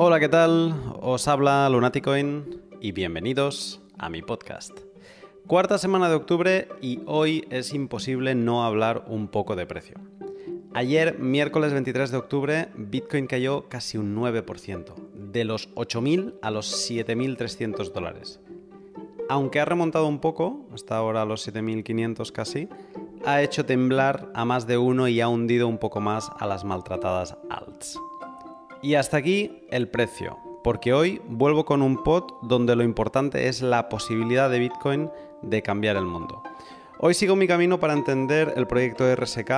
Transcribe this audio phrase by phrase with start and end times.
[0.00, 0.76] Hola, ¿qué tal?
[1.00, 4.70] Os habla Lunaticoin y bienvenidos a mi podcast.
[5.48, 9.96] Cuarta semana de octubre y hoy es imposible no hablar un poco de precio.
[10.72, 16.88] Ayer, miércoles 23 de octubre, Bitcoin cayó casi un 9%, de los 8.000 a los
[16.88, 18.38] 7.300 dólares.
[19.28, 22.68] Aunque ha remontado un poco, hasta ahora a los 7.500 casi,
[23.26, 26.64] ha hecho temblar a más de uno y ha hundido un poco más a las
[26.64, 27.98] maltratadas alts.
[28.80, 33.60] Y hasta aquí el precio, porque hoy vuelvo con un pod donde lo importante es
[33.60, 35.10] la posibilidad de Bitcoin
[35.42, 36.42] de cambiar el mundo.
[37.00, 39.50] Hoy sigo mi camino para entender el proyecto RSK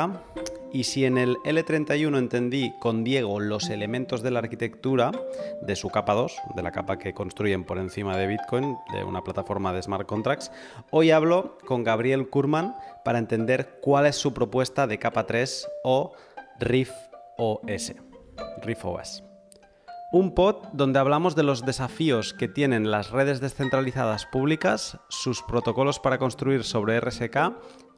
[0.73, 5.11] y si en el L31 entendí con Diego los elementos de la arquitectura
[5.62, 9.23] de su capa 2, de la capa que construyen por encima de Bitcoin, de una
[9.23, 10.50] plataforma de smart contracts,
[10.91, 16.12] hoy hablo con Gabriel Kurman para entender cuál es su propuesta de capa 3 o
[16.59, 16.91] RIF
[17.37, 18.09] OS.
[18.62, 19.23] RIFOS.
[20.12, 26.01] Un pod donde hablamos de los desafíos que tienen las redes descentralizadas públicas, sus protocolos
[26.01, 27.55] para construir sobre RSK,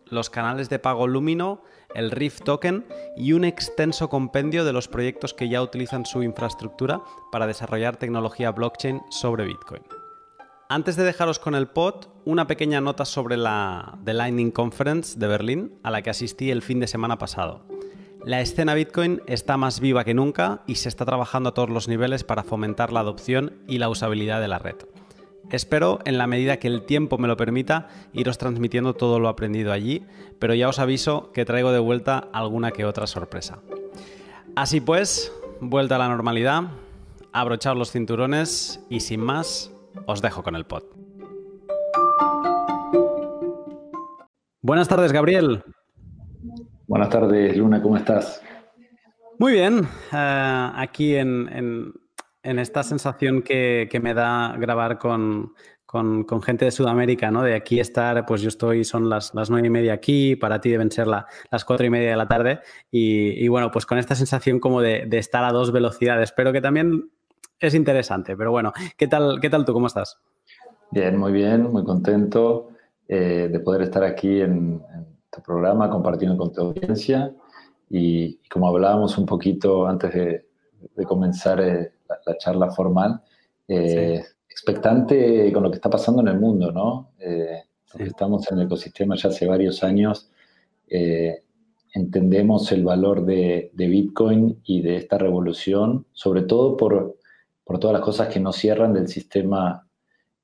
[0.06, 1.62] los canales de pago Lumino,
[1.94, 7.00] el RIF token y un extenso compendio de los proyectos que ya utilizan su infraestructura
[7.30, 9.82] para desarrollar tecnología blockchain sobre Bitcoin.
[10.68, 15.26] Antes de dejaros con el pod, una pequeña nota sobre la The Lightning Conference de
[15.26, 17.66] Berlín, a la que asistí el fin de semana pasado.
[18.24, 21.88] La escena Bitcoin está más viva que nunca y se está trabajando a todos los
[21.88, 24.76] niveles para fomentar la adopción y la usabilidad de la red.
[25.50, 29.72] Espero, en la medida que el tiempo me lo permita, iros transmitiendo todo lo aprendido
[29.72, 30.06] allí,
[30.38, 33.58] pero ya os aviso que traigo de vuelta alguna que otra sorpresa.
[34.54, 36.70] Así pues, vuelta a la normalidad,
[37.32, 39.72] abrochaos los cinturones y sin más,
[40.06, 40.84] os dejo con el pod.
[44.60, 45.64] Buenas tardes, Gabriel.
[46.92, 48.42] Buenas tardes, Luna, ¿cómo estás?
[49.38, 51.94] Muy bien, eh, aquí en,
[52.42, 55.54] esta sensación que, me da grabar con,
[56.42, 57.44] gente de Sudamérica, ¿no?
[57.44, 60.90] De aquí estar, pues yo estoy, son las, nueve y media aquí, para ti deben
[60.90, 62.60] ser las cuatro y media de la tarde,
[62.90, 67.10] y, bueno, pues con esta sensación como de, estar a dos velocidades, pero que también
[67.58, 69.72] es interesante, pero bueno, ¿qué tal, qué tal tú?
[69.72, 70.18] ¿Cómo estás?
[70.90, 72.68] Bien, muy bien, muy contento
[73.08, 74.82] eh, de poder estar aquí en
[75.32, 77.34] este programa, compartiendo con tu audiencia.
[77.88, 80.46] Y, como hablábamos un poquito antes de,
[81.06, 81.92] comenzar eh,
[82.26, 83.22] la, charla formal,
[83.66, 87.12] eh, expectante con lo que está pasando en el mundo, ¿no?
[87.18, 87.62] Eh,
[87.98, 90.30] estamos en el ecosistema ya hace varios años,
[91.94, 97.16] entendemos el valor de, de, Bitcoin y de esta revolución, sobre todo por,
[97.64, 99.86] por todas las cosas que nos cierran del sistema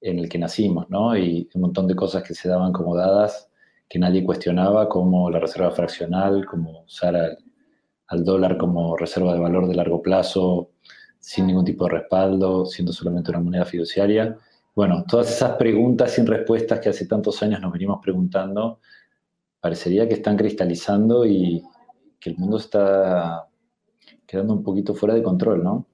[0.00, 1.16] en el que nacimos, ¿no?
[1.16, 3.47] Y un montón de cosas que se daban como dadas
[3.88, 9.66] que nadie cuestionaba, como la reserva fraccional, como usar al, dólar como reserva de valor
[9.69, 10.71] de largo plazo,
[11.19, 14.37] sin ningún tipo de respaldo, siendo solamente una moneda fiduciaria.
[14.75, 18.81] Bueno, todas esas preguntas sin respuestas que hace tantos años nos venimos preguntando,
[19.60, 21.62] parecería que están cristalizando y
[22.20, 23.49] que el mundo está
[24.26, 25.87] quedando un poquito fuera de control, ¿no?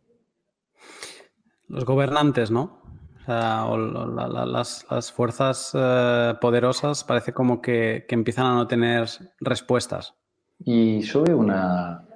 [1.69, 2.84] Los gobernantes, ¿no?
[3.27, 9.09] O las, fuerzas eh, poderosas parece como que, empiezan a no tener
[9.41, 10.15] respuestas.
[10.59, 12.07] Y yo veo una...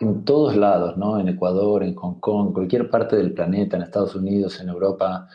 [0.00, 1.20] En todos lados, ¿no?
[1.20, 5.28] En Ecuador, en Hong Kong, cualquier parte del planeta, en Estados Unidos, en Europa,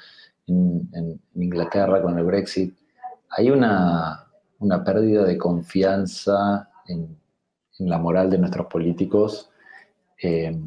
[0.45, 2.75] en, Inglaterra con el Brexit,
[3.29, 4.25] hay una,
[4.85, 7.17] pérdida de confianza en,
[7.79, 9.51] la moral de nuestros políticos
[10.21, 10.59] eh,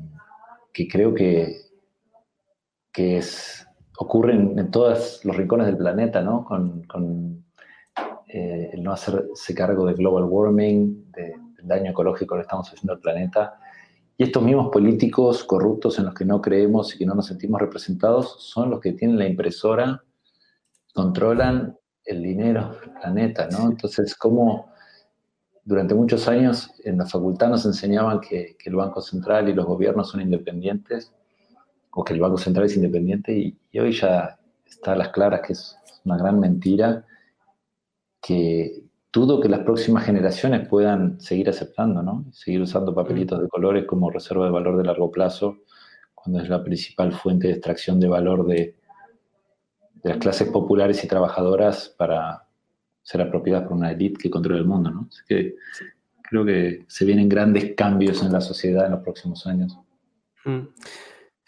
[0.73, 1.70] que creo que
[2.93, 3.67] que es,
[3.99, 6.45] ocurre en, todos los rincones del planeta, ¿no?
[6.45, 7.45] Con,
[8.27, 13.01] eh, el no hacerse cargo de global warming, del daño ecológico que estamos haciendo al
[13.01, 13.59] planeta.
[14.17, 17.61] Y estos mismos políticos corruptos en los que no creemos y que no nos sentimos
[17.61, 20.05] representados son los que tienen la impresora,
[20.95, 23.71] controlan el dinero del planeta, ¿no?
[23.71, 24.71] Entonces, ¿cómo
[25.65, 29.67] durante muchos años en la facultad nos enseñaban que, que el Banco Central y los
[29.67, 31.13] gobiernos son independientes?
[31.93, 35.53] O que el Banco Central es independiente y, hoy ya está a las claras que
[35.53, 37.05] es una gran mentira
[38.21, 38.83] que
[39.13, 42.25] dudo que las próximas generaciones puedan seguir aceptando, ¿no?
[42.33, 45.59] Seguir usando papelitos de colores como reserva de valor de largo plazo,
[46.15, 48.77] cuando es la principal fuente de extracción de valor de,
[50.03, 52.47] de las clases populares y trabajadoras para
[53.03, 55.09] ser apropiadas por una élite que controla el mundo, ¿no?
[55.09, 55.57] Así que
[56.23, 59.77] creo que se vienen grandes cambios en la sociedad en los próximos años.
[60.45, 60.61] Mm.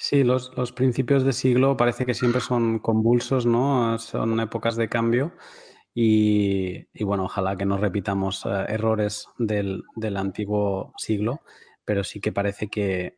[0.04, 3.96] Sí, los, principios de siglo parece que siempre son convulsos, ¿no?
[4.00, 5.32] Son épocas de cambio
[5.94, 9.84] y, bueno, ojalá que no repitamos eh, errores del,
[10.16, 11.42] antiguo siglo,
[11.84, 13.14] pero sí que parece que,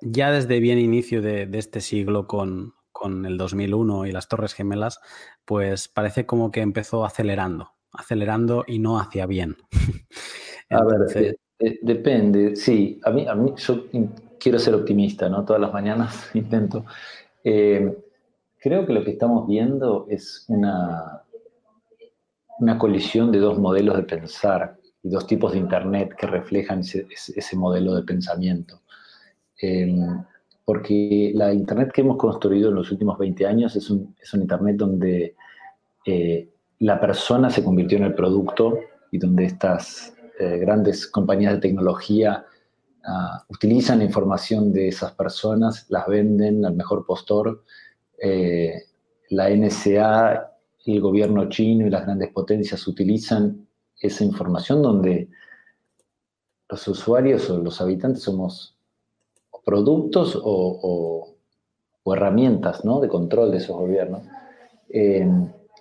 [0.00, 2.72] ya desde bien inicio de, este siglo con,
[3.26, 4.98] el 2001 y las Torres Gemelas,
[5.44, 9.58] pues parece como que empezó acelerando, acelerando y no hacia bien.
[10.70, 13.84] a ver, eh, eh, depende, sí, a mí, a mí yo
[14.42, 15.44] quiero ser optimista, ¿no?
[15.44, 16.84] Todas las mañanas intento.
[17.44, 17.96] Eh,
[18.58, 21.22] creo que lo que estamos viendo es una,
[22.58, 27.56] una colisión de dos modelos de pensar y dos tipos de Internet que reflejan ese,
[27.56, 28.82] modelo de pensamiento.
[29.60, 30.22] Em,
[30.64, 35.34] porque la Internet que hemos construido en los últimos 20 años es un, Internet donde
[36.06, 36.48] eh,
[36.80, 38.78] la persona se convirtió en el producto
[39.10, 42.46] y donde estas eh, grandes compañías de tecnología
[43.04, 47.64] ah, utilizan la información de esas personas, las venden al mejor postor.
[48.20, 48.84] Eh,
[49.30, 50.52] la NSA,
[50.86, 53.66] el gobierno chino y las grandes potencias utilizan
[54.00, 55.28] esa información donde
[56.68, 58.76] los usuarios o los habitantes somos
[59.64, 61.28] productos o,
[62.04, 64.22] herramientas de control de esos gobiernos.
[64.88, 65.26] Eh,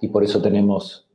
[0.02, 1.08] y por eso tenemos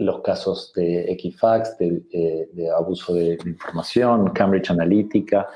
[0.00, 5.46] los casos de Equifax, de, eh, abuso de, información, Cambridge Analytica,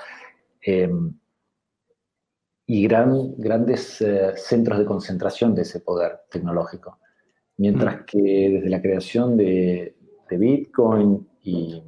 [0.65, 0.91] eh,
[2.67, 4.03] y gran, grandes
[4.37, 6.99] centros de concentración de ese poder tecnológico.
[7.59, 8.05] Mientras mm.
[8.07, 9.97] que desde la creación de,
[10.31, 11.83] de Bitcoin y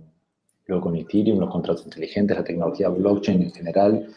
[0.67, 4.09] luego con Ethereum, los contratos inteligentes, la tecnología blockchain en general,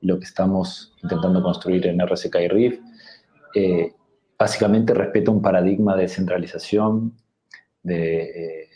[0.00, 2.80] lo que estamos intentando construir en RSK y RIF,
[3.54, 3.92] eh,
[4.38, 7.14] básicamente respeta un paradigma de descentralización,
[7.86, 8.68] de, eh,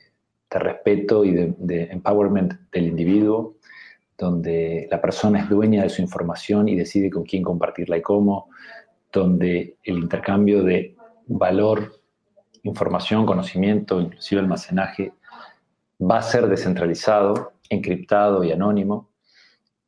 [0.51, 3.57] respeto y de, empowerment del individuo,
[4.19, 8.49] donde la persona es dueña de su información y decide con quién compartirla y cómo,
[9.13, 10.97] donde el intercambio de
[11.27, 12.01] valor
[12.63, 15.15] información, conocimiento, inclusive almacenaje,
[16.01, 19.11] va a ser descentralizado, encriptado y anónimo.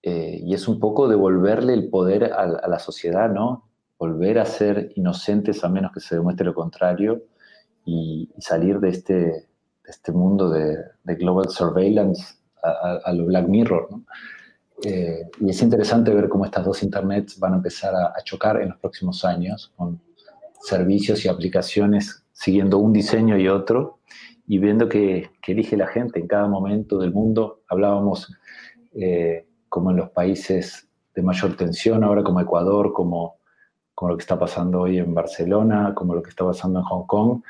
[0.03, 3.69] Eh, y es un poco devolverle el poder a, la sociedad, ¿no?
[3.99, 7.23] Volver a ser inocentes a menos que se demuestre lo contrario
[7.84, 9.46] y, salir de este,
[9.84, 13.88] este mundo de, global surveillance a, lo Black Mirror,
[14.84, 18.61] eh, y es interesante ver cómo estas dos internets van a empezar a, a chocar
[18.61, 20.00] en los próximos años con
[20.62, 24.00] servicios y aplicaciones siguiendo un diseño y otro
[24.46, 27.62] y viendo que, elige la gente en cada momento del mundo.
[27.69, 28.32] Hablábamos
[28.94, 33.37] eh, como en los países de mayor tensión, ahora como Ecuador, como,
[33.94, 37.06] como lo que está pasando hoy en Barcelona, como lo que está pasando en Hong
[37.06, 37.43] Kong,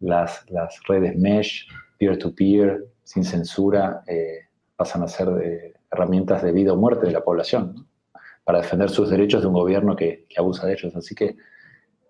[0.00, 1.68] las, las redes mesh,
[1.98, 7.22] peer-to-peer, sin censura, eh, pasan a ser eh, herramientas de vida o muerte de la
[7.22, 7.86] población,
[8.44, 10.96] para defender sus derechos de un gobierno que, abusa de ellos.
[10.96, 11.36] Así que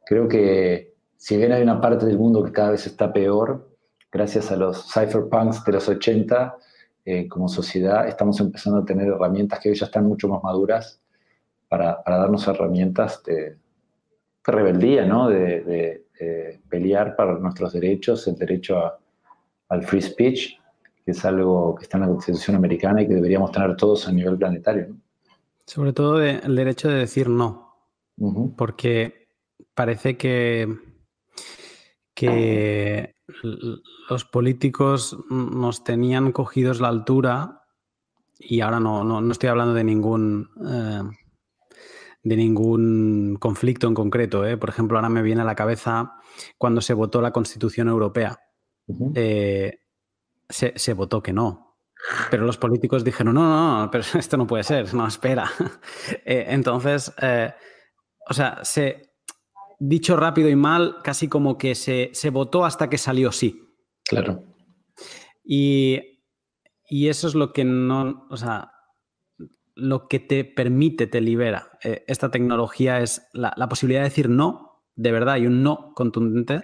[0.07, 3.69] creo que si bien hay una parte del mundo que cada vez está peor,
[4.11, 6.57] gracias a los cypherpunks de los 80,
[7.05, 11.01] eh, como sociedad estamos empezando a tener herramientas que hoy ya están mucho más maduras
[11.69, 13.57] para, darnos herramientas de,
[14.45, 15.29] rebeldía, ¿no?
[15.29, 16.05] de,
[16.69, 18.81] pelear para nuestros derechos, el derecho
[19.69, 20.59] al free speech,
[21.05, 24.13] que es algo que está en la Constitución americana y que deberíamos tener todos a
[24.13, 24.97] nivel planetario.
[25.67, 27.77] Sobre todo el derecho de decir no,
[28.57, 29.29] porque
[29.75, 30.69] parece que
[32.21, 33.15] que
[34.11, 37.63] los políticos nos tenían cogidos la altura
[38.39, 41.03] y ahora no, no, estoy hablando de ningún, eh,
[42.23, 44.45] de ningún conflicto en concreto.
[44.45, 44.59] ¿eh?
[44.59, 46.20] Por ejemplo, ahora me viene a la cabeza
[46.59, 48.39] cuando se votó la Constitución Europea.
[49.15, 49.81] Eh,
[50.49, 51.77] se, votó que no.
[52.31, 55.51] Pero los políticos dijeron, no, no, no pero esto no puede ser, no, espera.
[56.25, 57.13] entonces,
[58.29, 59.11] o sea, se,
[59.81, 63.61] dicho rápido y mal, casi como que se, votó hasta que salió sí.
[64.05, 64.45] Claro.
[65.43, 66.03] Y,
[66.89, 68.73] eso es lo que no, o sea,
[69.75, 71.79] lo que te permite, te libera.
[71.83, 74.70] Eh, esta tecnología es la, posibilidad de decir no,
[75.01, 76.61] de verdad, y un no contundente,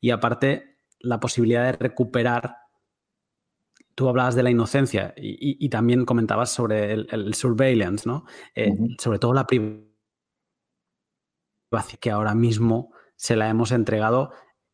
[0.00, 2.56] y aparte la posibilidad de recuperar.
[3.94, 8.24] Tú hablabas de la inocencia y, también comentabas sobre el, surveillance, ¿no?
[8.54, 9.86] Eh, sobre todo la privacidad
[12.00, 14.32] que ahora mismo se la hemos entregado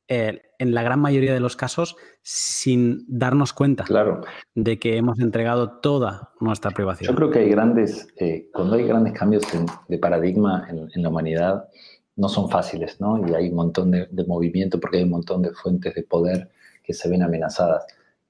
[0.08, 4.22] eh, en la gran mayoría de los casos sin darnos cuenta claro.
[4.54, 7.10] de que hemos entregado toda nuestra privacidad.
[7.10, 9.42] Yo creo que hay grandes, eh, cuando hay grandes cambios
[9.88, 11.68] de paradigma en, la humanidad,
[12.16, 13.26] no son fáciles, ¿no?
[13.26, 16.50] Y hay un montón de, movimiento porque hay un montón de fuentes de poder
[16.82, 17.86] que se ven amenazadas.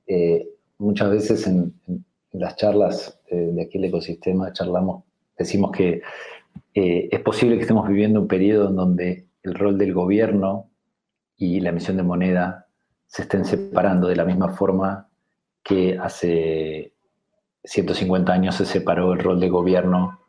[0.06, 0.48] Eh,
[0.78, 1.74] muchas veces en,
[2.32, 5.04] las charlas de aquí el ecosistema charlamos,
[5.36, 6.00] decimos que
[6.74, 10.70] eh, es posible que estemos viviendo un periodo en donde el rol del gobierno
[11.36, 12.66] y la emisión de moneda
[13.06, 15.08] se estén separando de la misma forma
[15.62, 16.94] que hace
[17.64, 20.20] 150 años se separó el rol de gobierno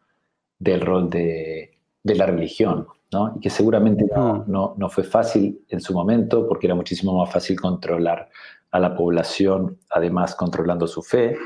[0.59, 1.72] del rol de,
[2.03, 3.33] la religión, ¿no?
[3.37, 7.31] Y que seguramente no, no, no, fue fácil en su momento, porque era muchísimo más
[7.31, 8.29] fácil controlar
[8.71, 11.37] a la población, además controlando su fe,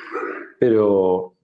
[0.60, 1.36] pero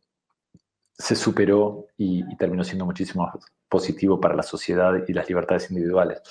[0.98, 3.36] se superó y, terminó siendo muchísimo más
[3.67, 6.22] positivo para la sociedad y las libertades individuales.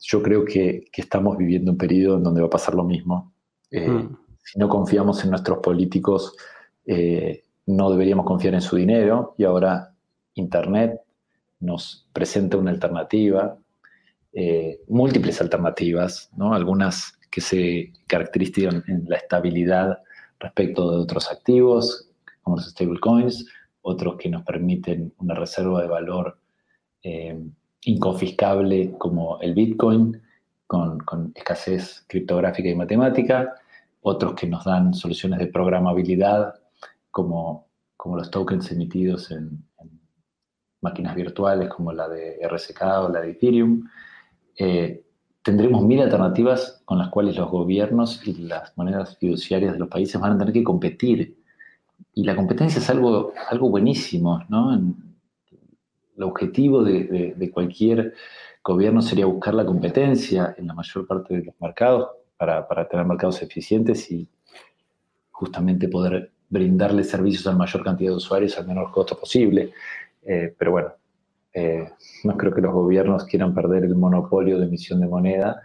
[0.00, 3.32] Yo creo que, estamos viviendo un periodo en donde va a pasar lo mismo.
[3.70, 4.08] Eh.
[4.42, 6.36] Si no confiamos en nuestros políticos,
[6.84, 9.92] eh, no deberíamos confiar en su dinero y ahora
[10.34, 11.00] Internet
[11.60, 13.58] nos presenta una alternativa,
[14.32, 16.52] eh, múltiples alternativas, ¿no?
[16.54, 19.98] algunas que se caracterizan en la estabilidad
[20.38, 22.10] respecto de otros activos,
[22.42, 23.46] como los stablecoins,
[23.82, 26.38] otros que nos permiten una reserva de valor
[27.02, 27.38] eh,
[27.82, 30.20] inconfiscable como el Bitcoin,
[30.66, 33.54] con, escasez criptográfica y matemática,
[34.02, 36.54] otros que nos dan soluciones de programabilidad
[37.10, 39.64] como, como los tokens emitidos en,
[40.86, 43.88] máquinas virtuales como la de RSK o la de Ethereum.
[44.58, 45.02] Eh,
[45.42, 50.20] tendremos mil alternativas con las cuales los gobiernos y las monedas fiduciarias de los países
[50.20, 51.36] van a tener que competir.
[52.14, 54.74] Y la competencia es algo, algo buenísimo, ¿no?
[54.74, 58.14] El objetivo de, cualquier
[58.64, 63.40] gobierno sería buscar la competencia en la mayor parte de los mercados para, tener mercados
[63.42, 64.28] eficientes y
[65.30, 69.72] justamente poder brindarle servicios a la mayor cantidad de usuarios al menor costo posible.
[70.26, 70.92] Eh, pero bueno,
[71.52, 71.88] eh,
[72.24, 75.62] no creo que los gobiernos quieran perder el monopolio de emisión de moneda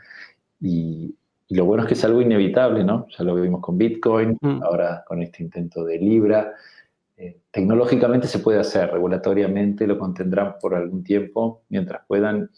[0.60, 1.16] y,
[1.50, 3.08] lo bueno es que es algo inevitable, ¿no?
[3.10, 4.64] Ya lo vimos con Bitcoin, mm.
[4.64, 6.54] ahora con este intento de Libra.
[7.18, 12.50] Eh, tecnológicamente se puede hacer, regulatoriamente lo contendrán por algún tiempo mientras puedan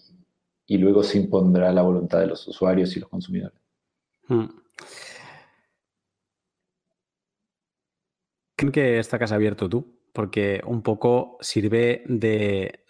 [0.68, 3.60] y luego se impondrá la voluntad de los usuarios y los consumidores.
[4.28, 4.46] Mm.
[8.56, 10.03] ¿Creen que esta casa abierto tú?
[10.14, 12.86] Porque un poco sirve de,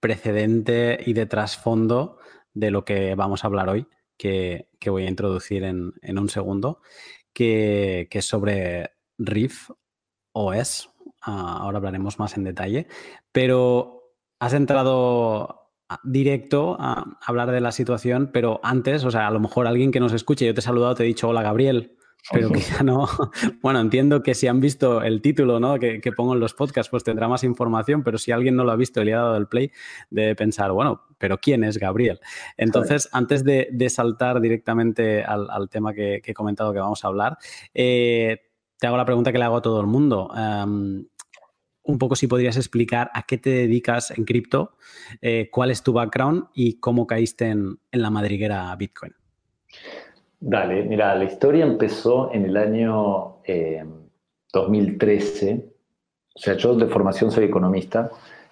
[0.00, 2.18] precedente y de trasfondo
[2.54, 3.86] de lo que vamos a hablar hoy,
[4.16, 6.80] que, voy a introducir en, un segundo,
[7.32, 9.70] que, es sobre Riff
[10.32, 10.88] OS.
[11.20, 12.88] Ah, ahora hablaremos más en detalle,
[13.30, 15.70] pero has entrado
[16.02, 20.00] directo a hablar de la situación, pero antes, o sea, a lo mejor alguien que
[20.00, 21.96] nos escuche, yo te he saludado, te he dicho, hola Gabriel,
[22.30, 23.08] pero quizá no.
[23.62, 25.78] Bueno, entiendo que si han visto el título ¿no?
[25.78, 28.76] que, pongo en los podcasts, pues tendrá más información, pero si alguien no lo ha
[28.76, 29.70] visto y le ha dado el play,
[30.10, 32.20] debe pensar, bueno, pero ¿quién es Gabriel?
[32.56, 37.38] Entonces, antes de, saltar directamente al, tema que, he comentado que vamos a hablar,
[37.74, 38.40] eh,
[38.78, 40.30] te hago la pregunta que le hago a todo el mundo.
[40.36, 41.06] Em,
[41.84, 44.76] un poco si podrías explicar a qué te dedicas en cripto,
[45.20, 49.14] eh, cuál es tu background y cómo caíste en, en la madriguera Bitcoin.
[50.44, 53.36] Dale, mira, la historia empezó en el año
[54.52, 55.50] 2013.
[55.50, 55.64] Eh,
[56.34, 58.10] o sea, yo de formación soy economista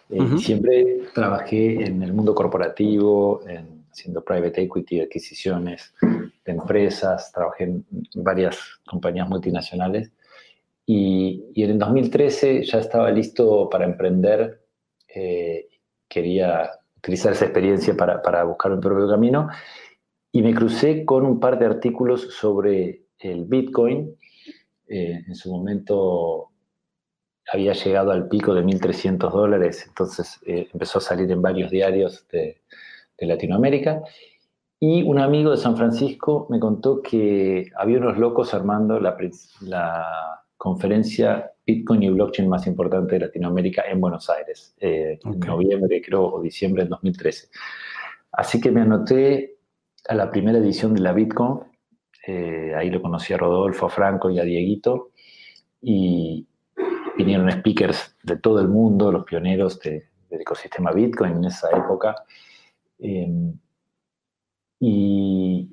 [0.09, 3.41] eh, y siempre trabajé en el mundo corporativo,
[3.91, 8.57] haciendo private equity, adquisiciones de empresas, trabajé en varias
[8.87, 10.13] compañías multinacionales.
[10.87, 14.61] Y, en el 2013 ya estaba listo para emprender.
[15.13, 15.67] Eh,
[16.07, 19.49] quería utilizar esa experiencia para, para buscar mi propio camino
[20.33, 24.17] y me crucé con un par de artículos sobre el Bitcoin.
[24.89, 26.51] Eh, en su momento
[27.53, 32.27] había llegado al pico de 1.300 dólares, entonces eh, empezó a salir en varios diarios
[32.29, 32.61] de,
[33.23, 34.03] Latinoamérica.
[34.79, 39.15] Y un amigo de San Francisco me contó que había unos locos armando la,
[39.61, 46.01] la conferencia Bitcoin y blockchain más importante de Latinoamérica en Buenos Aires, eh, en noviembre,
[46.01, 47.49] creo, o diciembre de 2013.
[48.33, 49.59] Así que me anoté
[50.09, 51.61] a la primera edición de la Bitcoin.
[52.27, 55.11] Eh, ahí lo conocí a Rodolfo, a Franco y a Dieguito.
[55.83, 56.47] Y
[57.17, 62.15] vinieron speakers de todo el mundo, los pioneros del ecosistema Bitcoin en esa época.
[62.99, 63.55] Em,
[64.79, 65.69] y,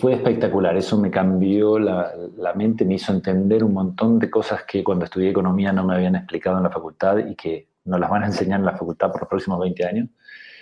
[0.00, 4.64] fue espectacular, eso me cambió la, la, mente, me hizo entender un montón de cosas
[4.64, 8.10] que cuando estudié economía no me habían explicado en la facultad y que nos las
[8.10, 10.08] van a enseñar en la facultad por los próximos 20 años.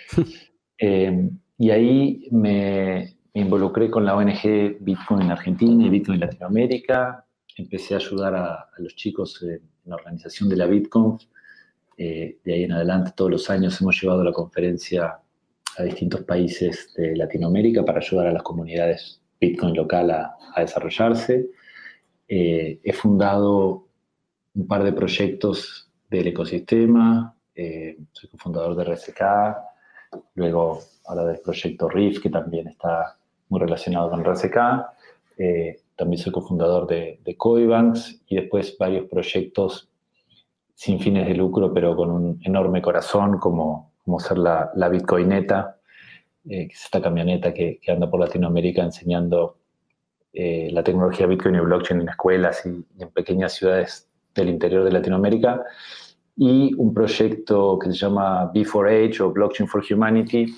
[0.77, 7.25] eh, y ahí me, involucré con la ONG Bitcoin en Argentina y Bitcoin Latinoamérica.
[7.55, 11.17] Empecé a ayudar a, los chicos en la organización de la Bitcoin.
[11.97, 15.19] Eh, de ahí en adelante, todos los años hemos llevado la conferencia
[15.77, 21.51] a distintos países de Latinoamérica para ayudar a las comunidades Bitcoin local a, desarrollarse.
[22.27, 23.87] Eh, he fundado
[24.55, 27.35] un par de proyectos del ecosistema.
[27.53, 29.21] Eh, soy cofundador de RSK.
[30.35, 33.17] Luego ahora del proyecto RIF, que también está
[33.49, 34.57] muy relacionado con RSK.
[35.37, 39.89] Eh, también soy cofundador de, de Coibanks y después varios proyectos
[40.77, 45.77] sin fines de lucro, pero con un enorme corazón, como, como ser la, la Bitcoineta,
[46.49, 49.57] eh, que es esta camioneta que, anda por Latinoamérica enseñando
[50.31, 54.91] eh, la tecnología Bitcoin y blockchain en escuelas y, en pequeñas ciudades del interior de
[54.91, 55.65] Latinoamérica.
[56.37, 60.55] Y un proyecto que se llama B4H o Blockchain for Humanity,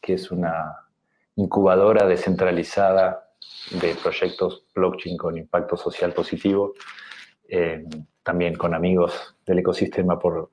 [0.00, 0.86] que es una
[1.34, 3.26] incubadora descentralizada
[3.80, 6.74] de proyectos blockchain con impacto social positivo,
[7.48, 7.84] eh,
[8.22, 10.50] también con amigos del ecosistema por,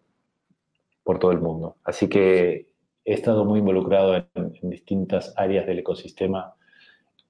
[1.04, 1.78] por todo el mundo.
[1.84, 2.68] Así que
[3.06, 6.56] he estado muy involucrado en, distintas áreas del ecosistema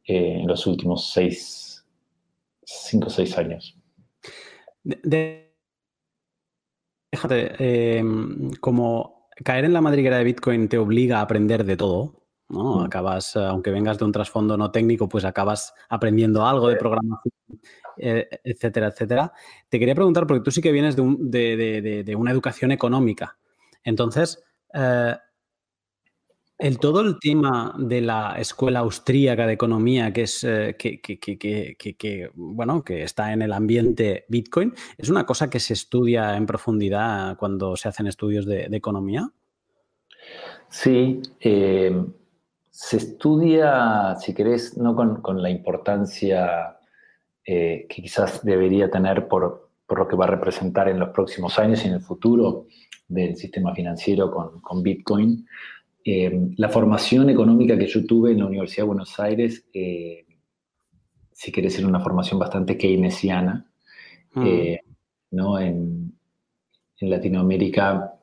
[0.06, 1.86] eh, en los últimos seis,
[2.64, 3.78] cinco o seis años.
[7.14, 12.26] Déjate, em, como caer en la madriguera de Bitcoin te obliga a aprender de todo,
[12.50, 12.78] ¿no?
[12.78, 12.86] Mm.
[12.86, 17.32] Acabas, aunque vengas de un trasfondo no técnico, pues acabas aprendiendo algo de programación,
[17.98, 19.32] eh, etcétera, etcétera.
[19.70, 23.38] Te quería preguntar, porque tú sí que vienes de, una educación económica.
[23.84, 24.44] Entonces,
[24.74, 25.16] eh,
[26.58, 32.84] el todo el tema de la escuela austríaca de economía, que es eh, que, bueno,
[32.84, 37.76] que está en el ambiente Bitcoin, ¿es una cosa que se estudia en profundidad cuando
[37.76, 39.30] se hacen estudios de, economía?
[40.70, 42.06] Sí, eh,
[42.70, 46.78] se estudia, si querés, no con, la importancia
[47.46, 51.84] eh, que quizás debería tener por, lo que va a representar en los próximos años
[51.84, 52.66] y en el futuro
[53.08, 55.46] del sistema financiero con Bitcoin,
[56.06, 60.26] eh, la formación económica que yo tuve en la Universidad de Buenos Aires, eh,
[61.32, 63.72] si querés, era una formación bastante keynesiana.
[64.34, 64.46] Mm.
[64.46, 64.82] Eh,
[65.32, 65.60] ¿no?
[65.60, 66.12] En,
[67.06, 68.14] Latinoamérica,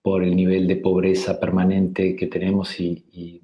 [0.00, 3.42] por el nivel de pobreza permanente que tenemos y,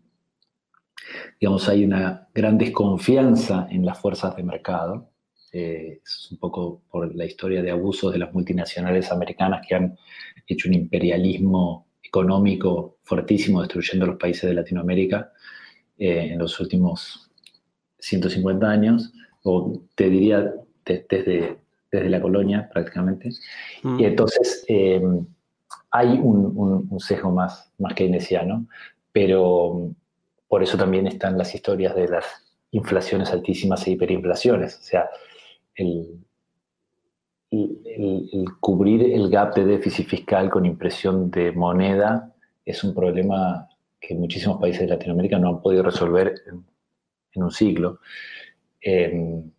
[1.38, 5.10] digamos, hay una gran desconfianza en las fuerzas de mercado.
[5.52, 9.98] es un poco por la historia de abusos de las multinacionales americanas que han
[10.46, 15.32] hecho un imperialismo económico fuertísimo destruyendo los países de Latinoamérica
[15.98, 17.30] eh, en los últimos
[17.98, 20.52] 150 años, o te diría
[20.84, 21.58] desde,
[21.90, 23.30] desde la colonia prácticamente.
[23.82, 24.00] Mm.
[24.00, 25.02] Y entonces eh,
[25.90, 28.66] hay un, un, sesgo más, más keynesiano,
[29.12, 29.90] pero
[30.48, 32.24] por eso también están las historias de las
[32.70, 34.78] inflaciones altísimas e hiperinflaciones.
[34.78, 35.08] O sea,
[35.74, 36.18] el,
[37.50, 43.68] el, cubrir el gap de déficit fiscal con impresión de moneda es un problema
[44.00, 46.64] que muchísimos países de Latinoamérica no han podido resolver en,
[47.42, 48.00] un siglo.
[48.80, 49.50] Em,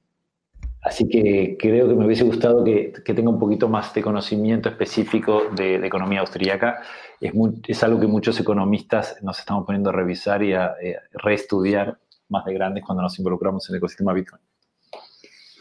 [0.82, 5.43] así que creo que me hubiese gustado que, tenga un poquito más de conocimiento específico
[5.56, 6.82] de, economía austríaca.
[7.21, 7.34] Es,
[7.67, 12.43] es, algo que muchos economistas nos estamos poniendo a revisar y a, eh, reestudiar más
[12.45, 14.41] de grandes cuando nos involucramos en el ecosistema Bitcoin.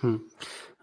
[0.01, 0.17] Hmm.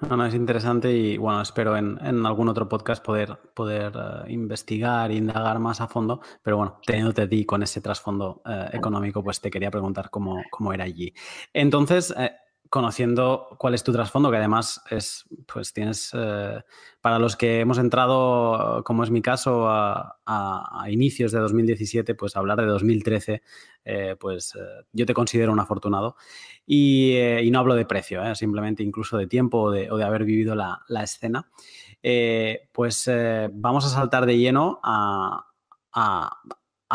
[0.10, 5.12] No, no, es interesante y bueno, espero en, algún otro podcast poder, poder uh, investigar
[5.12, 9.24] e indagar más a fondo, pero bueno, teniéndote a ti con ese trasfondo uh, económico,
[9.24, 11.14] pues te quería preguntar cómo, cómo era allí.
[11.54, 12.32] Entonces, eh,
[12.74, 16.60] conociendo cuál es tu trasfondo, que además es, pues tienes, eh,
[17.02, 20.18] para los que hemos entrado, como es mi caso, a,
[20.90, 23.44] inicios de 2017, pues hablar de 2013,
[23.86, 24.60] eh, pues eh,
[24.92, 26.16] yo te considero un afortunado.
[26.66, 27.16] Y,
[27.52, 31.48] no hablo de precio, simplemente incluso de tiempo o de, haber vivido la, escena.
[32.72, 33.08] pues
[33.52, 35.46] vamos a saltar de lleno a,
[35.94, 36.40] a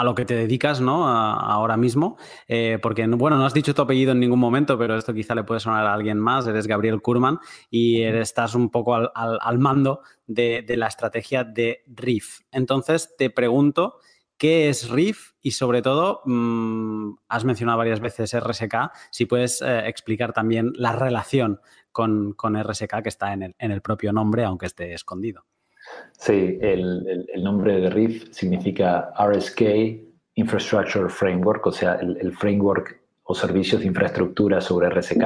[0.05, 1.09] lo que te dedicas, ¿no?
[1.09, 5.15] ahora mismo, eh, porque, bueno, no has dicho tu apellido en ningún momento, pero esto
[5.15, 6.47] quizá le puede sonar a alguien más.
[6.47, 7.39] Eres Gabriel Kurman
[7.71, 12.41] y estás un poco al, mando de, la estrategia de RIF.
[12.53, 13.99] Entonces, te pregunto,
[14.37, 15.33] ¿qué es RIF?
[15.43, 20.93] Y sobre todo, mm, has mencionado varias veces RSK, si puedes eh, explicar también la
[20.93, 21.61] relación
[21.93, 25.45] con, con RSK que está en el, en el propio nombre, aunque esté escondido.
[26.13, 29.63] Sí, el, nombre de RIF significa RSK
[30.35, 35.23] Infrastructure Framework, o sea, el, framework o servicios de infraestructura sobre RSK.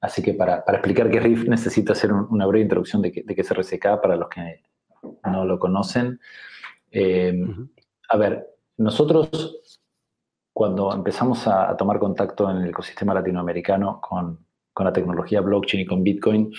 [0.00, 3.54] Así que para, explicar qué es RIF necesito hacer una breve introducción de qué, es
[3.54, 4.62] RSK para los que
[5.24, 6.20] no lo conocen.
[6.90, 7.44] Eh,
[8.08, 9.80] a ver, nosotros
[10.52, 14.38] cuando empezamos a, tomar contacto en el ecosistema latinoamericano con,
[14.72, 16.50] con la tecnología blockchain y con Bitcoin,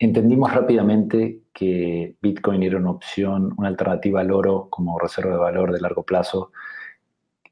[0.00, 5.72] entendimos rápidamente que Bitcoin era una opción, una alternativa al oro como reserva de valor
[5.72, 6.52] de largo plazo,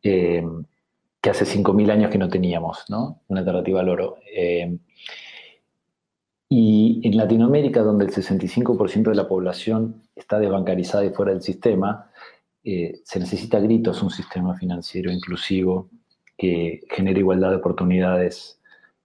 [0.02, 0.42] eh,
[1.20, 3.20] que hace 5.000 años que no teníamos, ¿no?
[3.28, 4.16] Una alternativa al oro.
[4.34, 4.78] Eh,
[6.48, 12.10] y en Latinoamérica, donde el 65% de la población está desbancarizada y fuera del sistema,
[12.64, 15.90] eh, se necesita gritos un sistema financiero inclusivo
[16.38, 18.54] que genere igualdad de oportunidades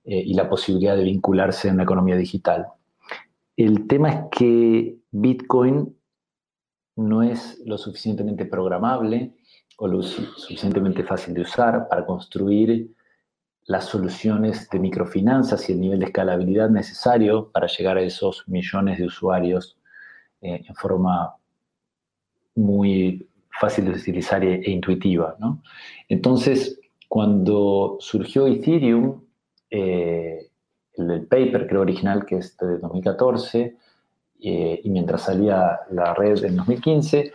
[0.06, 2.67] y la posibilidad de vincularse en la economía digital.
[3.56, 5.96] El tema es que Bitcoin
[6.96, 9.36] no es lo suficientemente programable
[9.78, 12.92] o lo suficientemente fácil de usar para construir
[13.66, 18.98] las soluciones de microfinanzas y el nivel de escalabilidad necesario para llegar a esos millones
[18.98, 19.78] de usuarios
[20.42, 21.36] eh, en forma
[22.56, 25.38] muy fácil de utilizar e, e intuitiva.
[26.10, 29.22] Entonces, cuando surgió Ethereum,
[29.70, 30.50] eh,
[30.95, 33.77] el, paper creo original que es de 2014,
[34.41, 37.32] eh, y mientras salía la red en 2015,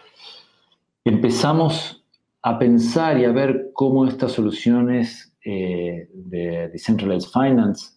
[1.05, 2.05] empezamos
[2.43, 7.93] a pensar y a ver cómo estas soluciones eh, de Decentralized Finance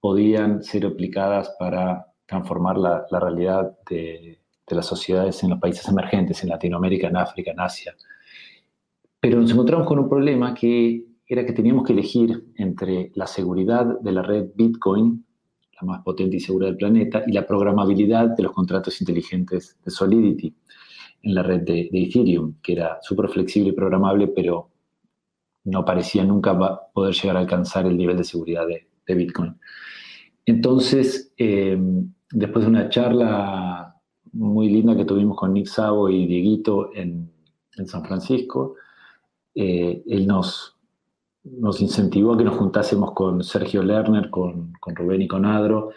[0.00, 6.42] podían ser aplicadas para transformar la, realidad de, de, las sociedades en los países emergentes,
[6.42, 7.94] en Latinoamérica, en África, en Asia.
[9.20, 14.00] Pero nos encontramos con un problema que era que teníamos que elegir entre la seguridad
[14.00, 15.24] de la red Bitcoin,
[15.80, 19.90] la más potente y segura del planeta, y la programabilidad de los contratos inteligentes de
[19.90, 20.54] Solidity
[21.22, 24.70] en la red de, Ethereum, que era súper flexible y programable, pero
[25.64, 26.54] no parecía nunca
[26.92, 29.54] poder llegar a alcanzar el nivel de seguridad de, Bitcoin.
[30.46, 31.78] Entonces, eh,
[32.30, 33.94] después de una charla
[34.32, 37.30] muy linda que tuvimos con Nick Savo y Dieguito en,
[37.84, 38.76] San Francisco,
[39.54, 40.71] eh, él nos,
[41.44, 45.90] nos incentivó a que nos juntásemos con Sergio Lerner, con, Rubén y con Adro,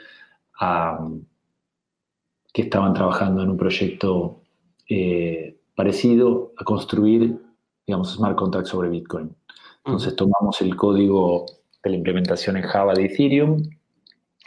[2.54, 4.42] que estaban trabajando en un proyecto
[4.90, 7.40] eh, parecido a construir,
[7.86, 9.36] digamos, smart contracts sobre Bitcoin.
[9.84, 11.46] Entonces tomamos el código
[11.84, 13.62] de la implementación en Java de Ethereum,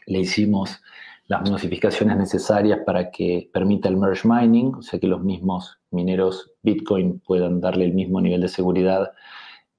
[0.07, 0.81] le hicimos
[1.29, 6.51] las modificaciones necesarias para que permita el merge mining, o sea que los mismos mineros
[6.63, 9.13] Bitcoin puedan darle el mismo nivel de seguridad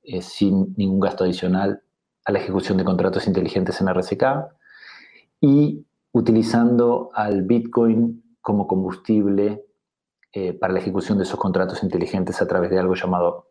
[0.03, 1.81] eh, sin ningún gasto adicional
[2.25, 4.23] a la ejecución de contratos inteligentes en RSK
[5.41, 9.65] y utilizando al Bitcoin como combustible
[10.31, 13.47] eh, para la ejecución de esos contratos inteligentes a través de algo llamado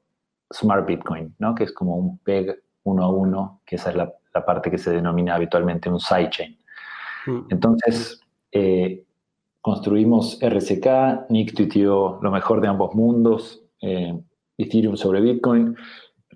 [0.52, 1.54] Smart Bitcoin, ¿no?
[1.54, 4.14] que es como un PEG uno a uno, que esa es la,
[4.46, 6.56] parte que se denomina habitualmente un sidechain.
[7.26, 7.40] Mm.
[7.50, 8.20] Entonces,
[8.52, 9.04] eh,
[9.60, 14.16] construimos RSK, Nick tuiteó lo mejor de ambos mundos, eh,
[14.56, 15.76] Ethereum sobre Bitcoin,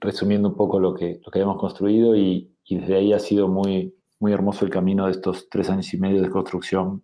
[0.03, 3.95] resumiendo un poco lo que, lo que habíamos construido y, desde ahí ha sido muy,
[4.19, 7.03] muy hermoso el camino de estos tres años y medio de construcción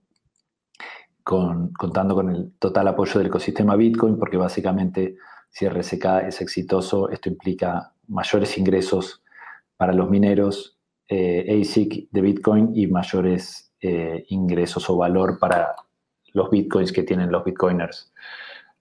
[1.23, 5.17] contando con el total apoyo del ecosistema Bitcoin, porque básicamente
[5.51, 9.23] si RSK es exitoso, esto implica mayores ingresos
[9.77, 15.77] para los mineros eh, ASIC de Bitcoin y mayores eh, ingresos o valor para
[16.33, 18.11] los Bitcoins que tienen los Bitcoiners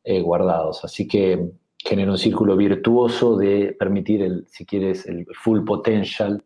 [0.06, 0.86] eh, guardados.
[0.86, 6.44] Así que genera un círculo virtuoso de permitir, el, si quieres, el full potential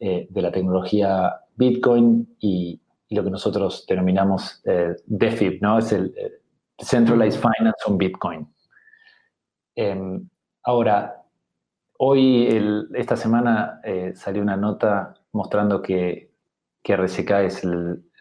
[0.00, 5.78] de la tecnología Bitcoin y, lo que nosotros denominamos eh, DeFi, ¿no?
[5.78, 6.40] Es el eh,
[6.76, 8.54] Decentralized Finance on Bitcoin.
[9.76, 10.28] Em,
[10.64, 11.22] ahora,
[11.98, 12.48] hoy,
[12.94, 16.32] esta semana, eh, salió una nota mostrando que,
[16.82, 17.62] que RSK es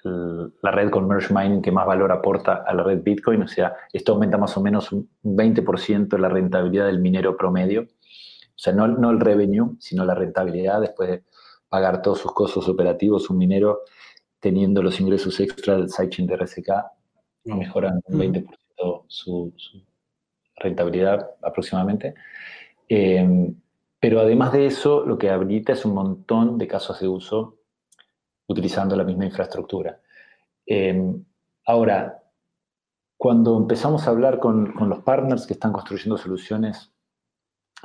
[0.04, 3.74] la red con merge mining que más valor aporta a la red Bitcoin, o sea,
[3.92, 8.88] esto aumenta más o menos un 20% la rentabilidad del minero promedio, o sea, no,
[8.88, 11.24] no el revenue, sino la rentabilidad después de
[11.70, 13.82] pagar todos sus costos operativos, un minero
[14.40, 16.70] teniendo los ingresos extra del sidechain de RSK,
[17.46, 19.54] mejoran un 20% su,
[20.56, 22.14] rentabilidad aproximadamente.
[22.88, 23.56] Em,
[24.00, 27.58] pero además de eso, lo que habilita es un montón de casos de uso
[28.54, 30.00] utilizando la misma infraestructura.
[30.66, 31.24] Em,
[31.66, 32.24] ahora,
[33.18, 36.92] cuando empezamos a hablar con, los partners que están construyendo soluciones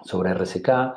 [0.04, 0.94] sobre RSK,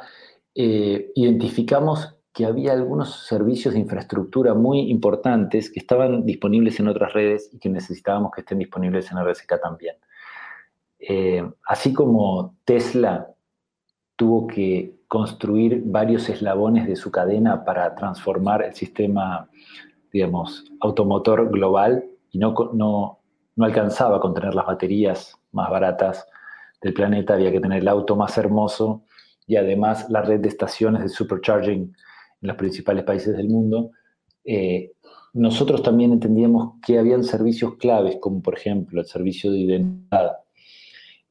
[0.53, 7.13] eh, identificamos que había algunos servicios de infraestructura muy importantes que estaban disponibles en otras
[7.13, 9.95] redes y que necesitábamos que estén disponibles en RSK también.
[10.97, 13.33] Eh, así como Tesla
[14.15, 19.49] tuvo que construir varios eslabones de su cadena para transformar el sistema,
[20.09, 23.19] digamos, automotor global y no, no,
[23.57, 26.25] no alcanzaba con tener las baterías más baratas
[26.81, 29.03] del planeta, había que tener el auto más hermoso
[29.45, 33.91] y además la red de estaciones de supercharging en los principales países del mundo,
[34.45, 34.93] eh,
[35.33, 40.37] nosotros también entendíamos que habían servicios claves, como por ejemplo el servicio de identidad,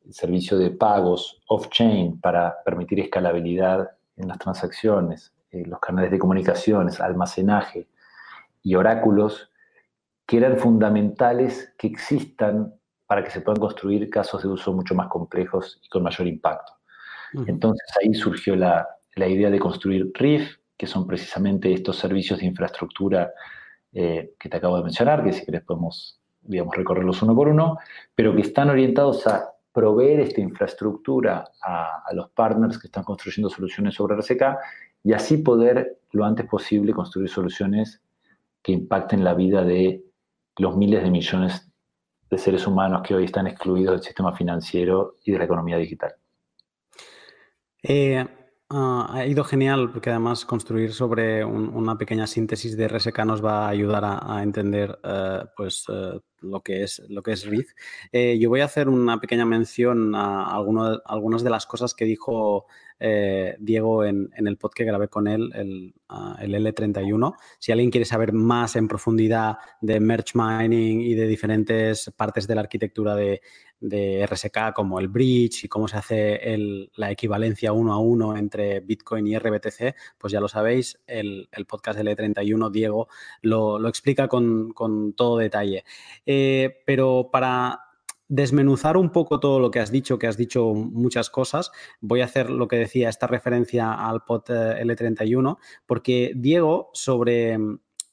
[0.05, 6.19] el servicio de pagos off-chain para permitir escalabilidad en las transacciones, eh, los canales de
[6.19, 7.89] comunicaciones, almacenaje
[8.63, 9.51] y oráculos,
[10.27, 12.75] que eran fundamentales que existan
[13.07, 16.75] para que se puedan construir casos de uso mucho más complejos y con mayor impacto.
[17.47, 22.47] Entonces ahí surgió la, la idea de construir RIF, que son precisamente estos servicios de
[22.47, 23.33] infraestructura
[23.93, 27.79] eh, que te acabo de mencionar, que si querés podemos, digamos, recorrerlos uno por uno,
[28.15, 33.49] pero que están orientados a proveer esta infraestructura a, a, los partners que están construyendo
[33.49, 34.43] soluciones sobre RSK
[35.05, 38.03] y así poder lo antes posible construir soluciones
[38.63, 40.05] que impacten la vida de
[40.59, 41.71] los miles de millones
[42.31, 46.15] de seres humanos que hoy están excluidos del sistema financiero y de la economía digital.
[47.83, 48.25] Eh,
[48.69, 53.67] ah, ha ido genial porque además construir sobre una pequeña síntesis de RSK nos va
[53.67, 57.73] a ayudar a, entender eh, pues, eh, lo, que es, lo que es RIF.
[58.13, 62.67] yo voy a hacer una pequeña mención a algunas de las cosas que dijo
[63.03, 67.35] eh, Diego en, el pod que grabé con él, el, ah, L31.
[67.59, 72.55] Si alguien quiere saber más en profundidad de merge mining y de diferentes partes de
[72.55, 73.41] la arquitectura de,
[73.83, 76.39] RSK, como el bridge y cómo se hace
[76.97, 81.99] la equivalencia uno a uno entre Bitcoin y RBTC, pues ya lo sabéis, el, podcast
[81.99, 83.09] L31, Diego,
[83.41, 84.75] lo, explica con,
[85.17, 85.85] todo detalle.
[86.33, 87.81] Eh, pero para
[88.29, 92.27] desmenuzar un poco todo lo que has dicho, que has dicho muchas cosas, voy a
[92.27, 97.59] hacer lo que decía esta referencia al POT eh, L31, porque Diego sobre,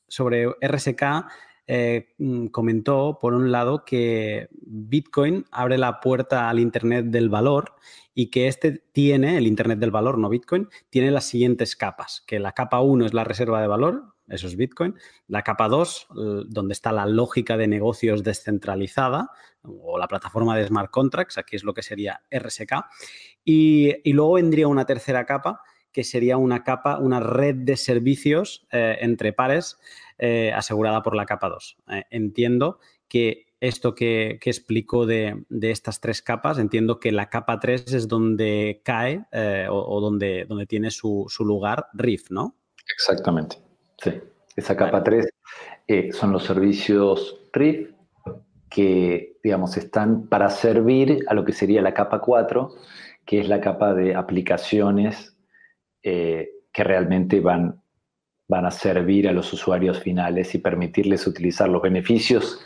[0.08, 1.28] sobre RSK
[1.68, 7.76] eh, mm, comentó, por un lado, que Bitcoin abre la puerta al Internet del valor
[8.16, 12.40] y que este tiene, el Internet del valor, no Bitcoin, tiene las siguientes capas, que
[12.40, 14.96] la capa 1 es la reserva de valor, eso es Bitcoin.
[15.28, 16.08] La capa 2,
[16.48, 19.30] donde está la lógica de negocios descentralizada
[19.64, 22.74] o la plataforma de smart contracts, aquí es lo que sería RSK.
[23.44, 25.62] Y, luego vendría una tercera capa,
[25.92, 29.78] que sería una capa, una red de servicios eh, entre pares
[30.18, 31.78] eh, asegurada por la capa 2.
[31.90, 37.60] Eh, entiendo que esto que, que explico de, estas tres capas, entiendo que la capa
[37.60, 39.26] 3 es donde cae
[39.70, 42.56] o, donde, tiene su, su lugar RIF, ¿no?
[42.94, 43.67] Exactamente.
[44.02, 44.12] Sí,
[44.56, 45.28] esa capa 3
[45.88, 47.92] eh, son los servicios RIF
[48.70, 52.70] que, digamos, están para servir a lo que sería la capa 4,
[53.26, 55.38] que es la capa de aplicaciones
[56.04, 57.82] eh, que realmente van,
[58.48, 62.60] van a servir a los usuarios finales y permitirles utilizar los beneficios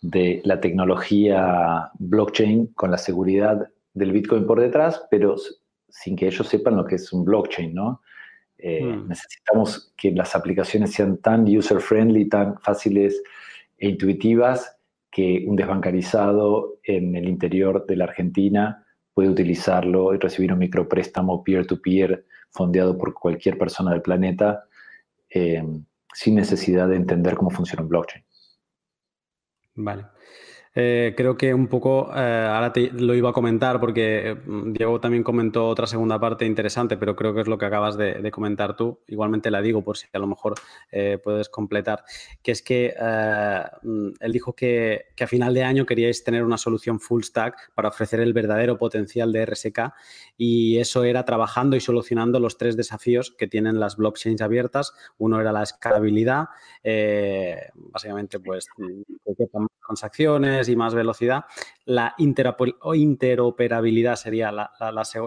[0.00, 5.36] de la tecnología blockchain con la seguridad del Bitcoin por detrás, pero
[5.88, 8.00] sin que ellos sepan lo que es un blockchain, ¿no?
[8.62, 9.08] Eh, hmm.
[9.08, 13.22] Necesitamos que las aplicaciones sean tan user-friendly, tan fáciles
[13.78, 14.76] e intuitivas
[15.10, 21.42] que un desbancarizado en el interior de la Argentina puede utilizarlo y recibir un micropréstamo
[21.42, 24.64] peer-to-peer fondeado por cualquier persona del planeta
[25.28, 25.64] eh,
[26.12, 28.24] sin necesidad de entender cómo funciona un blockchain.
[29.74, 30.06] Vale.
[30.72, 35.00] Eh, creo que un poco, eh, ahora te, lo iba a comentar porque mm, Diego
[35.00, 38.76] también comentó otra segunda parte interesante, pero creo que es lo que acabas de, comentar
[38.76, 39.00] tú.
[39.08, 40.54] Igualmente la digo por si a lo mejor
[40.92, 42.04] eh, puedes completar,
[42.42, 42.94] que es que
[44.20, 47.88] él dijo que, que, a final de año queríais tener una solución full stack para
[47.88, 49.92] ofrecer el verdadero potencial de RSK
[50.36, 54.92] y eso era trabajando y solucionando los tres desafíos que tienen las blockchains abiertas.
[55.18, 56.46] Uno era la escalabilidad,
[57.74, 58.68] básicamente pues
[59.90, 61.44] transacciones y más velocidad.
[61.84, 64.52] La interoperabilidad sería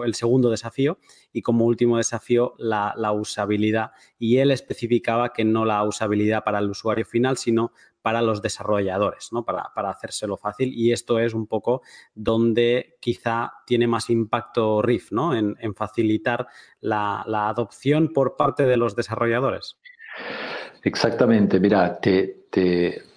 [0.04, 0.98] el segundo desafío
[1.32, 3.92] y como último desafío la, usabilidad.
[4.18, 9.30] Y él especificaba que no la usabilidad para el usuario final, sino para los desarrolladores,
[9.32, 9.44] ¿no?
[9.44, 10.72] para, hacérselo fácil.
[10.74, 11.82] Y esto es un poco
[12.14, 15.34] donde quizá tiene más impacto RIF, ¿no?
[15.34, 16.46] en, facilitar
[16.80, 19.78] la, adopción por parte de los desarrolladores.
[20.82, 22.44] Exactamente, mira, te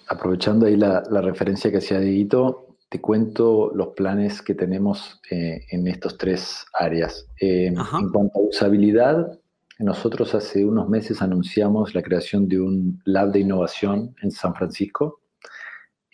[0.08, 5.86] aprovechando ahí la, referencia que hacía Dieguito, te cuento los planes que tenemos eh, en
[5.86, 7.28] estos tres áreas.
[7.40, 9.38] Eh, en cuanto a usabilidad,
[9.78, 15.20] nosotros hace unos meses anunciamos la creación de un lab de innovación en San Francisco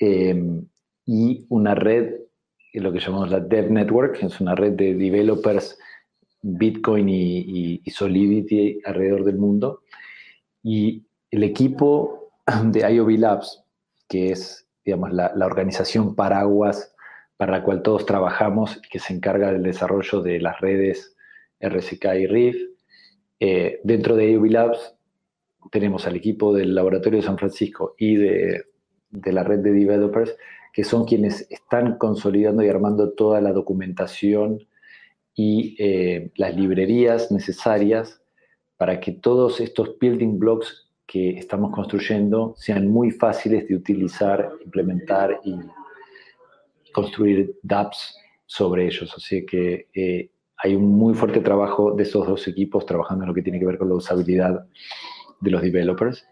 [0.00, 0.60] eh,
[1.06, 2.16] y una red,
[2.74, 5.78] lo que llamamos la Dev Network, es una red de developers
[6.42, 9.82] Bitcoin y, y Solidity alrededor del mundo.
[10.62, 12.32] Y el equipo
[12.64, 13.63] de IOB Labs,
[14.08, 16.94] que es, digamos, la, organización paraguas
[17.36, 21.16] para la cual todos trabajamos, que se encarga del desarrollo de las redes
[21.60, 22.56] RSK y RIF.
[23.40, 24.96] Eh, dentro de AUB Labs
[25.70, 28.64] tenemos al equipo del Laboratorio de San Francisco y de,
[29.10, 30.36] la red de developers,
[30.72, 34.66] que son quienes están consolidando y armando toda la documentación
[35.34, 38.22] y eh, las librerías necesarias
[38.76, 45.40] para que todos estos building blocks que estamos construyendo sean muy fáciles de utilizar, implementar
[45.44, 45.56] y
[46.92, 49.12] construir dApps sobre ellos.
[49.16, 53.34] Así que eh, hay un muy fuerte trabajo de esos dos equipos trabajando en lo
[53.34, 54.66] que tiene que ver con la usabilidad
[55.40, 56.26] de los developers.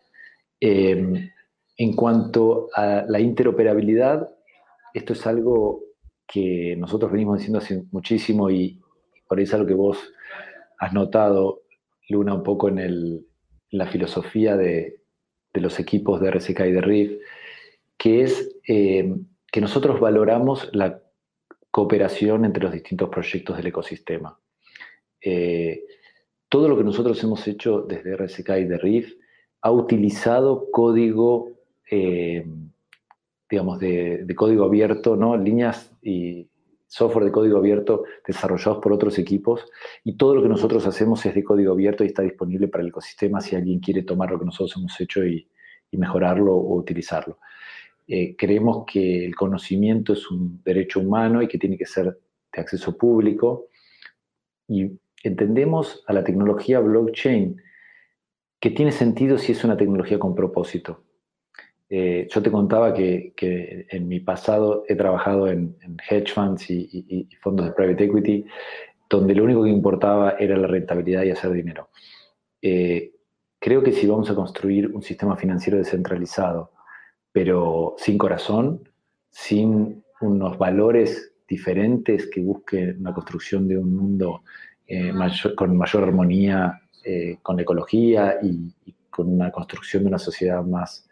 [0.60, 1.30] Eh,
[1.76, 4.28] en cuanto a la interoperabilidad,
[4.94, 5.80] esto es algo
[6.26, 8.80] que nosotros venimos diciendo hace muchísimo y
[9.28, 9.98] por eso es algo que vos
[10.78, 11.62] has notado,
[12.08, 12.78] Luna, un poco en,
[13.72, 15.00] la filosofía de,
[15.54, 17.12] los equipos de RCK y de RIF,
[17.98, 19.14] que es eh,
[19.50, 21.02] que nosotros valoramos la
[21.70, 24.38] cooperación entre los distintos proyectos del ecosistema.
[25.20, 25.84] Eh,
[26.48, 29.14] todo lo que nosotros hemos hecho desde RSK y de RIF
[29.62, 31.50] ha utilizado código,
[31.90, 32.44] eh,
[33.48, 35.36] digamos, de, código abierto, ¿no?
[35.36, 36.48] líneas y
[36.92, 39.64] software de código abierto desarrollados por otros equipos
[40.04, 42.90] y todo lo que nosotros hacemos es de código abierto y está disponible para el
[42.90, 45.48] ecosistema si alguien quiere tomar lo que nosotros hemos hecho y,
[45.92, 47.38] mejorarlo o utilizarlo.
[48.08, 52.18] Eh, creemos que el conocimiento es un derecho humano y que tiene que ser
[52.50, 53.66] de acceso público
[54.66, 54.90] y
[55.22, 57.60] entendemos a la tecnología blockchain
[58.58, 61.04] que tiene sentido si es una tecnología con propósito.
[61.94, 63.34] Eh, yo te contaba que,
[63.90, 65.76] en mi pasado he trabajado en,
[66.08, 68.46] hedge funds y, fondos de private equity,
[69.10, 71.90] donde lo único que importaba era la rentabilidad y hacer dinero.
[72.62, 73.12] Eh,
[73.58, 76.72] creo que si vamos a construir un sistema financiero descentralizado,
[77.30, 78.88] pero sin corazón,
[79.28, 84.44] sin unos valores diferentes que busquen una construcción de un mundo
[84.86, 85.12] eh,
[85.54, 88.72] con mayor armonía eh, con la ecología y,
[89.10, 91.06] con una construcción de una sociedad más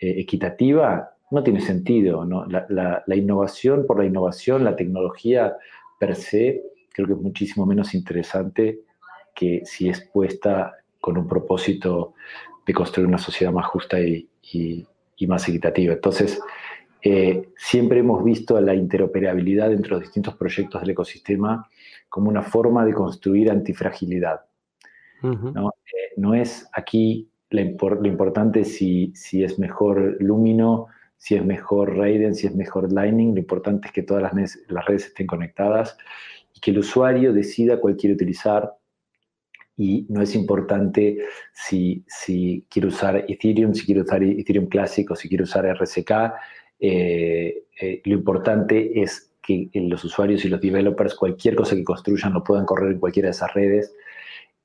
[0.00, 2.26] eh, equitativa, no tiene sentido.
[2.68, 5.56] La, innovación por la innovación, la tecnología
[5.98, 8.80] per se, creo que es muchísimo menos interesante
[9.34, 12.14] que si es puesta con un propósito
[12.66, 14.28] de construir una sociedad más justa y,
[15.26, 15.94] más equitativa.
[15.94, 16.40] Entonces,
[17.56, 21.68] siempre hemos visto la interoperabilidad entre los distintos proyectos del ecosistema
[22.08, 24.40] como una forma de construir antifragilidad.
[25.22, 25.72] ¿no?
[25.86, 27.60] Eh, no es aquí lo,
[28.06, 33.40] importante si, si, es mejor Lumino, si es mejor Raiden, si es mejor Lightning, lo
[33.40, 35.96] importante es que todas las, las redes estén conectadas
[36.54, 38.78] y que el usuario decida cuál quiere utilizar
[39.78, 41.18] y no es importante
[41.52, 46.10] si, si quiere usar Ethereum, si quiere usar Ethereum clásico, si quiere usar RSK.
[46.80, 52.34] Eh, eh, lo importante es que los usuarios y los developers, cualquier cosa que construyan,
[52.34, 53.94] lo puedan correr en cualquiera de esas redes.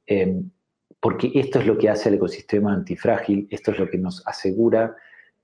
[0.08, 0.50] Em,
[1.04, 4.96] porque esto es lo que hace al ecosistema antifrágil, esto es lo que nos asegura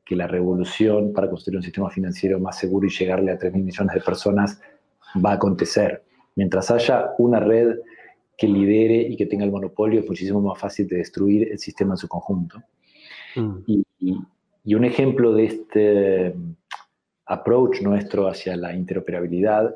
[0.05, 3.65] que la revolución para construir un sistema financiero más seguro y llegarle a 3 mil
[3.65, 4.61] millones de personas
[5.23, 6.05] va a acontecer.
[6.35, 7.75] Mientras haya una red
[8.37, 11.95] que lidere y que tenga el monopolio, es muchísimo más fácil de destruir el sistema
[11.95, 12.63] en su conjunto.
[13.35, 13.57] Mm.
[13.97, 16.35] y, un ejemplo de este
[17.25, 19.75] approach nuestro hacia la interoperabilidad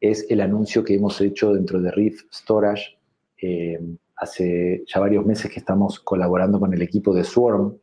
[0.00, 2.96] es el anuncio que hemos hecho dentro de Rift Storage.
[3.42, 3.80] Eh,
[4.16, 7.76] hace ya varios meses que estamos colaborando con el equipo de Swarm,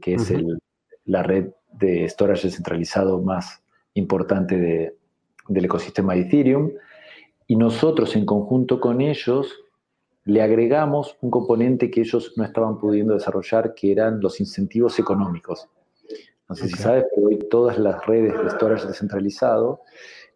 [0.00, 0.32] que es
[1.04, 3.62] la red de storage descentralizado más
[3.94, 4.96] importante
[5.48, 6.72] del ecosistema de Ethereum.
[7.46, 9.52] Y nosotros en conjunto con ellos
[10.24, 15.68] le agregamos un componente que ellos no estaban pudiendo desarrollar, que eran los incentivos económicos.
[16.48, 19.80] No sé si sabes, pero hoy todas las redes de storage descentralizado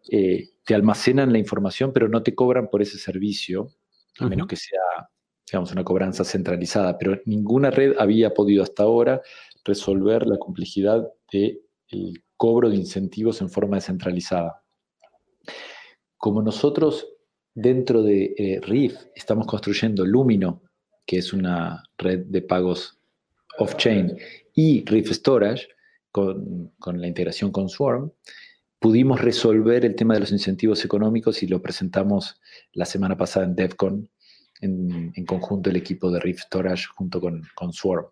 [0.09, 3.69] eh, te almacenan la información, pero no te cobran por ese servicio,
[4.19, 5.09] a menos que sea,
[5.49, 6.97] digamos, una cobranza centralizada.
[6.97, 9.21] Pero ninguna red había podido hasta ahora
[9.63, 14.63] resolver la complejidad del cobro de incentivos en forma descentralizada.
[16.17, 17.07] Como nosotros
[17.53, 20.61] dentro de eh, RIF estamos construyendo Lumino,
[21.05, 22.99] que es una red de pagos
[23.59, 24.17] off-chain,
[24.53, 25.67] y RIF Storage,
[26.11, 28.11] con, la integración con Swarm,
[28.79, 32.39] pudimos resolver el tema de los incentivos económicos y lo presentamos
[32.73, 34.09] la semana pasada en DevCon,
[34.61, 38.07] en, conjunto el equipo de Rift Storage junto con, con, Swarm.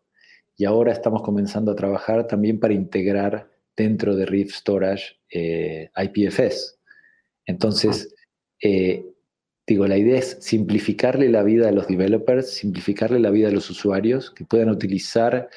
[0.58, 6.80] Y ahora estamos comenzando a trabajar también para integrar dentro de Rift Storage eh, IPFS.
[7.46, 8.16] Entonces,
[8.62, 9.06] eh,
[9.68, 13.70] digo, la idea es simplificarle la vida a los developers, simplificarle la vida a los
[13.70, 15.50] usuarios, que puedan utilizar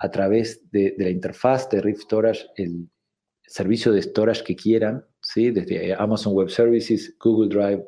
[0.00, 2.88] a través de, la interfaz de Rift Storage el
[3.54, 5.52] servicio de storage que quieran, ¿sí?
[5.52, 7.84] desde Amazon Web Services, Google Drive,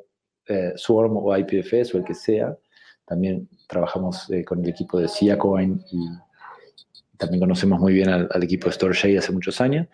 [0.46, 2.56] eh, Swarm o IPFS o el que sea.
[3.04, 6.06] También trabajamos eh, con el equipo de Siacoin y
[7.16, 9.88] también conocemos muy bien al, equipo de StorageA hace muchos años.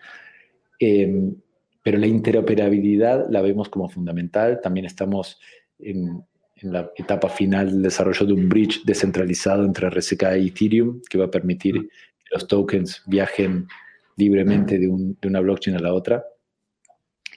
[0.77, 1.35] Em,
[1.81, 4.61] pero la interoperabilidad la vemos como fundamental.
[4.61, 5.39] También estamos
[5.79, 6.23] en,
[6.57, 11.17] en la etapa final del desarrollo de un bridge descentralizado entre RSK y Ethereum que
[11.17, 13.67] va a permitir que los tokens viajen
[14.15, 16.25] libremente de, una blockchain a la otra.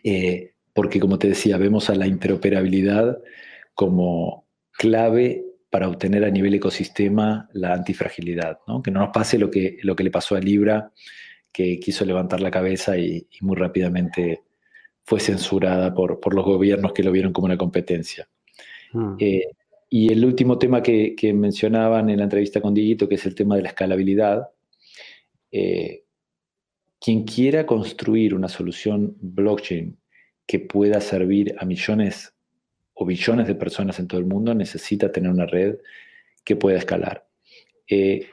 [0.02, 3.18] Eh, porque, como te decía, vemos a la interoperabilidad
[3.74, 8.82] como clave para obtener a nivel ecosistema la antifragilidad, ¿no?
[8.82, 10.92] que no nos pase lo que, lo que le pasó a Libra,
[11.52, 14.42] que quiso levantar la cabeza y, muy rápidamente
[15.04, 18.28] fue censurada por, por los gobiernos que lo vieron como una competencia.
[18.92, 19.16] Hmm.
[19.18, 19.44] Eh,
[19.88, 23.34] y el último tema que, que, mencionaban en la entrevista con Dieguito, que es el
[23.34, 24.48] tema de la escalabilidad.
[25.52, 26.04] Eh,
[27.00, 29.98] quien quiera construir una solución blockchain
[30.46, 32.34] que pueda servir a millones
[32.94, 35.76] o billones de personas en todo el mundo, necesita tener una red
[36.44, 37.26] que pueda escalar.
[37.88, 38.26] Eh,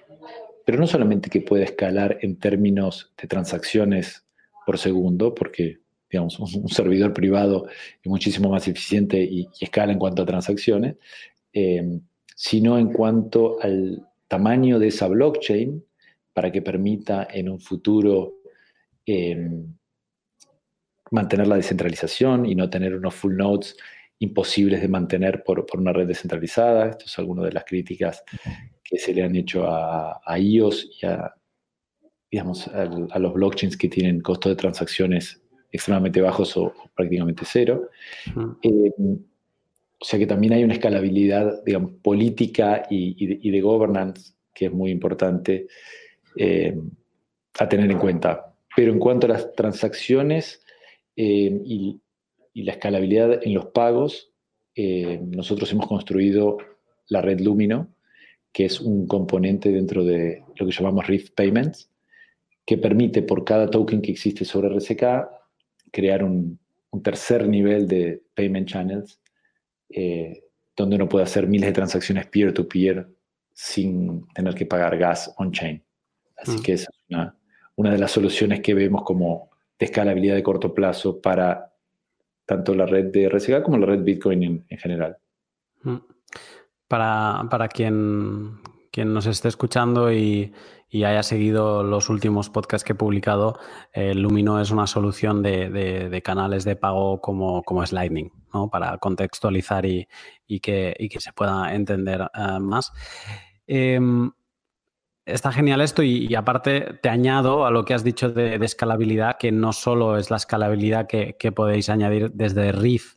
[0.66, 4.26] pero no solamente que pueda escalar en términos de transacciones
[4.66, 10.22] por segundo, porque digamos, un, servidor privado es muchísimo más eficiente y, escala en cuanto
[10.22, 10.96] a transacciones,
[11.52, 12.00] eh,
[12.36, 15.84] sino en cuanto al tamaño de esa blockchain
[16.34, 18.43] para que permita en un futuro
[19.06, 19.50] eh,
[21.12, 23.78] mantener la descentralización y no tener unos full nodes
[24.20, 26.90] imposibles de mantener por, una red descentralizada.
[26.90, 28.24] Esto es alguna de las críticas
[28.84, 31.34] que se le han hecho a, IOS y a,
[32.32, 32.86] digamos, a,
[33.20, 35.42] los blockchains que tienen costos de transacciones
[35.72, 37.90] extremadamente bajos o, prácticamente cero.
[38.62, 44.72] Eh, o sea que también hay una escalabilidad, digamos, política y, de, governance que es
[44.72, 45.68] muy importante
[46.36, 46.78] eh,
[47.60, 48.53] a tener en cuenta.
[48.76, 50.62] Pero en cuanto a las transacciones
[51.16, 52.00] eh, y,
[52.56, 54.32] la escalabilidad en los pagos,
[54.76, 56.58] eh, nosotros hemos construido
[57.08, 57.90] la red Lumino,
[58.52, 61.90] que es un componente dentro de lo que llamamos Rift Payments,
[62.66, 65.04] que permite por cada token que existe sobre RSK
[65.92, 66.60] crear un,
[67.04, 69.20] tercer nivel de payment channels,
[69.90, 70.44] eh,
[70.76, 73.08] donde uno puede hacer miles de transacciones peer-to-peer
[73.52, 75.84] sin tener que pagar gas on-chain.
[76.38, 76.62] Así mm.
[76.62, 77.36] que esa es una,
[77.76, 79.50] una de las soluciones que vemos como
[79.80, 81.74] de escalabilidad de corto plazo para
[82.46, 85.18] tanto la red de RSK como la red Bitcoin en, general.
[85.84, 85.98] Mm.
[86.88, 88.60] Para, quien,
[88.92, 90.54] quien, nos esté escuchando y,
[90.92, 93.58] haya seguido los últimos podcasts que he publicado,
[93.94, 98.70] eh, Lumino es una solución de, canales de pago como, como Lightning, ¿no?
[98.70, 100.08] para contextualizar y,
[100.62, 102.92] que, que, se pueda entender eh, más.
[103.66, 104.32] Em,
[105.26, 109.52] Está genial esto y, aparte te añado a lo que has dicho de, escalabilidad, que
[109.54, 113.16] no solo es la escalabilidad que, podéis añadir desde Riff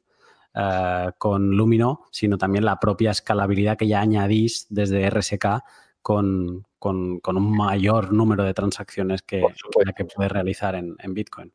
[0.54, 5.64] eh, con Lumino, sino también la propia escalabilidad que ya añadís desde RSK
[6.00, 9.42] con, un mayor número de transacciones que,
[9.84, 11.52] la que puedes realizar en, Bitcoin.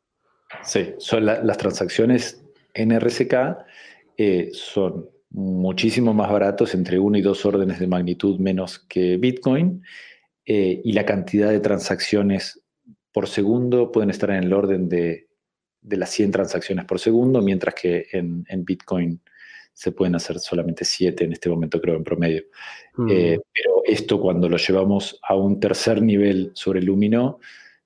[0.62, 2.44] Sí, son las transacciones
[2.74, 3.34] en RSK
[4.18, 9.82] eh, son muchísimo más baratos, entre uno y dos órdenes de magnitud menos que Bitcoin
[10.44, 12.62] eh, y la cantidad de transacciones
[13.12, 15.28] por segundo pueden estar en el orden de,
[15.82, 19.20] las 100 transacciones por segundo, mientras que en, Bitcoin
[19.72, 22.44] se pueden hacer solamente 7 en este momento, creo, en promedio.
[22.96, 23.08] Mm.
[23.10, 27.38] Eh, pero esto cuando lo llevamos a un tercer nivel sobre Lumino,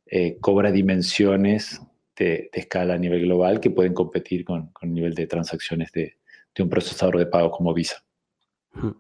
[0.07, 1.81] eh, cobra dimensiones
[2.17, 6.17] de, escala a nivel global que pueden competir con, el nivel de transacciones de,
[6.59, 8.03] un procesador de pago como Visa.
[8.73, 8.91] Mm.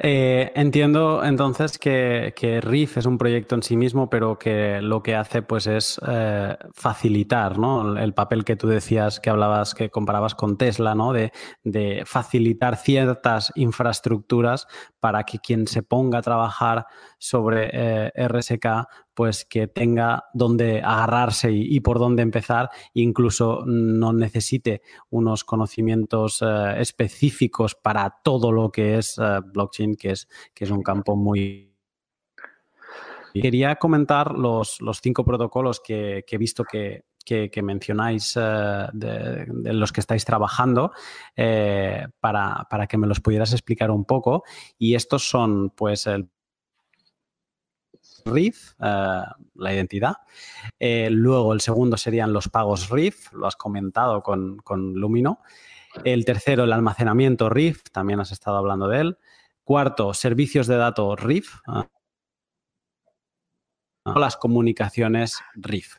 [0.00, 5.02] Eh, entiendo entonces que, que, Riff es un proyecto en sí mismo, pero que lo
[5.02, 7.98] que hace pues es eh, facilitar ¿no?
[7.98, 11.12] el papel que tú decías, que hablabas, que comparabas con Tesla, ¿no?
[11.12, 11.32] de,
[11.64, 14.68] de facilitar ciertas infraestructuras
[15.00, 16.86] para que quien se ponga a trabajar
[17.18, 18.86] sobre eh, RSK
[19.18, 26.80] pues que tenga dónde agarrarse y, por dónde empezar, incluso no necesite unos conocimientos eh,
[26.80, 31.74] específicos para todo lo que es eh, blockchain, que es, que es un campo muy...
[33.34, 37.02] Quería comentar los, cinco protocolos que, he visto que,
[37.60, 40.92] mencionáis eh, de, los que estáis trabajando
[41.34, 44.44] para, para, que me los pudieras explicar un poco.
[44.78, 46.30] Y estos son, pues, el
[48.30, 49.22] RIF, eh,
[49.54, 50.16] la identidad.
[50.78, 54.60] Eh, luego el segundo serían los pagos RIF, lo has comentado con,
[54.94, 55.40] Lumino.
[56.04, 59.18] El tercero, el almacenamiento RIF, también has estado hablando de él.
[59.64, 61.54] Cuarto, servicios de datos RIF.
[61.66, 61.86] Ah.
[64.14, 65.96] las comunicaciones RIF.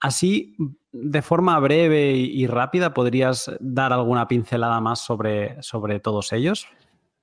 [0.00, 0.56] Así,
[0.92, 6.66] de forma breve y, rápida, ¿podrías dar alguna pincelada más sobre, sobre todos ellos?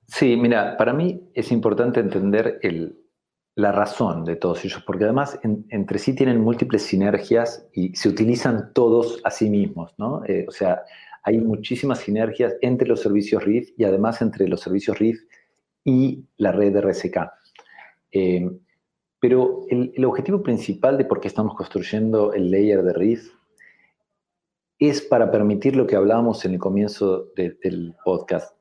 [0.06, 3.03] Sí, mira, para mí es importante entender el,
[3.56, 8.72] la razón de todos ellos, porque además entre sí tienen múltiples sinergias y se utilizan
[8.72, 10.24] todos a sí mismos, ¿no?
[10.26, 10.82] Eh, o sea,
[11.22, 15.20] hay muchísimas sinergias entre los servicios RIF y además entre los servicios RIF
[15.84, 17.16] y la red de RSK.
[18.12, 18.50] Eh,
[19.20, 23.32] pero el, objetivo principal de por qué estamos construyendo el layer de RIF
[24.78, 28.54] es para permitir lo que hablábamos en el comienzo del podcast,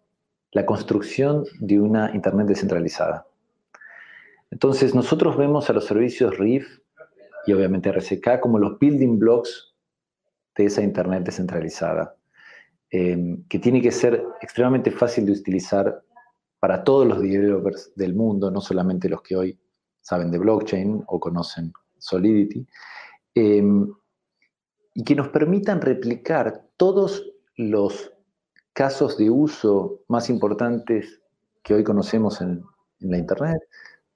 [0.51, 3.27] la construcción de una Internet descentralizada.
[4.53, 6.79] Entonces, nosotros vemos a los servicios RIF
[7.47, 9.73] y obviamente RSK como los building blocks
[10.55, 12.15] de esa Internet descentralizada,
[12.91, 16.03] em, que tiene que ser extremadamente fácil de utilizar
[16.59, 19.59] para todos los developers del mundo, no solamente los que hoy
[20.01, 22.67] saben de blockchain o conocen Solidity,
[23.33, 23.91] em,
[24.93, 27.27] y que nos permitan replicar todos
[27.57, 28.13] los
[28.71, 31.23] casos de uso más importantes
[31.63, 32.63] que hoy conocemos en,
[32.99, 33.59] la Internet,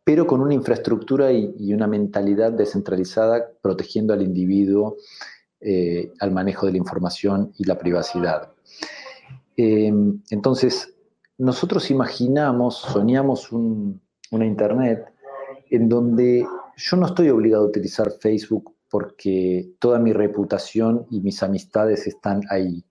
[0.08, 4.96] pero con una infraestructura y, una mentalidad descentralizada protegiendo al individuo,
[5.60, 8.54] eh, al manejo de la información y la privacidad.
[9.58, 10.96] Em, entonces,
[11.38, 15.14] nosotros imaginamos, soñamos una Internet
[15.70, 16.48] en donde
[16.78, 22.44] yo no estoy obligado a utilizar Facebook porque toda mi reputación y mis amistades están
[22.50, 22.82] ahí.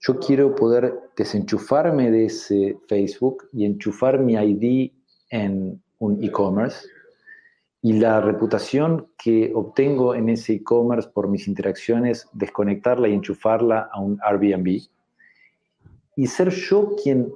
[0.00, 4.90] Yo quiero poder desenchufarme de ese Facebook y enchufar mi ID
[5.28, 6.86] en un e-commerce
[7.82, 14.00] y la reputación que obtengo en ese e-commerce por mis interacciones, desconectarla y enchufarla a
[14.00, 14.80] un Airbnb
[16.16, 17.32] y ser yo quien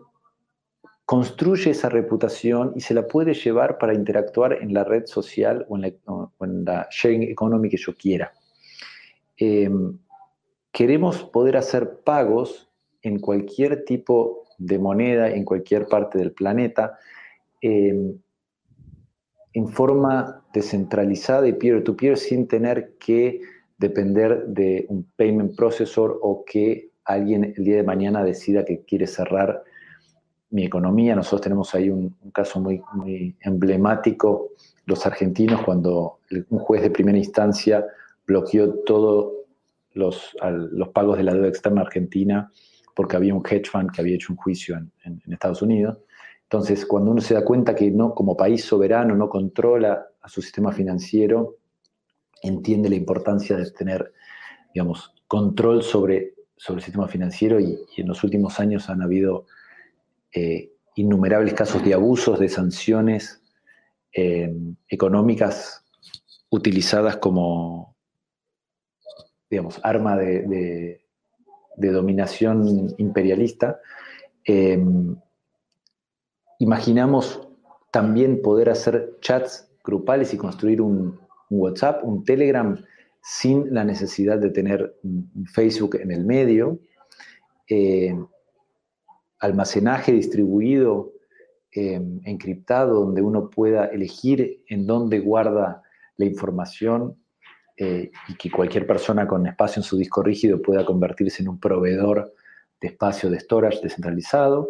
[1.05, 5.77] construye esa reputación y se la puede llevar para interactuar en la red social o
[5.77, 8.33] en la, sharing economy que yo quiera.
[9.37, 9.99] Em,
[10.71, 12.71] queremos poder hacer pagos
[13.03, 16.99] en cualquier tipo de moneda, en cualquier parte del planeta,
[17.61, 18.19] em,
[19.59, 23.41] en forma descentralizada y peer-to-peer -peer, sin tener que
[23.77, 29.07] depender de un payment processor o que alguien el día de mañana decida que quiere
[29.07, 29.65] cerrar
[30.51, 31.17] mi economía.
[31.17, 34.51] Nosotros tenemos ahí un, caso muy, muy, emblemático,
[34.87, 37.85] los argentinos, cuando un juez de primera instancia
[38.27, 39.33] bloqueó todos
[39.95, 40.37] los,
[40.71, 42.51] los, pagos de la deuda externa argentina
[42.95, 45.99] porque había un hedge fund que había hecho un juicio en, Estados Unidos.
[46.51, 50.41] Entonces, cuando uno se da cuenta que no, como país soberano no controla a su
[50.41, 51.59] sistema financiero,
[52.43, 54.15] entiende la importancia de tener,
[54.73, 59.45] digamos, control sobre, sobre el sistema financiero y en los últimos años han habido
[60.33, 63.43] eh, innumerables casos de abusos, de sanciones
[64.13, 64.51] eh,
[64.89, 65.85] económicas
[66.51, 67.95] utilizadas como,
[69.51, 71.05] digamos, arma de,
[71.77, 73.81] dominación imperialista.
[74.45, 74.83] Eh,
[76.59, 77.41] imaginamos
[77.91, 81.19] también poder hacer chats grupales y construir un,
[81.51, 82.79] WhatsApp, un Telegram,
[83.23, 84.95] sin la necesidad de tener
[85.47, 86.79] Facebook en el medio
[89.41, 91.13] almacenaje distribuido,
[91.73, 95.83] em, encriptado, donde uno pueda elegir en dónde guarda
[96.17, 97.17] la información
[97.77, 101.61] eh, y que cualquier persona con espacio en su disco rígido pueda convertirse en un
[101.61, 102.35] proveedor
[102.81, 104.69] de espacio de storage descentralizado.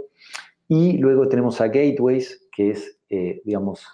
[0.69, 3.87] Y luego tenemos a Gateways, que es, eh, digamos,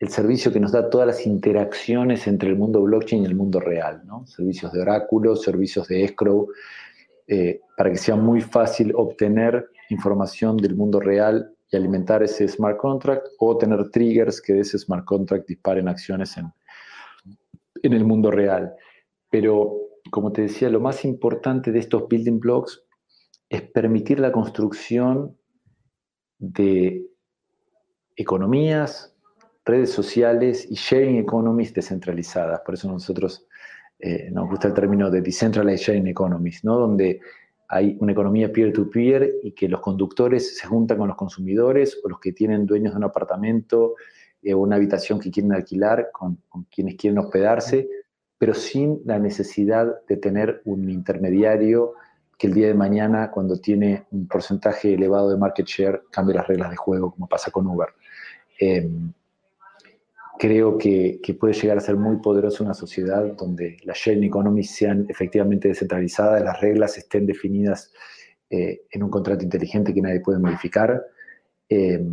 [0.00, 3.60] el servicio que nos da todas las interacciones entre el mundo blockchain y el mundo
[3.60, 4.26] real, ¿no?
[4.26, 6.48] Servicios de oráculo, servicios de escrow,
[7.26, 12.78] eh, para que sea muy fácil obtener información del mundo real y alimentar ese smart
[12.78, 16.50] contract o tener triggers que de ese smart contract disparen acciones en,
[17.82, 18.72] en el mundo real.
[19.30, 19.76] Pero,
[20.10, 22.82] como te decía, lo más importante de estos building blocks
[23.50, 25.37] es permitir la construcción
[26.38, 27.06] de
[28.16, 29.14] economías,
[29.64, 32.60] redes sociales y sharing economies descentralizadas.
[32.60, 33.46] Por eso nosotros
[33.98, 36.78] eh, nos gusta el término de decentralized sharing economies, ¿no?
[36.78, 37.20] donde
[37.68, 42.18] hay una economía peer-to-peer y que los conductores se juntan con los consumidores o los
[42.18, 43.94] que tienen dueños de un apartamento
[44.42, 46.38] eh, una habitación que quieren alquilar con,
[46.70, 47.88] quienes quieren hospedarse,
[48.38, 51.94] pero sin la necesidad de tener un intermediario
[52.38, 56.46] que el día de mañana, cuando tiene un porcentaje elevado de market share, cambie las
[56.46, 57.88] reglas de juego, como pasa con Uber.
[58.60, 59.12] Em,
[60.38, 65.04] creo que, puede llegar a ser muy poderosa una sociedad donde las sharing economies sean
[65.08, 67.92] efectivamente descentralizadas, las reglas estén definidas
[68.48, 71.04] eh, en un contrato inteligente que nadie puede modificar,
[71.68, 72.06] eh,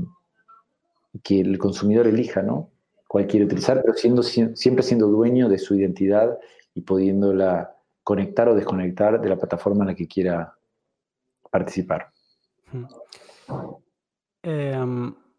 [1.24, 2.72] que el consumidor elija, ¿no?
[3.08, 6.38] Cuál quiere utilizar, pero siendo, siempre siendo dueño de su identidad
[6.74, 7.75] y pudiéndola
[8.06, 10.54] conectar o desconectar de la plataforma en la que quiera
[11.52, 12.12] participar.
[14.44, 14.86] Eh,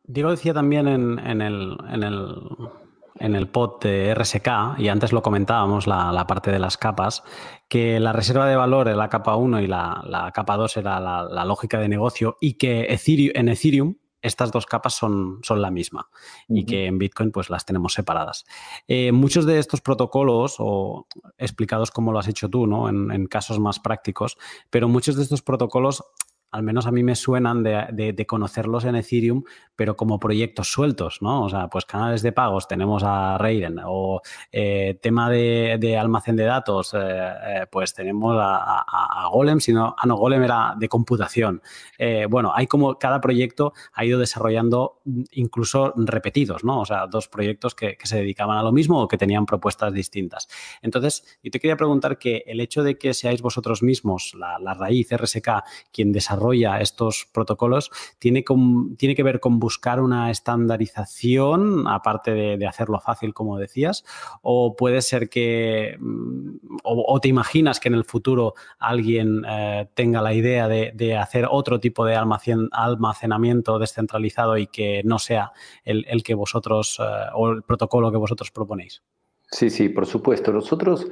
[0.02, 2.48] Diego decía también en, el, en, el,
[3.20, 7.22] en, el, pod de RSK, y antes lo comentábamos, la, parte de las capas,
[7.68, 11.44] que la reserva de valor en la capa 1 y la, capa 2 era la,
[11.44, 13.94] lógica de negocio y que en Ethereum
[14.26, 16.08] estas dos capas son, son la misma
[16.48, 18.44] y que en Bitcoin pues las tenemos separadas.
[18.88, 21.06] Eh, muchos de estos protocolos, o
[21.38, 22.88] explicados como lo has hecho tú, ¿no?
[22.88, 24.36] en, en casos más prácticos,
[24.70, 26.04] pero muchos de estos protocolos
[26.50, 29.42] al menos a mí me suenan de, conocerlos en Ethereum,
[29.74, 31.44] pero como proyectos sueltos, ¿no?
[31.44, 34.22] O sea, pues canales de pagos, tenemos a Raiden, o
[34.52, 40.16] eh, tema de, almacén de datos, eh, eh, pues tenemos a, Golem, sino, ah, no,
[40.16, 41.60] Golem era de computación.
[42.30, 45.00] bueno, hay como cada proyecto ha ido desarrollando
[45.32, 46.80] incluso repetidos, ¿no?
[46.80, 50.48] O sea, dos proyectos que, se dedicaban a lo mismo o que tenían propuestas distintas.
[50.80, 54.74] Entonces, yo te quería preguntar que el hecho de que seáis vosotros mismos, la, la
[54.74, 56.35] raíz RSK, quien desarrolla
[56.80, 58.44] estos protocolos tiene,
[58.96, 64.04] tiene que ver con buscar una estandarización, aparte de, hacerlo fácil, como decías,
[64.42, 70.20] o puede ser que, mm, o, te imaginas que en el futuro alguien eh, tenga
[70.20, 75.52] la idea de, hacer otro tipo de almacenamiento descentralizado y que no sea
[75.84, 77.02] el, que vosotros, eh,
[77.34, 79.02] o el protocolo que vosotros proponéis.
[79.50, 80.52] Sí, sí, por supuesto.
[80.52, 81.06] Nosotros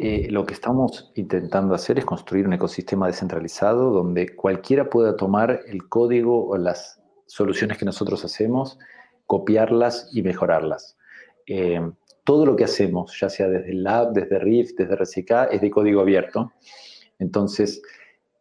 [0.00, 5.62] eh, lo que estamos intentando hacer es construir un ecosistema descentralizado donde cualquiera pueda tomar
[5.66, 8.78] el código o las soluciones que nosotros hacemos,
[9.26, 10.96] copiarlas y mejorarlas.
[11.48, 11.80] Eh,
[12.22, 16.00] todo lo que hacemos, ya sea desde Lab, desde Rift, desde RCK, es de código
[16.00, 16.52] abierto.
[17.18, 17.82] Entonces,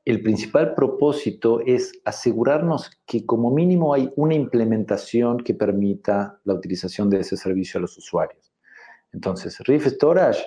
[0.05, 7.09] el principal propósito es asegurarnos que como mínimo hay una implementación que permita la utilización
[7.09, 8.53] de ese servicio a los usuarios.
[9.11, 10.43] Entonces, Rift Storage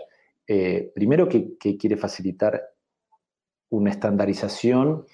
[0.52, 2.60] eh, primero que, quiere facilitar
[3.68, 5.06] una estandarización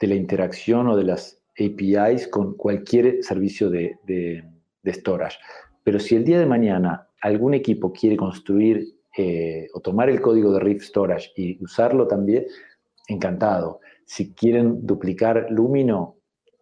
[0.00, 4.44] de la interacción o de las APIs con cualquier servicio de,
[4.84, 5.38] storage.
[5.84, 10.52] Pero si el día de mañana algún equipo quiere construir eh, o tomar el código
[10.52, 12.46] de Rift Storage y usarlo también,
[13.06, 13.78] encantado.
[14.04, 16.16] Si quieren duplicar Lumino,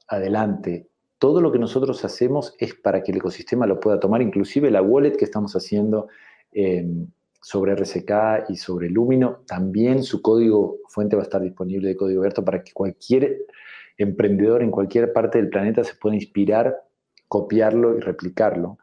[0.08, 0.90] adelante.
[1.16, 4.82] Todo lo que nosotros hacemos es para que el ecosistema lo pueda tomar, inclusive la
[4.82, 6.08] wallet que estamos haciendo
[7.40, 9.42] sobre RSK y sobre Lumino.
[9.46, 13.46] También su código fuente va a estar disponible de código abierto para que cualquier
[13.96, 16.76] emprendedor en cualquier parte del planeta se pueda inspirar,
[17.28, 18.78] copiarlo y replicarlo.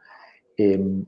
[0.58, 1.06] Em,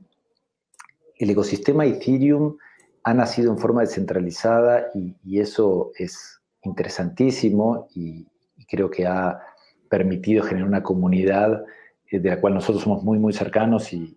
[1.16, 2.56] el ecosistema Ethereum
[3.04, 8.26] ha nacido en forma descentralizada y, eso es interesantísimo y,
[8.68, 9.40] creo que ha
[9.88, 11.64] permitido generar una comunidad
[12.08, 14.16] eh, de la cual nosotros somos muy, muy cercanos y,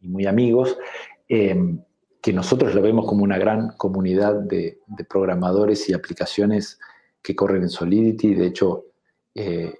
[0.00, 0.78] muy amigos.
[1.28, 1.82] Em,
[2.22, 6.78] que nosotros lo vemos como una gran comunidad de, programadores y aplicaciones
[7.22, 8.34] que corren en Solidity.
[8.34, 8.86] De hecho,
[9.34, 9.74] eh,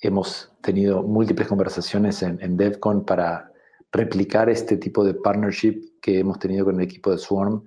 [0.00, 3.50] hemos tenido múltiples conversaciones en, DevCon para
[3.90, 7.64] replicar este tipo de partnership que hemos tenido con el equipo de Swarm,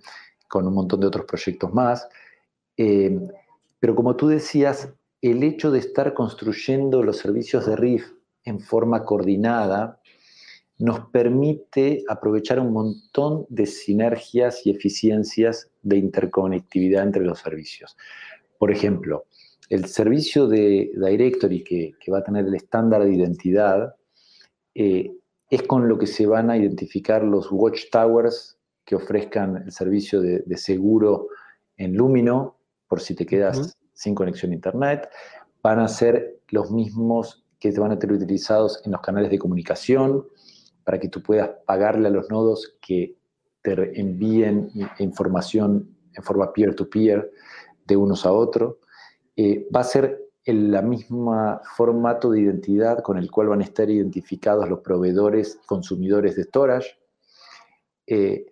[0.48, 2.08] con un montón de otros proyectos más.
[2.78, 3.20] Eh,
[3.80, 8.12] pero como tú decías, el hecho de estar construyendo los servicios de RIF
[8.44, 10.01] en forma coordinada
[10.82, 17.96] nos permite aprovechar un montón de sinergias y eficiencias de interconectividad entre los servicios.
[18.58, 19.26] Por ejemplo,
[19.70, 23.96] el servicio de Directory que, va a tener el estándar de identidad
[24.74, 25.12] eh,
[25.52, 30.58] es con lo que se van a identificar los watchtowers que ofrezcan el servicio de,
[30.58, 31.28] seguro
[31.78, 32.58] en Lumino,
[32.88, 35.10] por si te quedas sin conexión a Internet.
[35.62, 39.38] Van a ser los mismos que te van a tener utilizados en los canales de
[39.38, 40.26] comunicación,
[40.84, 43.16] para que tú puedas pagarle a los nodos que
[43.62, 47.32] te envíen información en forma peer-to-peer
[47.86, 48.78] de unos a otros.
[49.36, 53.64] Eh, va a ser el la misma formato de identidad con el cual van a
[53.64, 56.98] estar identificados los proveedores consumidores de storage.
[58.08, 58.46] Eh,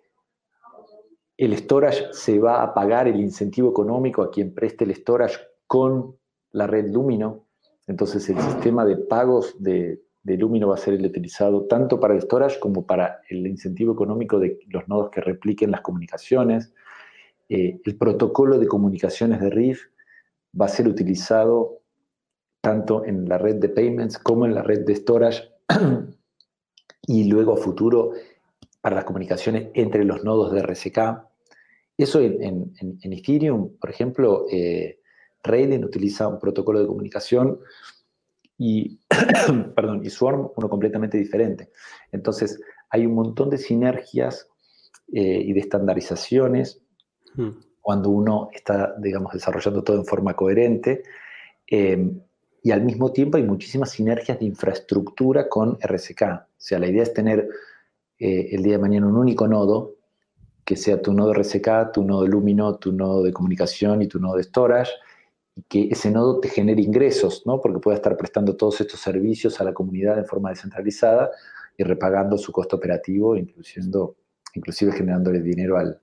[1.36, 6.16] el storage se va a pagar el incentivo económico a quien preste el storage con
[6.52, 7.46] la red Lumino.
[7.86, 12.14] Entonces el sistema de pagos de, de Lumino va a ser el utilizado tanto para
[12.14, 16.72] el storage como para el incentivo económico de los nodos que repliquen las comunicaciones.
[17.48, 19.86] Eh, el protocolo de comunicaciones de RIF
[20.58, 21.80] va a ser utilizado
[22.60, 25.42] tanto en la red de payments como en la red de storage
[27.06, 28.12] y luego a futuro
[28.80, 30.98] para las comunicaciones entre los nodos de RSK.
[31.96, 35.00] Eso en, Ethereum, por ejemplo, eh,
[35.42, 37.60] Raiden utiliza un protocolo de comunicación
[38.62, 38.98] y,
[39.74, 41.70] perdón, y Swarm uno completamente diferente.
[42.12, 44.50] Entonces, hay un montón de sinergias
[45.10, 46.82] eh, y de estandarizaciones
[47.36, 47.48] hmm.
[47.80, 51.04] cuando uno está, digamos, desarrollando todo en forma coherente.
[51.66, 52.20] Em,
[52.62, 56.22] y al mismo tiempo hay muchísimas sinergias de infraestructura con RSK.
[56.22, 57.48] O sea, la idea es tener
[58.18, 59.94] eh, el día de mañana un único nodo,
[60.66, 64.36] que sea tu nodo RSK, tu nodo Lumino, tu nodo de comunicación y tu nodo
[64.36, 64.92] de storage,
[65.68, 67.60] que ese nodo te genere ingresos, ¿no?
[67.60, 71.30] Porque pueda estar prestando todos estos servicios a la comunidad de forma descentralizada
[71.76, 74.16] y repagando su costo operativo, incluyendo,
[74.54, 76.00] inclusive generándole dinero al,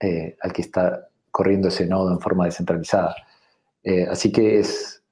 [0.00, 3.14] eh, al que está corriendo ese nodo en forma descentralizada.
[3.82, 5.02] Eh, así que es,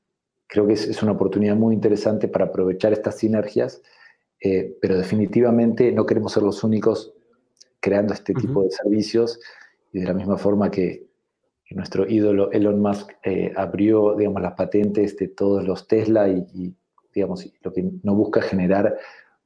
[0.46, 3.82] creo que es, una oportunidad muy interesante para aprovechar estas sinergias,
[4.40, 7.14] eh, pero definitivamente no queremos ser los únicos
[7.80, 9.40] creando este tipo de servicios
[9.92, 11.06] y de la misma forma que,
[11.74, 16.74] nuestro ídolo Elon Musk eh, abrió, digamos, las patentes de todos los Tesla y,
[17.12, 18.96] digamos, lo que no busca generar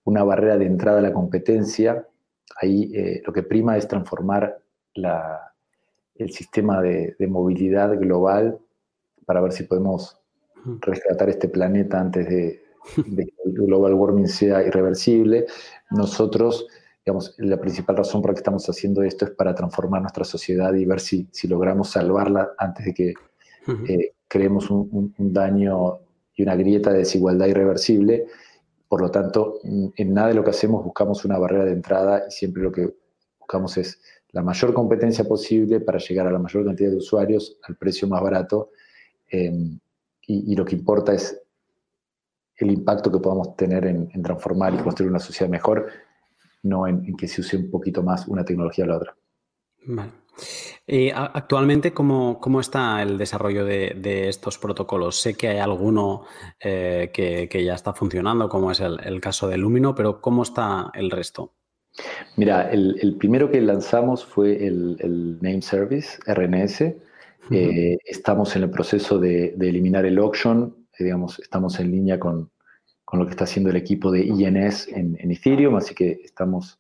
[0.05, 2.07] una barrera de entrada a la competencia,
[2.61, 4.61] ahí eh, lo que prima es transformar
[4.95, 8.59] el sistema de, movilidad global
[9.25, 10.21] para ver si podemos
[10.81, 12.63] rescatar este planeta antes de,
[13.07, 15.47] de que el global warming sea irreversible.
[15.91, 16.67] Nosotros
[17.05, 20.73] digamos, la principal razón por la que estamos haciendo esto es para transformar nuestra sociedad
[20.75, 23.15] y ver si, si logramos salvarla antes de que
[23.89, 26.01] eh, creemos un, daño
[26.35, 28.27] y una grieta de desigualdad irreversible.
[28.87, 32.31] Por lo tanto, en nada de lo que hacemos buscamos una barrera de entrada y
[32.31, 32.93] siempre lo que
[33.39, 34.01] buscamos es
[34.33, 38.23] la mayor competencia posible para llegar a la mayor cantidad de usuarios al precio más
[38.23, 38.71] barato.
[39.29, 39.79] Em,
[40.27, 41.41] y, lo que importa es
[42.57, 45.89] el impacto que podamos tener en, en transformar y construir una sociedad mejor
[46.63, 49.17] no en, que se use un poquito más una tecnología o la otra.
[49.87, 50.13] Vale.
[50.87, 55.21] Eh, actualmente, ¿cómo, está el desarrollo de, estos protocolos?
[55.21, 56.25] Sé que hay alguno
[56.59, 61.11] eh, que, ya está funcionando, como es el, caso de Lumino, pero ¿cómo está el
[61.11, 61.55] resto?
[62.37, 66.81] Mira, el, primero que lanzamos fue el, Name Service, RNS.
[67.53, 72.51] Eh, estamos en el proceso de, de eliminar el auction, digamos, estamos en línea con,
[73.11, 76.79] con lo que está haciendo el equipo de INS en, Ethereum, así que estamos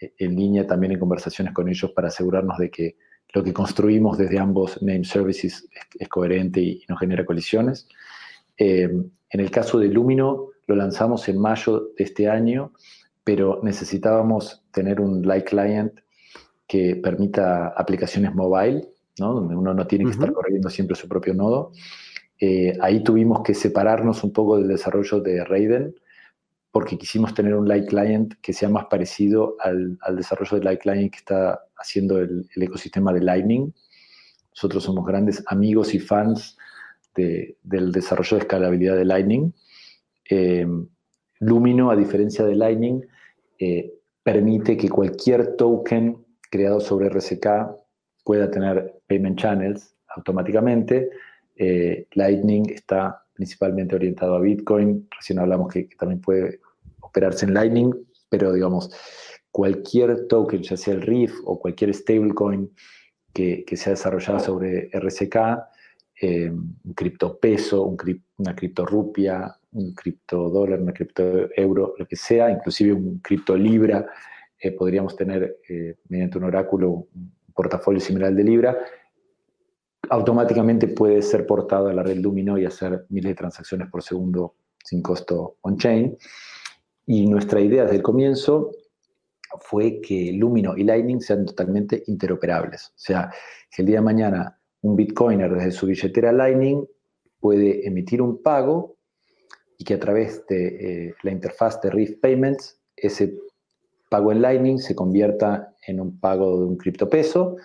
[0.00, 2.96] en línea también en conversaciones con ellos para asegurarnos de que
[3.34, 5.68] lo que construimos desde ambos name services
[5.98, 7.86] es, coherente y, no genera colisiones.
[8.56, 8.84] Eh,
[9.28, 12.72] en el caso de Lumino, lo lanzamos en mayo de este año,
[13.22, 15.92] pero necesitábamos tener un Light Client
[16.66, 21.72] que permita aplicaciones mobile, donde uno no tiene que estar corriendo siempre su propio nodo.
[22.38, 25.94] Eh, ahí tuvimos que separarnos un poco del desarrollo de Raiden
[26.70, 31.10] porque quisimos tener un Light Client que sea más parecido al, desarrollo de Light Client
[31.10, 33.72] que está haciendo el, ecosistema de Lightning.
[34.50, 36.58] Nosotros somos grandes amigos y fans
[37.14, 39.54] del desarrollo de escalabilidad de Lightning.
[40.28, 40.66] Eh,
[41.40, 43.00] Lumino, a diferencia de Lightning,
[43.58, 47.46] eh, permite que cualquier token creado sobre RSK
[48.22, 51.08] pueda tener payment channels automáticamente
[51.56, 55.08] eh, Lightning está principalmente orientado a Bitcoin.
[55.10, 56.60] Recién hablamos que, también puede
[57.00, 57.92] operarse en Lightning,
[58.28, 58.90] pero digamos,
[59.50, 62.70] cualquier token, ya sea el RIF o cualquier stablecoin
[63.32, 65.36] que, sea desarrollado sobre RSK,
[66.22, 67.96] eh, un criptopeso, un
[68.38, 74.06] una criptorupia, un criptodólar, una criptoeuro, lo que sea, inclusive un criptolibra,
[74.58, 75.58] eh, podríamos tener
[76.08, 78.78] mediante un oráculo un portafolio similar al de Libra,
[80.10, 84.54] automáticamente puede ser portado a la red Lumino y hacer miles de transacciones por segundo
[84.84, 86.16] sin costo on-chain.
[87.06, 88.70] Y nuestra idea desde el comienzo
[89.60, 92.88] fue que Lumino y Lightning sean totalmente interoperables.
[92.88, 93.30] O sea,
[93.70, 96.86] que el día de mañana un Bitcoiner desde su billetera Lightning
[97.40, 98.96] puede emitir un pago
[99.78, 100.66] y que a través de
[101.08, 103.34] eh, la interfaz de Rift Payments ese
[104.08, 107.56] pago en Lightning se convierta en un pago de un criptopeso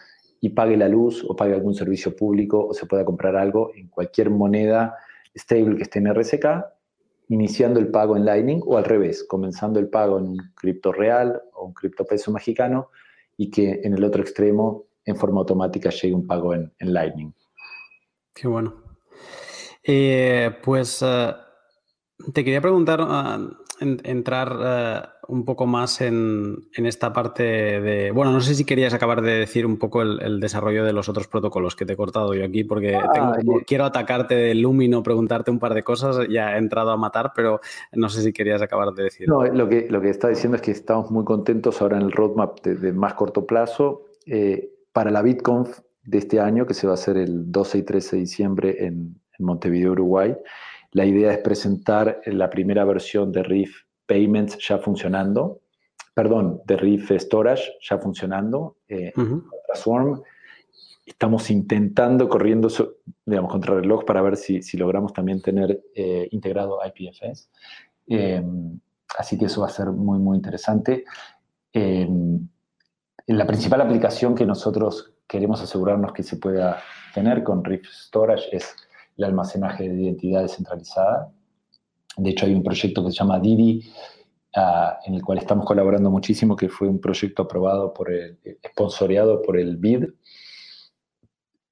[0.42, 3.88] y pague la luz o pague algún servicio público o se pueda comprar algo en
[3.88, 4.98] cualquier moneda
[5.36, 6.46] stable que esté en RSK,
[7.30, 11.42] iniciando el pago en Lightning o al revés, comenzando el pago en un cripto real
[11.54, 12.89] o un cripto peso mexicano
[13.38, 17.32] y que en el otro extremo, en forma automática, llegue un pago en, Lightning.
[18.34, 18.82] Qué bueno.
[19.84, 21.34] Eh, pues eh,
[22.34, 23.00] te quería preguntar,
[23.82, 28.11] ah, entrar eh, un poco más en, esta parte de.
[28.11, 31.27] Bueno, no sé si querías acabar de decir un poco el, desarrollo de los otros
[31.27, 35.59] protocolos que te he cortado yo aquí, porque ah, quiero atacarte de Lumino, preguntarte un
[35.59, 36.27] par de cosas.
[36.29, 37.61] Ya he entrado a matar, pero
[37.93, 39.27] no sé si querías acabar de decir.
[39.27, 42.11] No, lo que, lo que está diciendo es que estamos muy contentos ahora en el
[42.11, 44.05] roadmap de, más corto plazo.
[44.25, 47.84] Eh, para la BitConf de este año, que se va a hacer el 12 y
[47.84, 50.36] 13 de diciembre en Montevideo, Uruguay.
[50.92, 55.62] La idea es presentar la primera versión de Riff Payments ya funcionando,
[56.14, 59.14] perdón, de Riff Storage ya funcionando, eh,
[59.68, 60.22] Transform.
[61.06, 62.68] Estamos intentando, corriendo,
[63.26, 67.50] digamos, contra reloj para ver si, logramos también tener eh, integrado IPFS.
[68.08, 68.80] Em,
[69.18, 71.06] así que eso va a ser muy, muy interesante.
[71.72, 72.48] Em,
[73.28, 76.82] la principal aplicación que nosotros queremos asegurarnos que se pueda
[77.14, 78.76] tener con Riff Storage es
[79.22, 81.32] el almacenaje de identidad descentralizada.
[82.17, 83.89] De hecho, hay un proyecto que se llama Didi,
[84.55, 89.41] ah, en el cual estamos colaborando muchísimo, que fue un proyecto aprobado por el, sponsoreado
[89.41, 90.05] por el BID,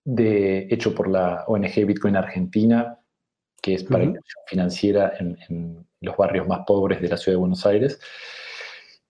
[0.05, 2.99] de, hecho por la ONG Bitcoin Argentina,
[3.61, 7.65] que es para inversión financiera en, los barrios más pobres de la ciudad de Buenos
[7.65, 7.99] Aires.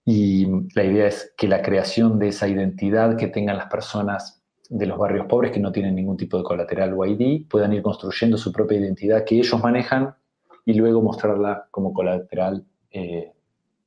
[0.06, 4.39] Y la idea es que la creación de esa identidad que tengan las personas
[4.70, 7.82] de los barrios pobres que no tienen ningún tipo de colateral o ID puedan ir
[7.82, 10.16] construyendo su propia identidad que ellos manejan
[10.64, 13.34] y luego mostrarla como colateral eh,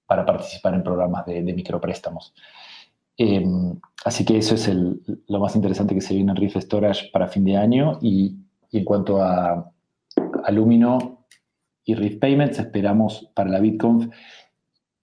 [0.06, 2.34] para participar en programas de, micropréstamos.
[3.16, 4.68] Em, así que eso es
[5.28, 7.98] lo más interesante que se viene en Riff Storage para fin de año.
[8.02, 8.36] Y,
[8.72, 9.72] en cuanto a,
[10.44, 11.26] a, Lumino
[11.84, 14.08] y Riff Payments, esperamos para la BitConf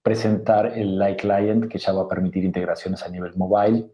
[0.02, 3.90] presentar el Light Client que ya va a permitir integraciones a nivel mobile.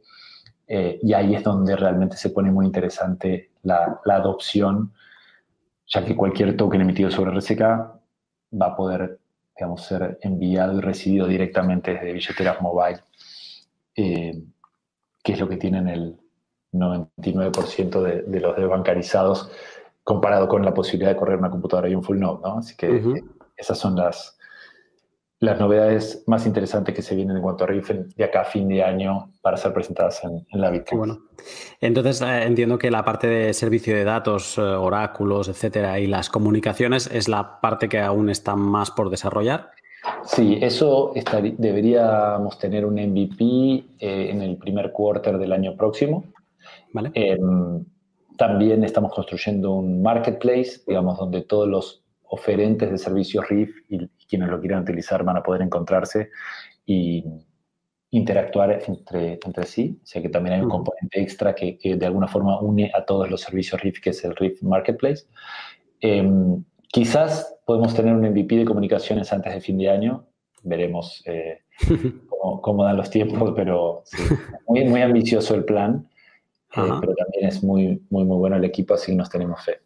[0.69, 4.93] Eh, y ahí es donde realmente se pone muy interesante la, la adopción
[5.87, 9.21] ya que cualquier token emitido sobre RSK va a poder,
[9.57, 13.01] digamos, ser enviado y recibido directamente desde billeteras mobile,
[13.95, 14.43] eh,
[15.23, 16.19] que es lo que tienen el
[16.73, 19.51] 99% de, de, los desbancarizados
[20.03, 22.59] comparado con la posibilidad de correr una computadora y un full node, ¿no?
[22.59, 23.23] Así que
[23.57, 24.36] esas son las,
[25.39, 28.69] las novedades más interesantes que se vienen en cuanto a Riff de acá a fin
[28.69, 30.99] de año para ser presentadas en, la Bitcoin.
[30.99, 31.19] Bueno,
[31.81, 36.31] entonces eh, entiendo que la parte de servicio de datos, eh, oráculos, etcétera, y las
[36.31, 39.71] comunicaciones es la parte que aún está más por desarrollar.
[40.25, 41.13] Sí, eso
[41.59, 43.45] deberíamos tener un MVP
[43.99, 46.25] eh, en el primer quarter del año próximo.
[46.93, 47.11] Vale.
[47.15, 47.85] Em,
[48.37, 54.49] también estamos construyendo un marketplace, digamos, donde todos los oferentes de servicios RIF y, quienes
[54.49, 56.31] lo quieran utilizar van a poder encontrarse
[56.85, 57.25] y
[58.11, 59.99] interactuar entre, entre sí.
[60.03, 63.31] O sea que también hay un componente extra que, de alguna forma une a todos
[63.31, 65.27] los servicios RIF, que es el RIF Marketplace.
[66.01, 70.27] Em, quizás podemos tener un MVP de comunicaciones antes de fin de año.
[70.63, 71.63] Veremos eh,
[72.63, 74.05] cómo, dan los tiempos, pero
[74.69, 76.09] muy, muy ambicioso el plan.
[76.77, 79.81] Eh, pero también es muy, muy, muy bueno el equipo, así nos tenemos fe.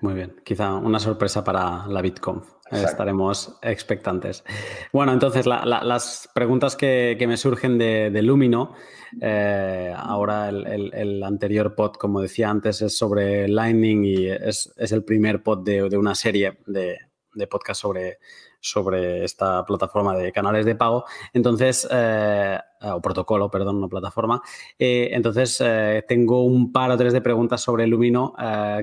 [0.00, 2.48] Muy bien, quizá una sorpresa para la BitConf.
[2.72, 4.44] Estaremos expectantes.
[4.92, 8.74] Bueno, entonces las preguntas que, me surgen de, Lumino,
[9.20, 15.42] eh, ahora el, anterior pod, como decía antes, es sobre Lightning y es, el primer
[15.42, 16.98] pod de, una serie de,
[17.34, 18.18] de podcast sobre,
[18.62, 21.04] sobre esta plataforma de canales de pago.
[21.32, 24.40] Entonces, eh, o protocolo, perdón, no plataforma.
[24.78, 28.34] Eh, entonces, eh, tengo un par o tres de preguntas sobre Lumino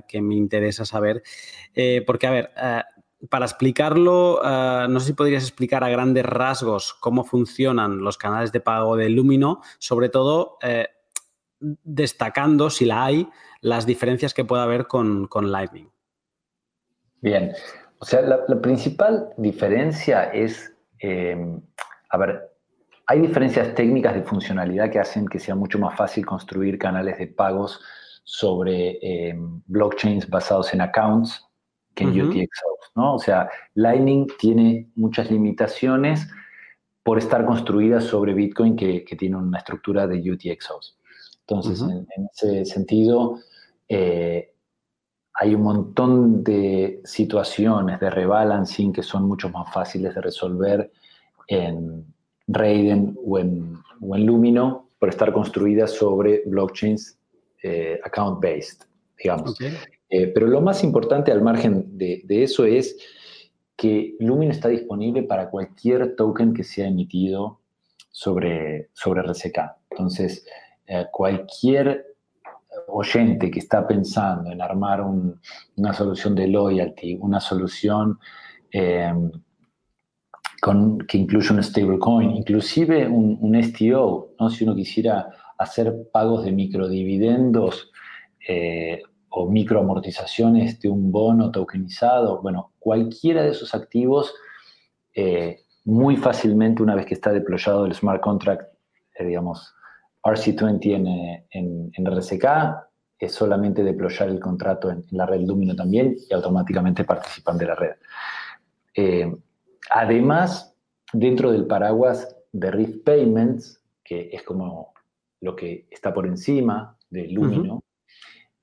[0.07, 1.23] que me interesa saber.
[2.05, 2.51] porque, a ver,
[3.29, 4.39] para explicarlo,
[4.87, 9.09] no sé si podrías explicar a grandes rasgos cómo funcionan los canales de pago de
[9.09, 10.57] Lumino, sobre todo
[11.59, 13.29] destacando, si la hay,
[13.61, 15.89] las diferencias que pueda haber con, con Lightning.
[17.21, 17.53] Bien,
[17.99, 21.61] o sea, la, principal diferencia es, em,
[22.09, 22.49] a ver,
[23.07, 27.27] hay diferencias técnicas de funcionalidad que hacen que sea mucho más fácil construir canales de
[27.27, 27.81] pagos
[28.23, 31.45] sobre em, blockchains basados en accounts
[31.99, 33.15] que en UTXOs, ¿no?
[33.15, 36.27] O sea, Lightning tiene muchas limitaciones
[37.03, 40.97] por estar construida sobre Bitcoin que, tiene una estructura de UTXOs.
[41.47, 43.39] Entonces, en, ese sentido,
[43.87, 44.53] eh,
[45.33, 50.91] hay un montón de situaciones de rebalancing que son mucho más fáciles de resolver
[51.47, 52.05] en
[52.47, 57.17] Raiden o en, Lumino por estar construidas sobre blockchains
[57.63, 58.83] eh, account-based,
[59.17, 59.57] digamos.
[60.09, 62.97] Eh, pero lo más importante al margen de, eso es
[63.75, 67.59] que Lumino está disponible para cualquier token que sea emitido
[68.09, 69.59] sobre, sobre RCK.
[69.91, 70.45] Entonces,
[70.87, 72.05] eh, cualquier
[72.87, 78.19] oyente que está pensando en armar una solución de loyalty, una solución
[78.71, 79.13] eh,
[81.07, 84.49] que incluye un stablecoin, inclusive un, STO, ¿no?
[84.49, 87.91] si uno quisiera hacer pagos de microdividendos
[88.47, 94.33] eh, o microamortizaciones de un bono tokenizado, bueno, cualquiera de esos activos,
[95.13, 98.73] eh, muy fácilmente una vez que está deployado el smart contract,
[99.19, 99.73] digamos,
[100.23, 102.45] RC20 en, en, RSK,
[103.17, 107.75] es solamente deployar el contrato en, la red Lumino también y automáticamente participan de la
[107.75, 107.95] red.
[108.95, 109.35] Eh,
[109.91, 110.75] además,
[111.13, 114.93] dentro del paraguas de Rift Payments, que es como
[115.41, 117.83] lo que está por encima de Lumino,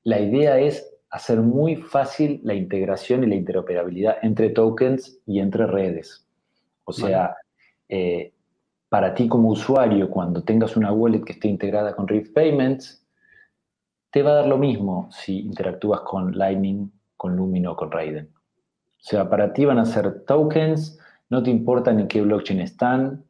[0.07, 5.66] la idea es hacer muy fácil la integración y la interoperabilidad entre tokens y entre
[5.66, 6.24] redes.
[6.84, 7.34] O sea,
[7.88, 8.32] eh,
[8.88, 13.04] para ti como usuario, cuando tengas una wallet que esté integrada con Rift Payments,
[14.12, 18.30] te va a dar lo mismo si interactúas con Lightning, con Lumino o con Raiden.
[18.32, 21.00] O sea, para ti van a ser tokens,
[21.30, 23.24] no te importa en qué blockchain están,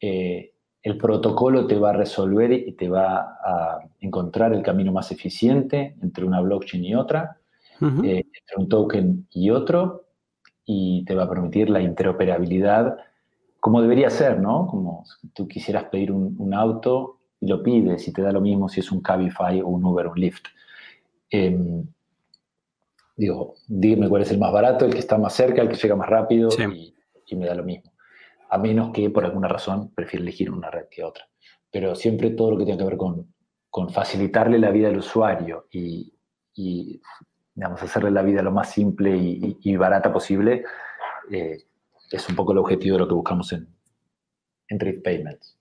[0.00, 0.52] eh,
[0.82, 5.96] el protocolo te va a resolver y te va a encontrar el camino más eficiente
[6.02, 7.36] entre una blockchain y otra.
[7.80, 10.06] entre un token y otro
[10.64, 12.98] y te va a permitir la interoperabilidad
[13.60, 14.66] como debería ser, ¿no?
[14.66, 18.68] Como si tú quisieras pedir un, auto y lo pides y te da lo mismo
[18.68, 20.46] si es un Cabify o un Uber o un Lyft.
[21.30, 21.84] Em,
[23.16, 25.96] digo, dime cuál es el más barato, el que está más cerca, el que llega
[25.96, 26.94] más rápido y,
[27.36, 27.87] me da lo mismo.
[28.50, 31.28] A menos que por alguna razón prefiera elegir una red que otra.
[31.70, 33.34] Pero siempre todo lo que tiene que ver con,
[33.68, 36.14] con facilitarle la vida al usuario y,
[36.54, 37.00] y
[37.54, 40.64] digamos, hacerle la vida lo más simple y, barata posible,
[41.30, 41.58] eh,
[42.10, 43.68] es un poco el objetivo de lo que buscamos en,
[44.68, 45.58] en Drift Payments.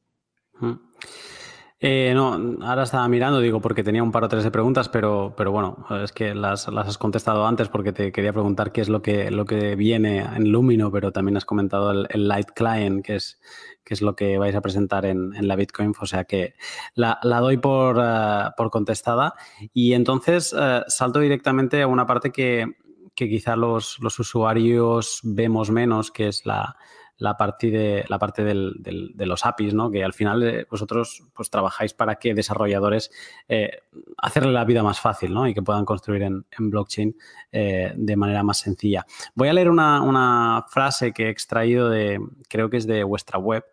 [1.80, 5.36] Eh, no, ahora estaba mirando, digo, porque tenía un par o tres de preguntas, pero,
[5.38, 9.03] pero bueno, es que las, has contestado antes porque te quería preguntar qué es lo
[9.03, 13.39] que, lo que viene en Lumino, pero también has comentado el, Light Client, que es,
[13.84, 16.55] que es lo que vais a presentar en, la Bitcoin, o sea que
[16.95, 19.36] la, doy por, eh, por, contestada.
[19.71, 22.65] Y entonces eh, salto directamente a una parte que,
[23.13, 26.75] que quizá los, los usuarios vemos menos, que es la,
[27.18, 29.89] la parte de, la parte de los APIs, ¿no?
[29.89, 33.11] Que al final eh, vosotros pues, trabajáis para que desarrolladores
[33.47, 33.82] eh,
[34.18, 35.47] hacerle la vida más fácil, ¿no?
[35.47, 37.15] Y que puedan construir en, blockchain
[37.51, 39.05] eh, de manera más sencilla.
[39.34, 43.63] Voy a leer una, frase que he extraído de, creo que es de vuestra web.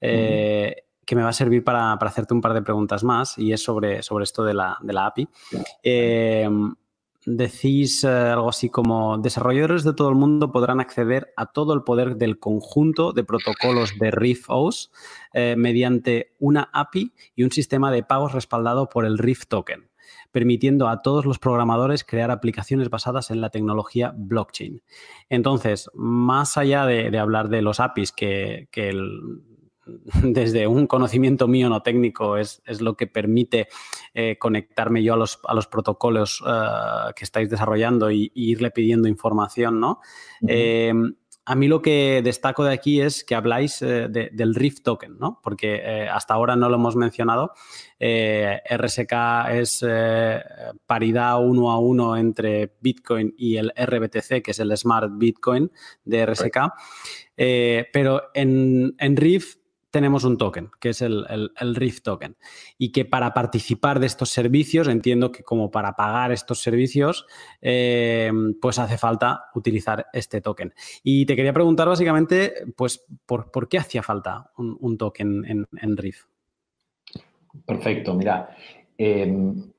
[0.00, 4.02] que me va a servir para, hacerte un par de preguntas más y es sobre,
[4.02, 5.28] sobre esto de la, de la API
[7.26, 11.82] decís eh, algo así como desarrolladores de todo el mundo podrán acceder a todo el
[11.82, 14.90] poder del conjunto de protocolos de RIF-OS
[15.34, 19.90] eh, mediante una API y un sistema de pagos respaldado por el RIF token,
[20.32, 24.82] permitiendo a todos los programadores crear aplicaciones basadas en la tecnología blockchain.
[25.28, 29.42] Entonces, más allá de, hablar de los APIs que, que el
[30.22, 33.68] desde un conocimiento mío no técnico es, lo que permite
[34.14, 39.08] eh, conectarme yo a los, a los protocolos eh, que estáis desarrollando y, irle pidiendo
[39.08, 40.00] información, ¿no?
[40.46, 40.92] Eh,
[41.46, 45.40] a mí lo que destaco de aquí es que habláis del Rift Token, ¿no?
[45.42, 47.54] Porque hasta ahora no lo hemos mencionado.
[47.98, 49.12] RSK
[49.50, 49.84] es
[50.86, 55.72] paridad uno a uno entre Bitcoin y el RBTC, que es el Smart Bitcoin
[56.04, 56.58] de RSK.
[57.34, 59.59] pero en, en Rift
[59.90, 61.26] tenemos un token, que es el,
[61.58, 62.36] el, Rift token.
[62.78, 67.26] Y que para participar de estos servicios, entiendo que como para pagar estos servicios,
[67.60, 68.30] eh,
[68.60, 70.72] pues hace falta utilizar este token.
[71.02, 76.26] Y te quería preguntar básicamente, pues, ¿por, qué hacía falta un, token en, en, Rift?
[77.66, 78.56] Perfecto, mira.
[78.96, 79.72] Em,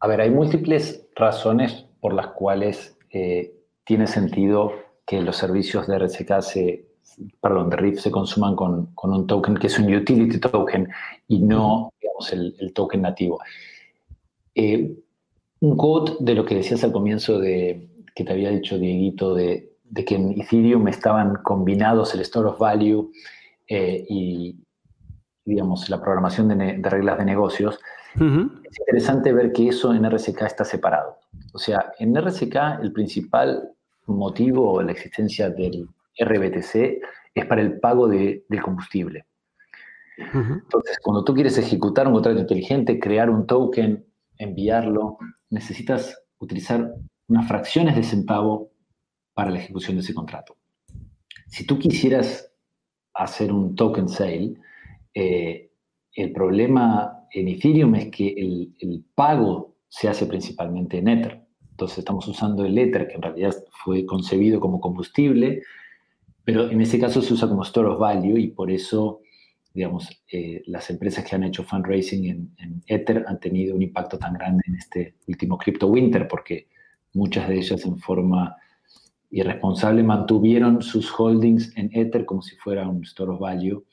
[0.00, 3.54] a ver, hay múltiples razones por las cuales eh,
[3.84, 4.72] tiene sentido
[5.06, 6.91] que los servicios de RSK se,
[7.40, 10.88] perdón, de RIF se consuman con, un token que es un utility token
[11.28, 13.40] y no, digamos, el, token nativo.
[14.54, 14.96] Eh,
[15.60, 19.70] un code de lo que decías al comienzo de que te había dicho Dieguito de,
[20.06, 23.10] que en Ethereum estaban combinados el store of value
[23.68, 24.56] eh, y,
[25.44, 27.78] digamos, la programación de, reglas de negocios.
[28.14, 31.16] Es interesante ver que eso en RSK está separado.
[31.54, 33.70] O sea, en RSK el principal
[34.06, 35.88] motivo de la existencia del
[36.18, 37.00] RBTC
[37.34, 39.26] es para el pago de, del combustible.
[40.16, 44.04] Entonces, cuando tú quieres ejecutar un contrato inteligente, crear un token,
[44.38, 45.18] enviarlo,
[45.50, 46.92] necesitas utilizar
[47.28, 48.70] unas fracciones de centavo
[49.34, 50.56] para la ejecución de ese contrato.
[51.48, 52.52] Si tú quisieras
[53.14, 54.54] hacer un token sale,
[55.14, 55.70] eh,
[56.14, 61.42] el problema en Ethereum es que el, el, pago se hace principalmente en Ether.
[61.70, 63.54] Entonces estamos usando el Ether, que en realidad
[63.84, 65.62] fue concebido como combustible,
[66.44, 69.20] pero en ese caso se usa como store of value y por eso,
[69.72, 74.34] digamos, eh, las empresas que han hecho fundraising en, Ether han tenido un impacto tan
[74.34, 76.68] grande en este último crypto winter, porque
[77.14, 78.56] muchas de ellas en forma
[79.30, 83.84] irresponsable mantuvieron sus holdings en Ether como si fuera un store of value,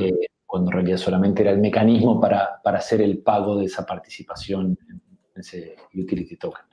[0.00, 3.84] eh, cuando en realidad solamente era el mecanismo para, para, hacer el pago de esa
[3.84, 5.00] participación en
[5.34, 6.64] ese utility token.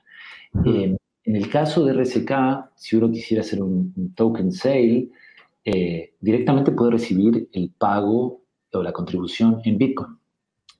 [0.64, 0.96] Eh,
[1.28, 2.32] en el caso de RSK,
[2.74, 5.10] si uno quisiera hacer un, token sale,
[5.62, 8.40] eh, directamente puede recibir el pago
[8.72, 10.16] o la contribución en Bitcoin.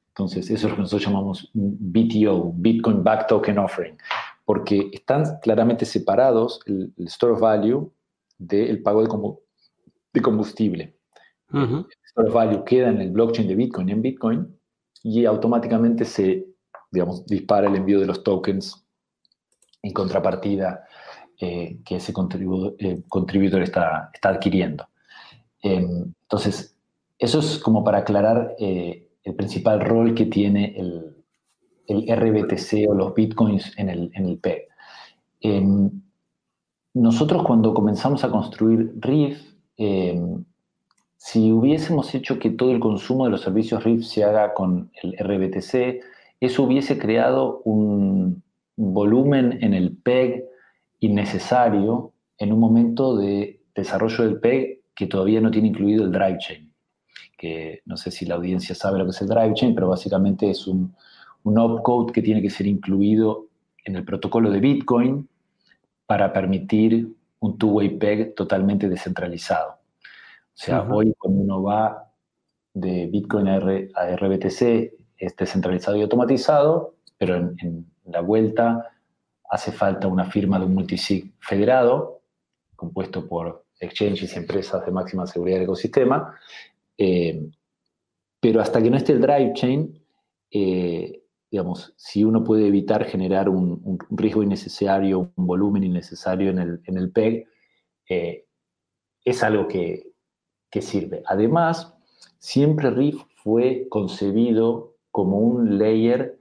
[0.09, 3.99] Entonces, eso es lo que nosotros llamamos BTO, Bitcoin Back Token Offering,
[4.47, 7.93] porque están claramente separados el, store of value
[8.39, 10.97] del pago de, combustible.
[11.53, 14.59] El store of value queda en el blockchain de Bitcoin en Bitcoin
[15.03, 16.47] y automáticamente se,
[16.91, 18.88] digamos, dispara el envío de los tokens
[19.83, 20.85] en contrapartida
[21.41, 24.89] eh, que ese eh, contribuidor está, está adquiriendo.
[25.63, 26.77] Em, entonces,
[27.19, 31.17] eso es como para aclarar eh, el principal rol que tiene el,
[31.87, 34.69] el, RBTC o los bitcoins en el, en el P.
[35.41, 35.91] Em,
[36.95, 39.41] nosotros cuando comenzamos a construir Riff,
[39.77, 40.45] em,
[41.17, 45.17] si hubiésemos hecho que todo el consumo de los servicios Riff se haga con el
[45.19, 46.01] RBTC,
[46.41, 48.43] eso hubiese creado un
[48.79, 50.45] volumen en el PEG
[51.01, 56.39] innecesario en un momento de desarrollo del PEG que todavía no tiene incluido el drive
[56.39, 56.73] chain.
[57.37, 60.51] Que no sé si la audiencia sabe lo que es el drive chain, pero básicamente
[60.51, 60.95] es un,
[61.43, 63.49] un opcode que tiene que ser incluido
[63.85, 65.29] en el protocolo de Bitcoin
[66.07, 69.73] para permitir un two-way PEG totalmente descentralizado.
[69.73, 72.13] O sea, hoy cuando uno va
[72.75, 78.91] de Bitcoin a, RBTC es descentralizado y automatizado, pero en, la vuelta
[79.51, 82.23] hace falta una firma de un multisig federado,
[82.77, 86.35] compuesto por exchanges y empresas de máxima seguridad del ecosistema.
[86.97, 87.49] Eh,
[88.41, 90.01] pero hasta que no esté el drive chain,
[90.51, 97.11] eh, digamos, si uno puede evitar generar un, riesgo innecesario, un volumen innecesario en el,
[97.11, 97.47] PEG,
[98.09, 98.45] eh,
[99.25, 100.05] es algo que,
[100.81, 101.25] sirve.
[101.27, 101.93] Además,
[102.39, 106.38] siempre RIF fue concebido como un layer,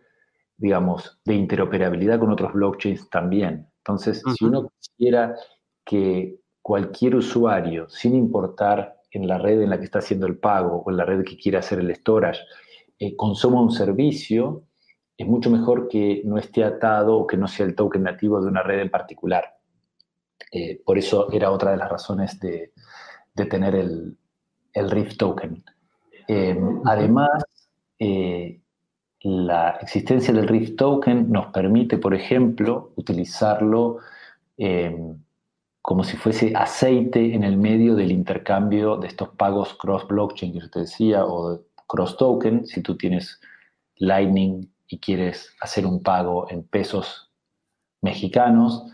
[0.58, 3.70] digamos, de interoperabilidad con otros blockchains también.
[3.80, 5.36] Entonces, si uno quisiera
[5.86, 10.84] que cualquier usuario, sin importar en la red en la que está haciendo el pago
[10.86, 12.42] o en la red que quiera hacer el storage,
[13.00, 14.64] eh, consuma un servicio,
[15.16, 18.48] es mucho mejor que no esté atado o que no sea el token nativo de
[18.48, 19.58] una red en particular.
[20.52, 22.74] Eh, por eso era otra de las razones de,
[23.50, 24.18] tener el,
[24.74, 25.64] el, Rift token.
[26.28, 27.44] Em, además,
[28.00, 28.62] eh,
[29.22, 33.98] la existencia del Rift token nos permite, por ejemplo, utilizarlo
[34.58, 35.18] em,
[35.82, 40.70] como si fuese aceite en el medio del intercambio de estos pagos cross-blockchain que yo
[40.70, 43.40] te decía, o cross-token, si tú tienes
[43.96, 47.32] Lightning y quieres hacer un pago en pesos
[48.02, 48.86] mexicanos,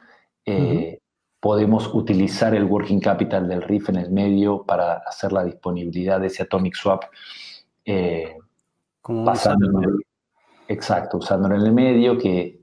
[0.46, 1.00] eh,
[1.40, 6.28] podemos utilizar el working capital del RIF en el medio para hacer la disponibilidad de
[6.28, 7.04] ese atomic swap.
[7.86, 8.38] Eh,
[10.68, 12.60] exacto, usándolo en el medio, que,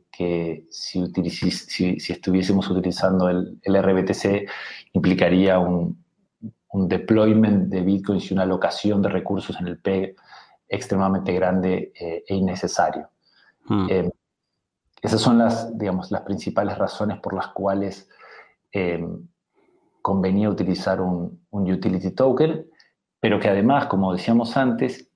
[0.71, 4.49] si, si, estuviésemos utilizando el, RBTC
[4.93, 5.99] implicaría un,
[6.73, 10.15] deployment de bitcoins y una alocación de recursos en el PEG
[10.69, 13.11] extremadamente grande eh, e innecesario.
[13.67, 13.87] Hmm.
[13.91, 14.11] Eh,
[15.03, 18.09] esas son las, digamos, las principales razones por las cuales
[18.73, 19.05] eh,
[20.03, 22.67] convenía utilizar un, utility token,
[23.19, 25.11] pero que además, como decíamos antes,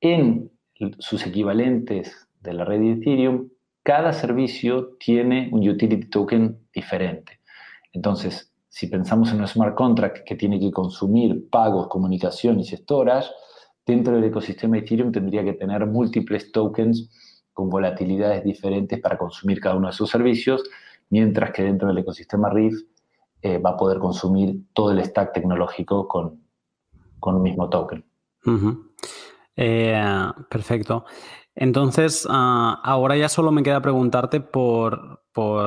[0.00, 0.50] en
[0.98, 3.48] sus equivalentes de la red de Ethereum,
[3.82, 7.40] cada servicio tiene un utility token diferente.
[7.92, 13.28] Entonces, si pensamos en un smart contract que tiene que consumir pagos, comunicaciones y storage,
[13.86, 19.74] dentro del ecosistema Ethereum tendría que tener múltiples tokens con volatilidades diferentes para consumir cada
[19.74, 20.62] uno de sus servicios,
[21.10, 22.86] mientras que dentro del ecosistema Rift
[23.40, 26.42] eh, va a poder consumir todo el stack tecnológico con,
[27.20, 28.04] un mismo token.
[29.60, 30.00] Eh,
[30.48, 31.04] perfecto.
[31.56, 35.20] Entonces, ah, ahora ya solo me queda preguntarte por,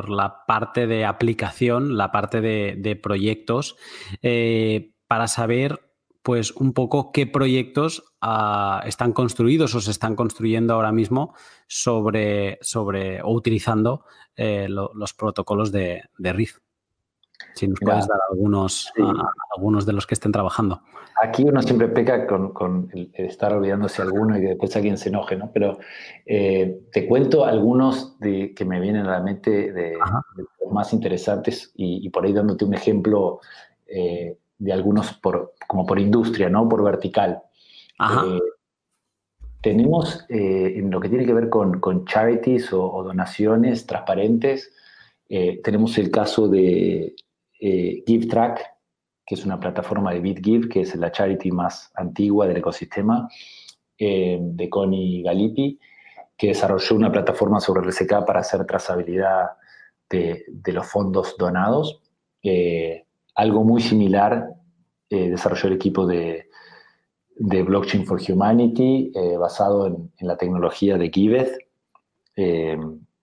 [0.10, 3.76] la parte de aplicación, la parte de, proyectos,
[4.22, 5.82] eh, para saber
[6.24, 11.34] pues un poco qué proyectos ah, están construidos o se están construyendo ahora mismo
[11.68, 16.60] sobre, sobre o utilizando eh, los protocolos de, de, RIF.
[17.54, 20.82] Si nos puedes dar algunos, ah, algunos de los que estén trabajando.
[21.22, 25.36] Aquí uno siempre peca con, el, estar olvidándose alguno y que después alguien se enoje,
[25.36, 25.52] ¿no?
[25.54, 25.80] Pero
[26.26, 29.98] eh, te cuento algunos de, que me vienen a la mente de,
[30.64, 33.40] los más interesantes y, por ahí dándote un ejemplo
[33.86, 36.68] eh, de algunos por, como por industria, ¿no?
[36.68, 37.42] Por vertical.
[38.00, 38.40] Eh,
[39.62, 44.74] tenemos en lo que tiene que ver con, charities o, donaciones transparentes,
[45.34, 47.16] eh, tenemos el caso de
[47.62, 48.60] GiveTrack,
[49.26, 53.30] que es una plataforma de BitGive, que es la charity más antigua del ecosistema,
[53.98, 55.80] de Connie Galipi,
[56.36, 59.52] que desarrolló una plataforma sobre RSK para hacer trazabilidad
[60.10, 62.02] de, de los fondos donados.
[63.36, 64.56] Algo muy similar
[65.12, 66.48] eh, desarrolló el equipo de,
[67.36, 71.58] Blockchain for Humanity eh, basado en, la tecnología de Giveth.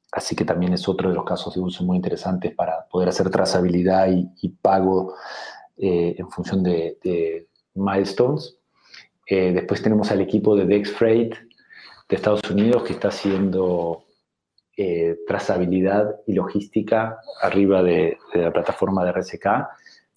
[0.09, 3.09] Eh, así que también es otro de los casos de uso muy interesantes para poder
[3.09, 5.15] hacer trazabilidad y, pago
[5.77, 8.59] en función de, milestones.
[9.29, 11.35] después tenemos al equipo de Dex Freight
[12.09, 14.05] de Estados Unidos que está haciendo
[15.27, 19.47] trazabilidad y logística arriba de, la plataforma de RSK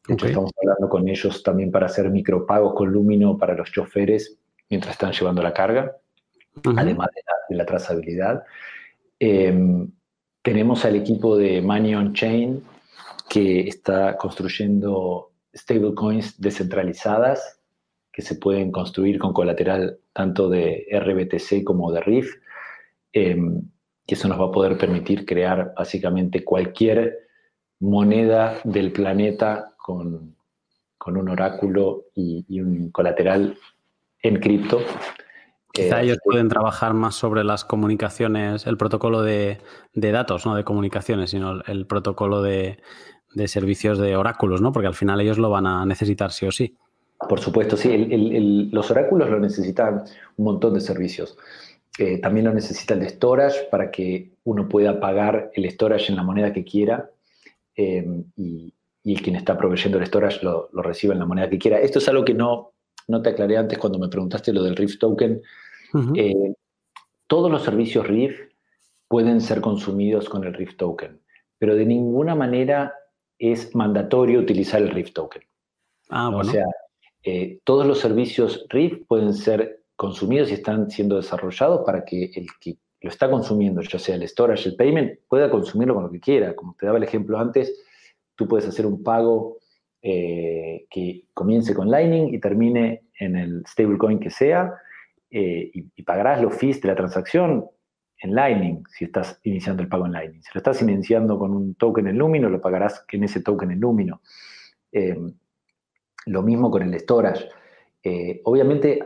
[0.07, 4.37] estamos hablando con ellos también para hacer micropagos con Lumino para los choferes
[4.69, 5.95] mientras están llevando la carga,
[6.77, 7.09] además
[7.49, 8.43] de la, trazabilidad.
[9.23, 9.87] Em,
[10.41, 12.63] tenemos al equipo de Money on Chain
[13.29, 17.59] que está construyendo stablecoins descentralizadas
[18.11, 22.33] que se pueden construir con colateral tanto de RBTC como de RIF.
[23.13, 23.61] Em,
[24.07, 27.19] y eso nos va a poder permitir crear básicamente cualquier
[27.79, 30.35] moneda del planeta con,
[31.05, 33.55] un oráculo y, un colateral
[34.23, 34.81] en cripto.
[35.73, 39.59] Quizá ellos pueden trabajar más sobre las comunicaciones, el protocolo de,
[39.93, 42.79] datos, no de comunicaciones, sino el protocolo de,
[43.33, 44.71] de, servicios de oráculos, ¿no?
[44.71, 46.75] Porque al final ellos lo van a necesitar sí o sí.
[47.27, 48.69] Por supuesto, sí.
[48.71, 50.03] los oráculos lo necesitan
[50.37, 51.37] un montón de servicios.
[51.99, 56.15] Eh, también lo necesita el de storage para que uno pueda pagar el storage en
[56.15, 57.09] la moneda que quiera
[57.75, 58.73] eh, y,
[59.21, 61.79] quien está proveyendo el storage lo, reciba en la moneda que quiera.
[61.79, 62.71] Esto es algo que no,
[63.07, 65.41] no te aclaré antes cuando me preguntaste lo del Rift Token.
[66.15, 66.53] Eh,
[67.27, 68.39] todos los servicios Rift
[69.07, 71.21] pueden ser consumidos con el Rift Token,
[71.57, 72.93] pero de ninguna manera
[73.37, 75.43] es mandatorio utilizar el Rift Token.
[76.09, 76.49] Ah, bueno.
[76.49, 76.65] O sea,
[77.23, 82.47] eh, todos los servicios RIF pueden ser consumidos y están siendo desarrollados para que el
[82.59, 86.19] que lo está consumiendo, ya sea el storage, el payment, pueda consumirlo con lo que
[86.19, 86.55] quiera.
[86.55, 87.83] Como te daba el ejemplo antes,
[88.35, 89.57] tú puedes hacer un pago
[90.01, 94.73] eh, que comience con Lightning y termine en el stablecoin que sea
[95.31, 97.65] eh, y, pagarás los fees de la transacción
[98.17, 100.41] en Lightning si estás iniciando el pago en Lightning.
[100.41, 103.79] Si lo estás iniciando con un token en Lumino, lo pagarás en ese token en
[103.79, 104.21] Lumino.
[106.25, 107.47] Lo mismo con el storage.
[108.03, 109.03] Eh, obviamente,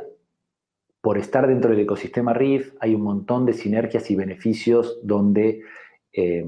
[1.01, 5.61] por estar dentro del ecosistema RIF, hay un montón de sinergias y beneficios donde
[6.11, 6.45] eh,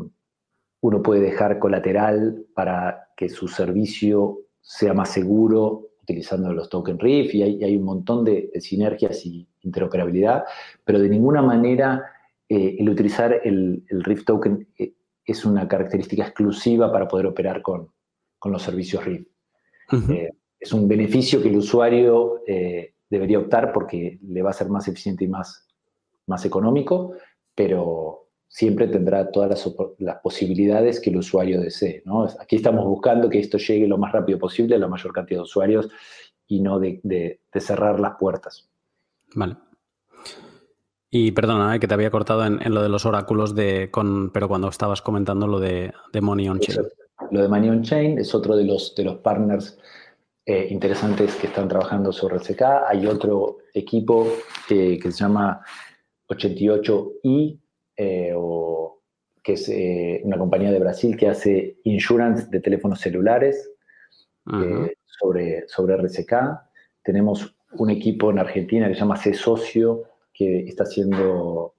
[0.81, 7.35] uno puede dejar colateral para que su servicio sea más seguro utilizando los tokens RIF
[7.35, 10.45] y hay, un montón de, sinergias y interoperabilidad,
[10.85, 12.05] pero de ninguna manera
[12.47, 14.67] eh, el utilizar el, RIF token
[15.25, 17.89] es una característica exclusiva para poder operar con,
[18.45, 19.27] los servicios RIF
[20.59, 24.87] es un beneficio que el usuario eh, debería optar porque le va a ser más
[24.87, 25.67] eficiente y más,
[26.25, 27.13] más económico,
[27.53, 29.49] pero siempre tendrá todas
[29.99, 32.03] las, posibilidades que el usuario desee.
[32.39, 35.43] Aquí estamos buscando que esto llegue lo más rápido posible a la mayor cantidad de
[35.43, 35.89] usuarios
[36.47, 38.69] y no de, cerrar las puertas.
[39.35, 39.57] Vale.
[41.09, 44.47] Y perdona, eh, que te había cortado en, lo de los oráculos, de, con, pero
[44.47, 46.79] cuando estabas comentando lo de, Money on Chain.
[47.31, 49.77] Lo de Money on Chain es otro de los, de los partners
[50.45, 52.61] eh, interesantes que están trabajando sobre RCK.
[52.87, 54.27] Hay otro equipo
[54.67, 55.61] que se llama
[56.29, 57.59] 88i,
[57.97, 58.33] eh,
[59.43, 63.71] que es eh, una compañía de Brasil que hace insurance de teléfonos celulares
[65.05, 66.33] sobre, sobre RCK.
[67.03, 70.03] Tenemos un equipo en Argentina que se llama C Socio,
[70.33, 71.73] que está haciendo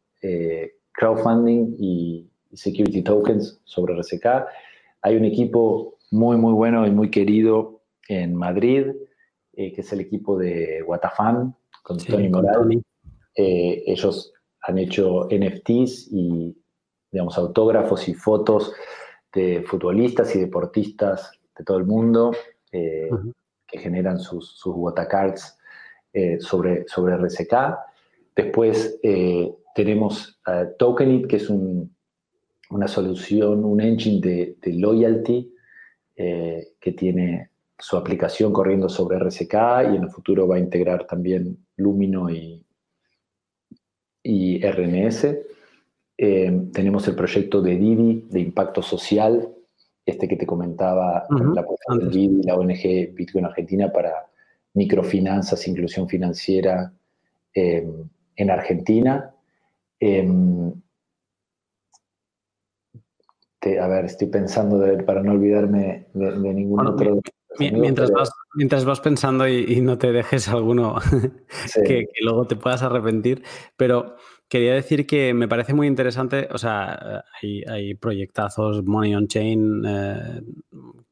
[0.92, 4.46] crowdfunding y security tokens sobre RCK.
[5.02, 8.86] Hay un equipo muy, muy bueno y muy querido en Madrid,
[9.54, 12.80] eh, que es el equipo de Watafan, con Tony Morales.
[13.34, 14.32] Eh, ellos
[14.62, 16.56] han hecho NFTs y,
[17.10, 18.72] digamos, autógrafos y fotos
[19.32, 22.32] de futbolistas y deportistas de todo el mundo
[22.72, 23.10] eh,
[23.66, 25.56] que generan sus, sus Watacards
[26.40, 27.54] sobre, sobre RCK.
[28.34, 28.98] Después
[29.74, 30.40] tenemos
[30.78, 35.54] Tokenit, que es una solución, un engine de, de loyalty
[36.16, 39.54] que tiene su aplicación corriendo sobre RSK
[39.92, 42.64] y en el futuro va a integrar también Lumino y,
[44.28, 45.24] y RNS.
[46.18, 49.48] Eh, tenemos el proyecto de Didi de impacto social,
[50.04, 51.64] este que te comentaba, la
[51.98, 54.26] de Didi, la ONG Bitcoin Argentina para
[54.74, 56.92] microfinanzas, inclusión financiera
[57.54, 57.88] eh,
[58.36, 59.34] en Argentina.
[59.98, 60.28] Eh,
[63.80, 67.20] a ver, estoy pensando para no olvidarme de, ningún otro.
[67.58, 70.96] Mientras, vas, mientras vas pensando y, no te dejes alguno
[71.86, 73.44] que, luego te puedas arrepentir,
[73.76, 74.16] pero
[74.48, 80.42] quería decir que me parece muy interesante, o sea, hay, proyectazos Money on Chain, eh,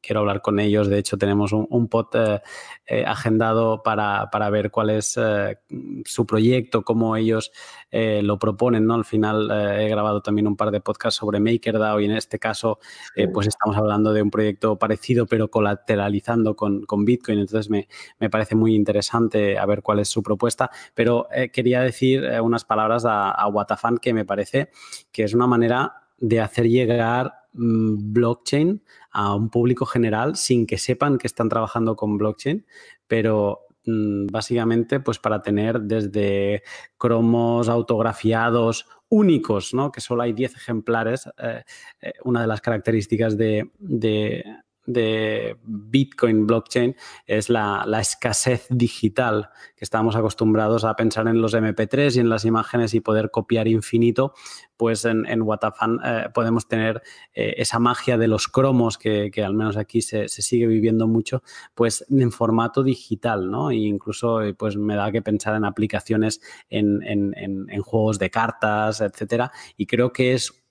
[0.01, 2.41] quiero hablar con ellos, de hecho tenemos un, un pod eh,
[2.85, 5.17] eh, agendado para, para, ver cuál es
[6.03, 7.53] su proyecto, cómo ellos
[7.91, 8.95] lo proponen, ¿no?
[8.95, 9.49] Al final
[9.79, 12.79] he grabado también un par de podcasts sobre MakerDAO y en este caso
[13.33, 17.87] pues estamos hablando de un proyecto parecido pero colateralizando con, con Bitcoin, entonces me,
[18.19, 23.05] me, parece muy interesante a ver cuál es su propuesta, pero quería decir unas palabras
[23.05, 24.69] a a, Watafan que me parece
[25.11, 30.77] que es una manera de hacer llegar mm, blockchain a un público general sin que
[30.77, 32.65] sepan que están trabajando con blockchain,
[33.07, 36.63] pero básicamente pues para tener desde
[36.97, 39.91] cromos autografiados únicos, ¿no?
[39.91, 41.27] que solo hay 10 ejemplares.
[41.37, 41.63] Eh,
[42.01, 43.69] eh, una de las características de
[44.87, 46.95] Bitcoin blockchain
[47.25, 52.45] es la, escasez digital, que estamos acostumbrados a pensar en los MP3 y en las
[52.45, 54.33] imágenes y poder copiar infinito,
[54.77, 57.01] pues en, en Watafan eh, podemos tener
[57.33, 61.43] eh, esa magia de los cromos que, al menos aquí se, sigue viviendo mucho,
[61.75, 63.71] pues en formato digital, ¿no?
[63.71, 66.39] E incluso eh, pues me da que pensar en aplicaciones
[66.69, 70.66] en, en juegos de cartas, etcétera, y creo que es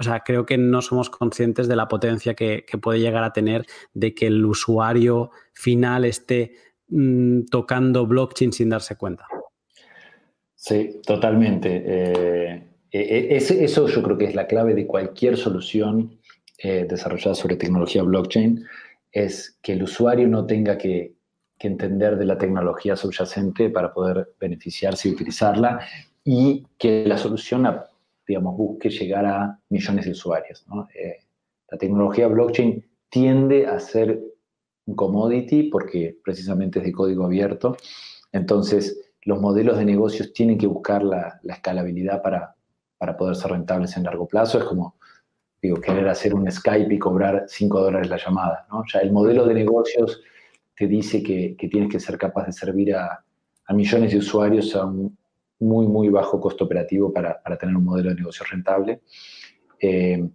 [0.00, 3.66] o sea, creo que no somos conscientes de la potencia que, puede llegar a tener
[3.92, 6.54] de que el usuario final esté
[6.88, 9.26] mm, tocando blockchain sin darse cuenta.
[10.54, 11.82] Sí, totalmente.
[11.84, 16.18] Eh, e, e, eso yo creo que es la clave de cualquier solución
[16.56, 18.64] eh, desarrollada sobre tecnología blockchain,
[19.12, 21.12] es que el usuario no tenga que,
[21.58, 25.80] que entender de la tecnología subyacente para poder beneficiarse y utilizarla
[26.24, 27.66] y que la solución
[28.30, 30.64] digamos, busque llegar a millones de usuarios.
[30.94, 31.16] Eh,
[31.68, 34.20] la tecnología blockchain tiende a ser
[34.86, 37.76] un commodity porque precisamente es de código abierto.
[38.30, 42.54] Entonces, los modelos de negocios tienen que buscar la, escalabilidad para,
[42.98, 44.58] para, poder ser rentables en largo plazo.
[44.58, 44.94] Es como,
[45.60, 48.64] digo, querer hacer un Skype y cobrar 5 dólares la llamada.
[48.70, 48.84] ¿no?
[49.02, 50.22] El modelo de negocios
[50.76, 53.24] te dice que, que tienes que ser capaz de servir a,
[53.66, 55.18] a millones de usuarios a un,
[55.60, 59.02] muy, muy bajo costo operativo para, para tener un modelo de negocio rentable.
[59.78, 60.28] Eh,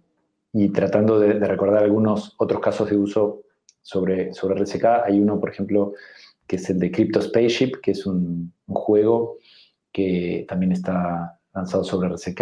[0.52, 3.42] y tratando de, recordar algunos otros casos de uso
[3.82, 5.92] sobre, sobre RSK, hay uno, por ejemplo,
[6.46, 9.36] que es el de Crypto Spaceship, que es un, juego
[9.92, 12.40] que también está lanzado sobre RSK.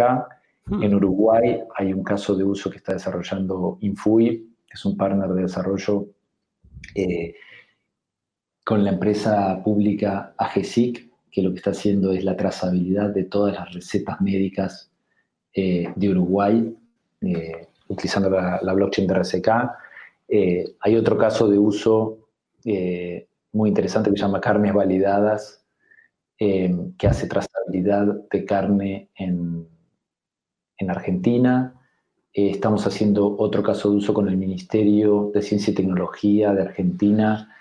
[0.65, 0.83] Hmm.
[0.83, 5.29] En Uruguay hay un caso de uso que está desarrollando Infui, que es un partner
[5.29, 6.07] de desarrollo
[6.95, 7.35] eh,
[8.63, 13.53] con la empresa pública AGESIC, que lo que está haciendo es la trazabilidad de todas
[13.55, 14.89] las recetas médicas
[15.53, 16.73] eh, de Uruguay,
[17.19, 19.47] eh, utilizando la, blockchain de RSK.
[20.29, 22.19] Eh, hay otro caso de uso
[23.51, 25.61] muy interesante que se llama carnes validadas,
[26.37, 29.67] que hace trazabilidad de carne en,
[30.77, 31.75] en Argentina.
[32.31, 37.53] estamos haciendo otro caso de uso con el Ministerio de Ciencia y Tecnología de Argentina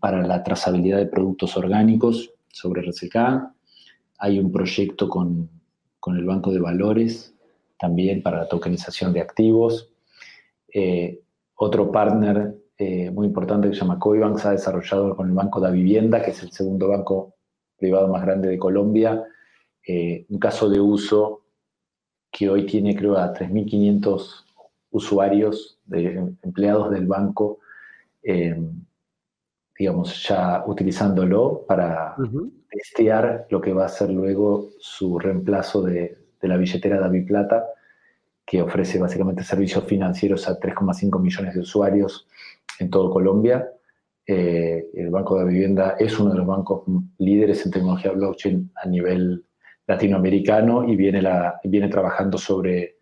[0.00, 3.16] para la trazabilidad de productos orgánicos sobre RSK.
[4.18, 5.50] Hay un proyecto con,
[6.06, 7.34] el Banco de Valores
[7.78, 9.90] también para la tokenización de activos.
[10.72, 11.20] Eh,
[11.56, 15.72] otro partner eh, muy importante que se llama Coibanks ha desarrollado con el Banco de
[15.72, 17.34] Vivienda, que es el segundo banco
[17.76, 19.24] privado más grande de Colombia,
[19.86, 21.42] eh, un caso de uso
[22.30, 24.44] que hoy tiene creo a 3.500
[24.90, 27.58] usuarios, de, empleados del banco,
[29.82, 32.14] digamos, ya utilizándolo para
[32.70, 37.66] testear lo que va a ser luego su reemplazo de, la billetera David Plata,
[38.46, 42.28] que ofrece básicamente servicios financieros a 3,5 millones de usuarios
[42.78, 43.72] en todo Colombia.
[44.24, 46.84] Eh, el Banco de Vivienda es uno de los bancos
[47.18, 49.44] líderes en tecnología blockchain a nivel
[49.88, 52.98] latinoamericano y viene, la, viene trabajando sobre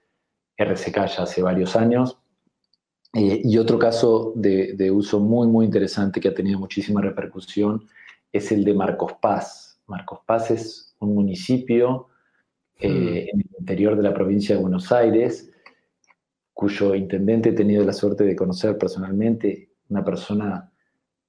[0.57, 2.23] RCK ya hace varios años.
[3.13, 7.89] Eh, y otro caso de, uso muy, muy interesante que ha tenido muchísima repercusión
[8.33, 9.81] es el de Marcos Paz.
[9.87, 12.09] Marcos Paz es un municipio
[12.79, 13.29] eh, mm.
[13.35, 15.51] en el interior de la provincia de Buenos Aires,
[16.53, 20.71] cuyo intendente he tenido la suerte de conocer personalmente, una persona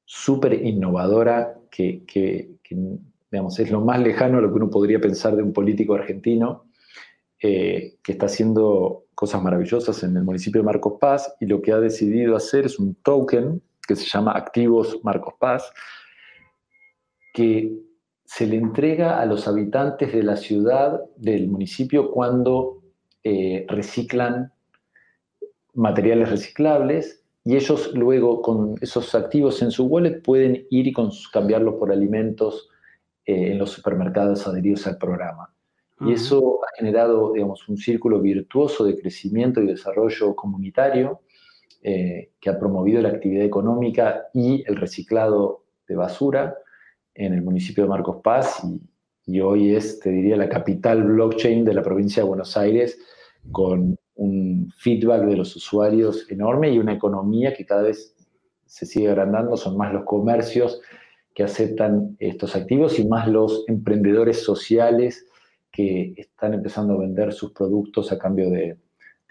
[0.05, 2.59] súper innovadora que,
[3.31, 6.65] digamos, es lo más lejano a lo que uno podría pensar de un político argentino,
[7.39, 11.72] eh, que está haciendo cosas maravillosas en el municipio de Marcos Paz y lo que
[11.72, 15.72] ha decidido hacer es un token que se llama Activos Marcos Paz,
[17.31, 17.72] que
[18.26, 22.81] se le entrega a los habitantes de la ciudad, del municipio, cuando
[23.23, 24.53] eh, reciclan
[25.76, 30.93] materiales reciclables y ellos luego con esos activos en su wallet pueden ir y
[31.31, 32.69] cambiarlos por alimentos
[33.27, 35.53] eh, en los supermercados adheridos al programa.
[36.03, 41.21] Y eso ha generado, digamos, un círculo virtuoso de crecimiento y desarrollo comunitario
[41.83, 46.55] eh, que ha promovido la actividad económica y el reciclado de basura
[47.13, 48.61] en el municipio de Marcos Paz
[49.25, 52.99] y, hoy es, te diría, la capital blockchain de la provincia de Buenos Aires
[53.51, 58.15] con un feedback de los usuarios enorme y una economía que cada vez
[58.65, 60.81] se sigue agrandando, son más los comercios
[61.33, 65.25] que aceptan estos activos y más los emprendedores sociales
[65.72, 68.77] que están empezando a vender sus productos a cambio de,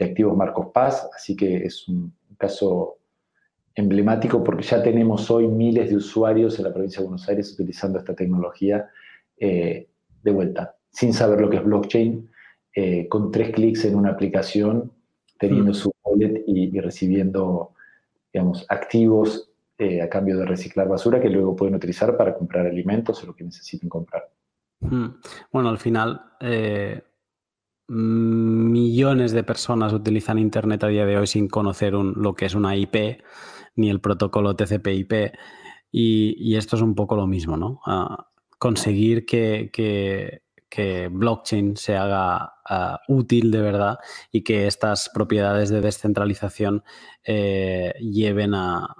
[0.00, 2.96] activos Marcos Paz, así que es un caso
[3.74, 7.98] emblemático porque ya tenemos hoy miles de usuarios en la provincia de Buenos Aires utilizando
[7.98, 8.88] esta tecnología
[9.36, 9.88] eh,
[10.22, 12.30] de vuelta, sin saber lo que es blockchain,
[12.74, 14.90] eh, con tres clics en una aplicación,
[15.38, 15.74] teniendo mm.
[15.74, 17.74] su wallet y, recibiendo,
[18.32, 23.22] digamos, activos eh, a cambio de reciclar basura que luego pueden utilizar para comprar alimentos
[23.22, 24.30] o lo que necesiten comprar.
[24.80, 25.06] Mm.
[25.52, 26.22] Bueno, al final,
[27.88, 32.76] millones de personas utilizan Internet a día de hoy sin conocer lo que es una
[32.76, 33.22] IP
[33.76, 35.32] ni el protocolo TCP/IP.
[35.92, 37.80] Y, esto es un poco lo mismo, ¿no?
[37.84, 38.28] Ah,
[38.58, 40.42] conseguir que,
[41.10, 43.98] blockchain se haga ah, útil de verdad
[44.30, 46.84] y que estas propiedades de descentralización
[47.24, 48.96] eh, lleven a,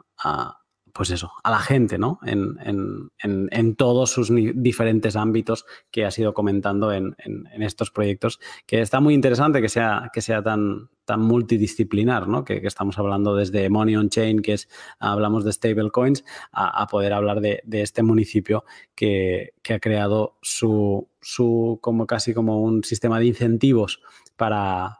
[1.00, 2.18] pues eso, a la gente, ¿no?
[2.26, 7.16] En, todos sus diferentes ámbitos que has ido comentando en,
[7.58, 12.44] estos proyectos, que está muy interesante que sea, que sea tan, tan multidisciplinar, ¿no?
[12.44, 14.68] Que, estamos hablando desde Money on Chain, que es,
[14.98, 16.22] hablamos de stablecoins,
[16.52, 22.60] a, a poder hablar de, este municipio que, ha creado su, su, como casi como
[22.60, 24.02] un sistema de incentivos
[24.36, 24.98] para,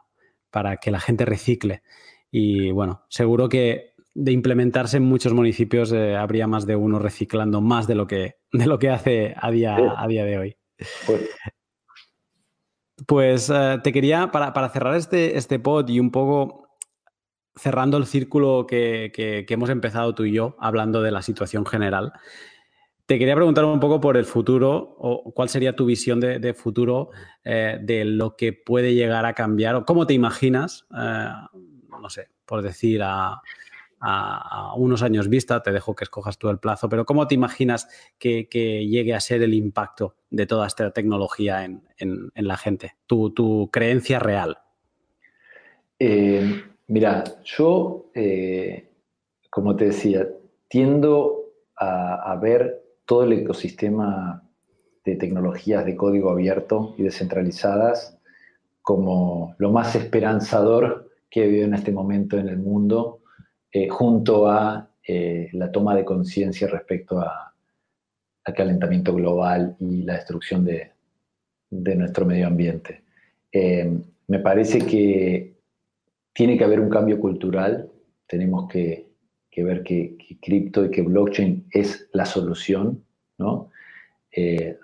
[0.49, 1.83] para que la gente recicle.
[2.31, 7.61] Y bueno, seguro que de implementarse en muchos municipios eh, habría más de uno reciclando
[7.61, 10.57] más de lo que, de lo que hace a día, a día de hoy.
[11.05, 11.29] Pues,
[13.07, 16.69] pues eh, te quería, para, cerrar este, este pod y un poco
[17.55, 19.11] cerrando el círculo que,
[19.49, 22.13] hemos empezado tú y yo, hablando de la situación general,
[23.05, 27.09] te quería preguntar un poco por el futuro o cuál sería tu visión de, futuro
[27.43, 32.61] eh, de lo que puede llegar a cambiar o cómo te imaginas, no sé, por
[32.61, 33.41] decir a
[34.01, 37.87] a, unos años vista, te dejo que escojas tú el plazo, pero ¿cómo te imaginas
[38.17, 42.95] que, llegue a ser el impacto de toda esta tecnología en, la gente?
[43.05, 44.57] Tu, creencia real.
[45.99, 48.89] Eh, mira, yo, eh,
[49.49, 50.27] como te decía,
[50.67, 51.37] tiendo
[51.75, 54.43] a, ver todo el ecosistema
[55.03, 58.17] de tecnologías de código abierto y descentralizadas
[58.81, 63.20] como lo más esperanzador que he vivido en este momento en el mundo
[63.73, 70.65] eh, junto a eh, la toma de conciencia respecto al calentamiento global y la destrucción
[70.65, 70.91] de,
[71.69, 73.03] nuestro medio ambiente.
[73.49, 73.89] Eh,
[74.27, 75.55] me parece que
[76.33, 77.89] tiene que haber un cambio cultural,
[78.27, 79.07] tenemos que,
[79.55, 83.05] ver que, cripto y que blockchain es la solución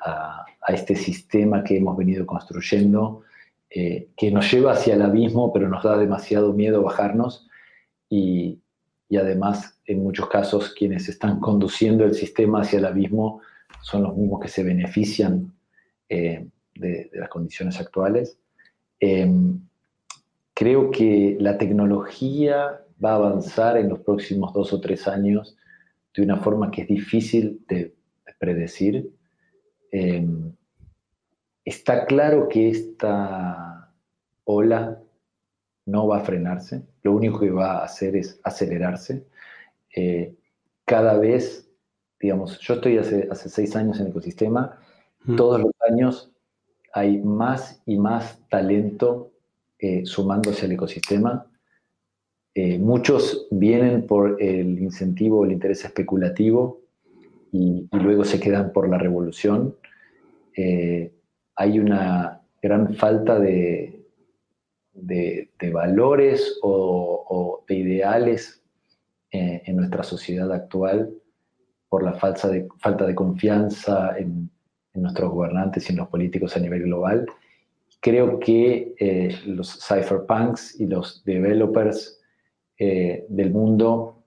[0.05, 3.23] a, este sistema que hemos venido construyendo,
[3.69, 7.49] que nos lleva hacia el abismo, pero nos da demasiado miedo bajarnos.
[8.09, 8.59] Y,
[9.09, 13.41] y además en muchos casos quienes están conduciendo el sistema hacia el abismo
[13.81, 15.53] son los mismos que se benefician
[16.09, 18.37] eh, de, las condiciones actuales.
[18.99, 19.59] Em,
[20.53, 25.55] creo que la tecnología va a avanzar en los próximos dos o tres años
[26.15, 27.93] de una forma que es difícil de,
[28.39, 29.09] predecir.
[29.91, 30.53] Em,
[31.65, 33.91] está claro que esta
[34.43, 35.01] ola
[35.87, 39.25] no va a frenarse, lo único que va a hacer es acelerarse.
[39.95, 40.35] Eh,
[40.85, 41.67] cada vez,
[42.19, 44.77] digamos, yo estoy hace, hace seis años en el ecosistema,
[45.35, 46.31] todos los años
[46.93, 49.31] hay más y más talento
[49.77, 51.45] eh, sumándose al ecosistema.
[52.53, 56.79] Eh, muchos vienen por el incentivo, el interés especulativo
[57.51, 59.75] y, y luego se quedan por la revolución.
[61.55, 63.96] hay una gran falta de,
[64.97, 68.61] de, valores o, de ideales
[69.31, 71.13] eh, en nuestra sociedad actual
[71.89, 74.49] por la falta de, falta de confianza en,
[74.93, 77.27] nuestros gobernantes y en los políticos a nivel global.
[77.99, 82.19] Creo que eh, los cypherpunks y los developers
[82.79, 84.23] eh, del mundo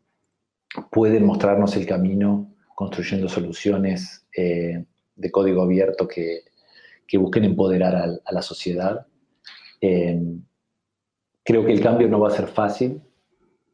[0.92, 6.44] pueden mostrarnos el camino construyendo soluciones de código abierto que,
[7.18, 9.09] busquen empoderar a, la sociedad.
[11.44, 13.00] Creo que el cambio no va a ser fácil.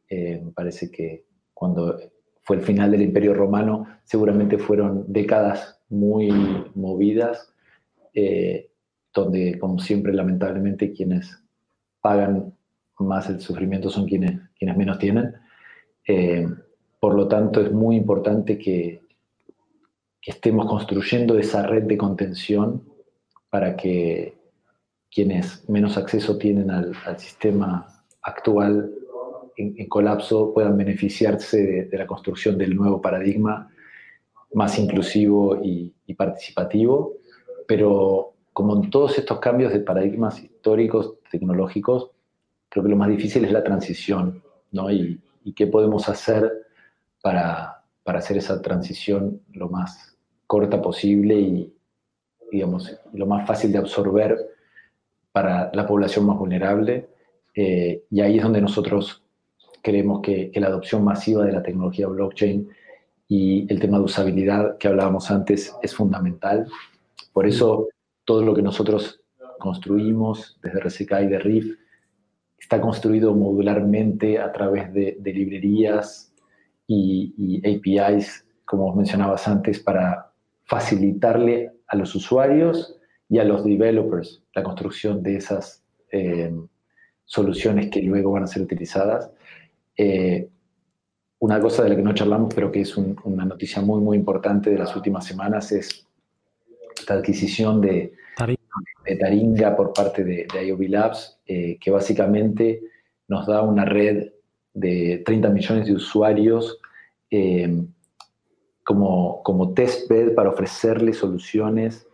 [0.09, 1.97] Eh, me parece que cuando
[2.43, 6.31] fue el final del Imperio Romano, seguramente fueron décadas muy
[6.75, 7.53] movidas,
[8.13, 8.71] eh,
[9.13, 11.43] donde, como siempre, lamentablemente, quienes
[11.99, 12.53] pagan
[12.99, 15.33] más el sufrimiento son quienes, menos tienen.
[16.07, 16.47] Eh,
[16.99, 19.01] por lo tanto, es muy importante que
[20.21, 22.83] estemos construyendo esa red de contención
[23.49, 24.36] para que
[25.11, 27.87] quienes menos acceso tienen al, sistema
[28.21, 28.93] actual
[29.55, 33.69] en, colapso puedan beneficiarse de, la construcción del nuevo paradigma
[34.53, 37.17] más inclusivo y, participativo,
[37.67, 42.09] pero como en todos estos cambios de paradigmas históricos, tecnológicos,
[42.69, 44.89] creo que lo más difícil es la transición, ¿no?
[44.91, 45.21] Y,
[45.55, 46.51] qué podemos hacer
[47.21, 51.73] para, para hacer esa transición lo más corta posible y,
[52.51, 54.56] digamos, lo más fácil de absorber
[55.37, 57.09] para la población más vulnerable.
[57.53, 59.23] Eh, y ahí es donde nosotros
[59.83, 62.67] creemos que, la adopción masiva de la tecnología blockchain
[63.27, 66.67] y el tema de usabilidad que hablábamos antes es fundamental.
[67.33, 67.87] Por eso
[68.25, 69.21] todo lo que nosotros
[69.59, 71.77] construimos desde RCK y de RIF
[72.57, 76.33] está construido modularmente a través de, librerías
[76.87, 80.31] y, y, APIs, como mencionabas antes, para
[80.63, 82.96] facilitarle a los usuarios
[83.29, 86.53] y a los developers la construcción de esas eh,
[87.25, 89.31] soluciones que luego van a ser utilizadas.
[89.95, 90.47] Eh,
[91.39, 94.71] una cosa de la que no charlamos, pero que es una noticia muy, muy importante
[94.71, 96.07] de las últimas semanas, es
[97.07, 98.13] la adquisición de,
[99.05, 102.81] de Taringa por parte de, de IOB Labs, eh, que básicamente
[103.27, 104.31] nos da una red
[104.73, 106.79] de 30 millones de usuarios
[108.85, 112.06] como, como testbed para ofrecerle soluciones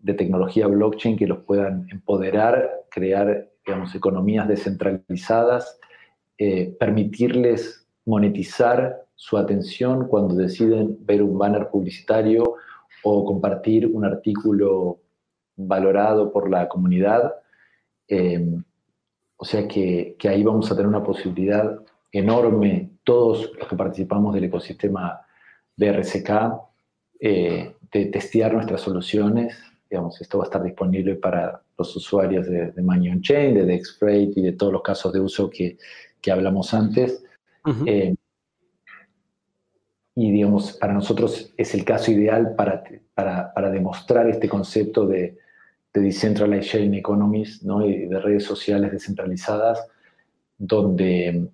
[0.00, 5.78] de tecnología blockchain que los puedan empoderar, crear, digamos, economías descentralizadas,
[6.38, 12.54] eh, permitirles monetizar su atención cuando deciden ver un banner publicitario
[13.02, 15.00] o compartir un artículo
[15.56, 17.34] valorado por la comunidad.
[18.08, 18.44] Eh,
[19.36, 21.78] o sea que, que, ahí vamos a tener una posibilidad
[22.12, 25.20] enorme, todos los que participamos del ecosistema
[25.76, 26.30] de RSK,
[27.20, 29.56] eh, de testear nuestras soluciones.
[29.90, 34.42] Digamos, esto va a estar disponible para los usuarios de, de Chain, de DexFreight y
[34.42, 35.78] de todos los casos de uso que,
[36.20, 37.24] que hablamos antes.
[37.86, 38.14] Eh,
[40.14, 42.84] y digamos, para nosotros es el caso ideal para,
[43.14, 45.38] para, para demostrar este concepto de,
[45.92, 47.84] de decentralized sharing economies ¿no?
[47.84, 49.86] y de redes sociales descentralizadas,
[50.58, 51.48] donde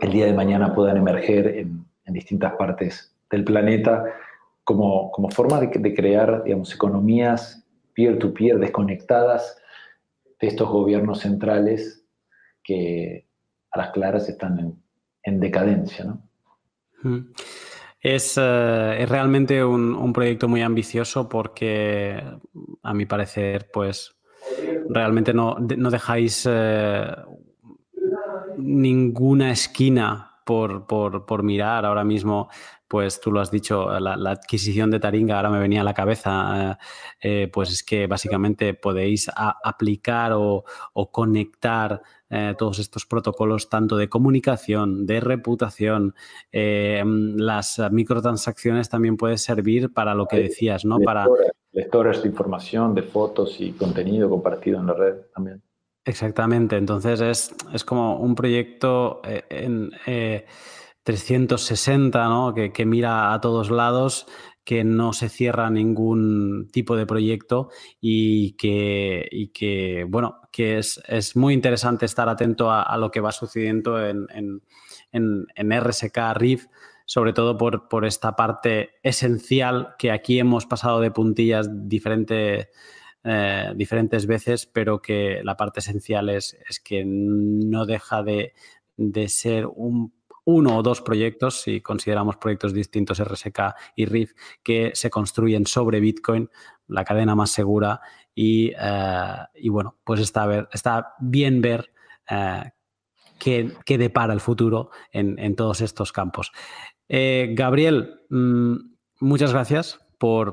[0.00, 4.04] el día de mañana puedan emerger en, en distintas partes del planeta
[4.64, 7.64] como, como forma de, crear, digamos, economías
[7.94, 9.56] peer-to-peer desconectadas
[10.40, 12.04] de estos gobiernos centrales
[12.62, 13.28] que
[13.70, 14.82] a las claras están en,
[15.22, 16.22] en decadencia, ¿no?
[18.00, 22.22] Es, uh, es, realmente un, proyecto muy ambicioso porque,
[22.82, 24.16] a mi parecer, pues
[24.88, 26.50] realmente no, no dejáis uh,
[28.56, 32.48] ninguna esquina por, por, por, mirar ahora mismo,
[32.86, 35.94] pues tú lo has dicho, la, la adquisición de Taringa ahora me venía a la
[35.94, 36.78] cabeza,
[37.20, 43.68] eh, pues es que básicamente podéis a, aplicar o, o conectar eh, todos estos protocolos
[43.68, 46.14] tanto de comunicación, de reputación,
[46.50, 50.98] eh, las microtransacciones también puede servir para lo que decías, ¿no?
[50.98, 51.26] Para
[51.72, 55.62] lectores de información, de fotos y contenido compartido en la red también.
[56.06, 60.44] Exactamente, entonces es, es como un proyecto eh, en eh,
[61.02, 62.52] 360, ¿no?
[62.54, 64.26] Que, que, mira a todos lados,
[64.64, 67.70] que no se cierra ningún tipo de proyecto
[68.02, 73.10] y que, y que bueno, que es, es, muy interesante estar atento a, a lo
[73.10, 74.62] que va sucediendo en, en,
[75.12, 76.66] en, en RSK RIF,
[77.06, 82.68] sobre todo por, por, esta parte esencial que aquí hemos pasado de puntillas diferentes
[83.26, 88.52] eh, diferentes veces, pero que la parte esencial es, es que no deja de,
[88.98, 90.12] de ser un,
[90.44, 96.00] uno o dos proyectos, si consideramos proyectos distintos RSK y RIF, que se construyen sobre
[96.00, 96.50] Bitcoin,
[96.86, 98.02] la cadena más segura,
[98.34, 101.94] y, eh, y bueno, pues está, ver, está bien ver
[102.28, 102.72] eh,
[103.38, 106.52] qué, qué, depara el futuro en, en todos estos campos.
[107.08, 108.76] Gabriel, mmm,
[109.20, 110.03] muchas gracias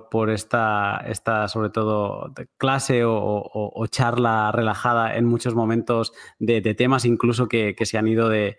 [0.09, 7.47] por, esta, esta, sobre todo, clase o, charla relajada en muchos momentos de, temas incluso
[7.47, 8.57] que, se han ido de,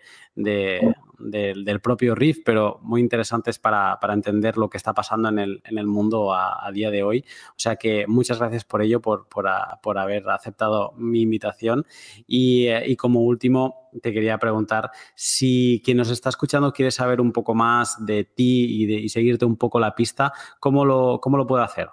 [1.19, 5.61] del propio RIF, pero muy interesantes para, para, entender lo que está pasando en el,
[5.65, 7.25] en el mundo a, a, día de hoy.
[7.49, 11.85] O sea que muchas gracias por ello, por, por, a, por haber aceptado mi invitación.
[12.27, 17.21] Y, eh, y como último, te quería preguntar si quien nos está escuchando quiere saber
[17.21, 21.19] un poco más de ti y, de, y seguirte un poco la pista, ¿cómo lo,
[21.21, 21.89] cómo lo puede hacer?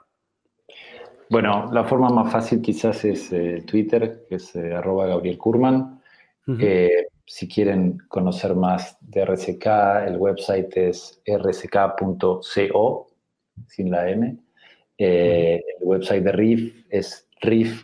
[1.30, 6.00] Bueno, la forma más fácil quizás es eh, Twitter, que es eh, arroba Gabriel Kurman.
[6.46, 6.58] Uh -huh.
[6.60, 9.64] eh, si quieren conocer más de RSK,
[10.08, 13.06] el website es rsk.co,
[13.68, 14.36] sin la M.
[14.98, 17.82] Eh, el website de RIF es rifos.org.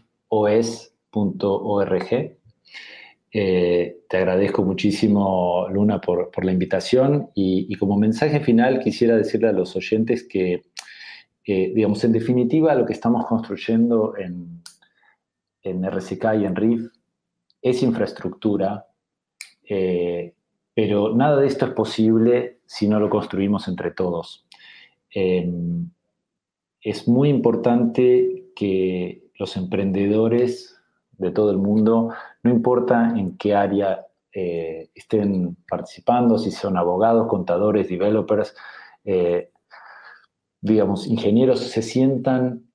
[3.31, 9.17] Eh, te agradezco muchísimo, Luna, por, por la invitación y, y, como mensaje final quisiera
[9.17, 10.65] decirle a los oyentes que,
[11.45, 14.61] eh, digamos, en definitiva, lo que estamos construyendo en,
[15.63, 16.89] en RCK y en RIF
[17.63, 18.86] es infraestructura,
[19.69, 20.35] eh,
[20.75, 24.47] pero nada de esto es posible si no lo construimos entre todos.
[25.11, 25.91] Em,
[26.81, 30.79] es muy importante que los emprendedores
[31.19, 32.11] de todo el mundo,
[32.43, 38.55] no importa en qué área eh, estén participando, si son abogados, contadores, developers,
[39.05, 39.51] eh,
[40.61, 42.67] digamos, ingenieros, se sientan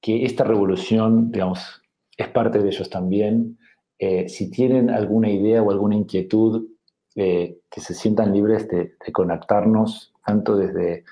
[0.00, 1.82] que esta revolución, digamos,
[2.16, 3.58] es parte de ellos también.
[4.00, 6.66] Eh, si tienen alguna idea o alguna inquietud,
[7.12, 11.04] que se sientan libres de, de conectarnos, tanto desde,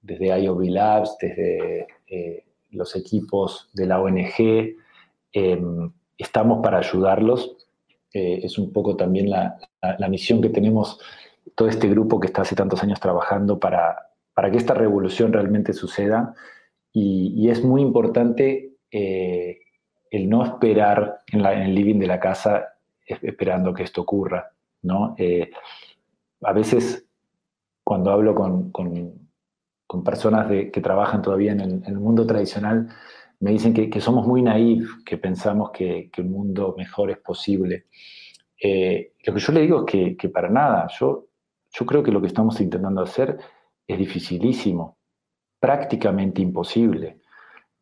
[0.00, 1.88] desde IOB Labs, desde
[2.70, 4.76] los equipos de la ONG,
[5.32, 7.56] em, estamos para ayudarlos.
[8.12, 9.58] Eh, es un poco también la,
[10.08, 10.98] misión que tenemos
[11.54, 13.96] todo este grupo que está hace tantos años trabajando para,
[14.34, 16.34] para que esta revolución realmente suceda.
[16.92, 19.58] Y, es muy importante eh,
[20.10, 22.74] el no esperar en, el living de la casa
[23.06, 24.50] esperando que esto ocurra.
[24.82, 25.14] ¿no?
[25.18, 25.50] Eh,
[26.42, 27.06] a veces,
[27.82, 28.72] cuando hablo con
[29.88, 32.90] con personas que trabajan todavía en el, mundo tradicional,
[33.40, 37.86] me dicen que, somos muy naif, que pensamos que, que, un mundo mejor es posible.
[38.62, 41.28] Eh, lo que yo le digo es que, para nada, yo,
[41.72, 43.38] yo creo que lo que estamos intentando hacer
[43.86, 44.98] es dificilísimo,
[45.58, 47.20] prácticamente imposible,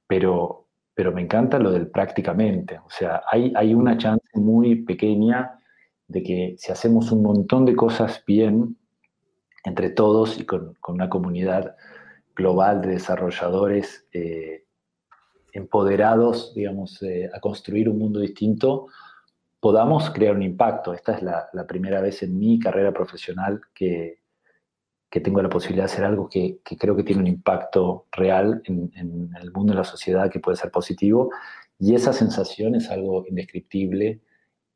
[0.07, 0.66] pero,
[0.97, 2.79] pero me encanta lo del prácticamente.
[2.79, 5.61] O sea, hay, hay una chance muy pequeña
[6.09, 8.79] de que si hacemos un montón de cosas bien,
[9.63, 11.77] entre todos y con, con una comunidad
[12.35, 14.65] global de desarrolladores eh,
[15.53, 18.87] empoderados, digamos, eh, a construir un mundo distinto,
[19.61, 20.95] podamos crear un impacto.
[20.95, 24.21] Esta es la, primera vez en mi carrera profesional que,
[25.11, 28.91] tengo la posibilidad de hacer algo que, creo que tiene un impacto real en,
[29.41, 31.31] el mundo de la sociedad que puede ser positivo.
[31.79, 34.21] Y esa sensación es algo indescriptible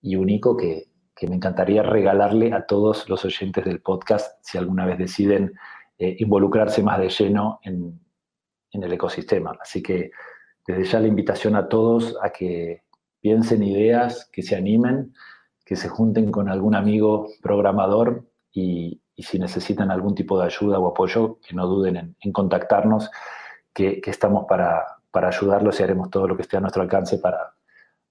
[0.00, 4.86] y único que, que me encantaría regalarle a todos los oyentes del podcast si alguna
[4.86, 5.52] vez deciden
[6.02, 8.00] eh, involucrarse más de lleno en,
[8.72, 9.58] el ecosistema.
[9.60, 10.12] Así que
[10.66, 12.84] desde ya la invitación a todos a que
[13.20, 15.12] piensen ideas, que se animen,
[15.62, 20.88] que se junten con algún amigo programador y, si necesitan algún tipo de ayuda o
[20.88, 23.10] apoyo, que no duden en, contactarnos,
[23.72, 27.54] que, estamos para, ayudarlos y haremos todo lo que esté a nuestro alcance para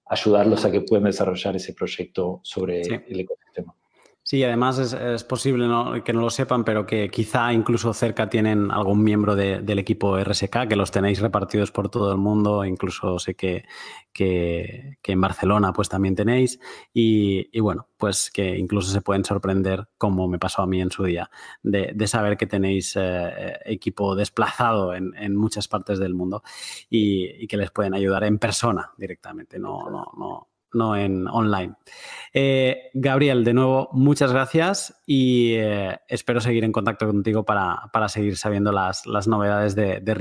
[0.06, 3.74] ayudarlos a que puedan desarrollar ese proyecto sobre el ecosistema.
[4.22, 5.66] Sí, además es, posible
[6.04, 10.68] que no lo sepan, pero que quizá incluso cerca tienen algún miembro del equipo RSK,
[10.68, 13.64] que los tenéis repartidos por todo el mundo, incluso sé que,
[14.12, 16.60] que, en Barcelona pues también tenéis,
[16.92, 21.04] y, bueno, pues que incluso se pueden sorprender, como me pasó a mí en su
[21.04, 21.30] día,
[21.62, 26.42] de, saber que tenéis eh, equipo desplazado en, muchas partes del mundo
[26.88, 31.74] y, y, que les pueden ayudar en persona directamente, no, no, no no en online.
[32.32, 38.36] Eh, Gabriel, de nuevo, muchas gracias y eh, espero seguir en contacto contigo para, seguir
[38.36, 40.14] sabiendo las, novedades de, de,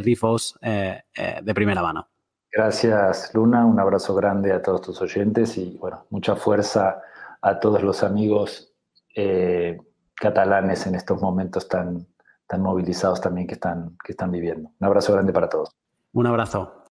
[0.00, 1.02] Rifos eh,
[1.42, 2.08] de primera mano.
[2.52, 3.66] Gracias, Luna.
[3.66, 7.02] Un abrazo grande a todos tus oyentes y, bueno, mucha fuerza
[7.42, 8.72] a todos los amigos
[10.14, 12.06] catalanes en estos momentos tan,
[12.46, 14.70] tan movilizados también que están, que están viviendo.
[14.78, 15.70] Un abrazo grande para todos.
[16.12, 16.84] Un abrazo.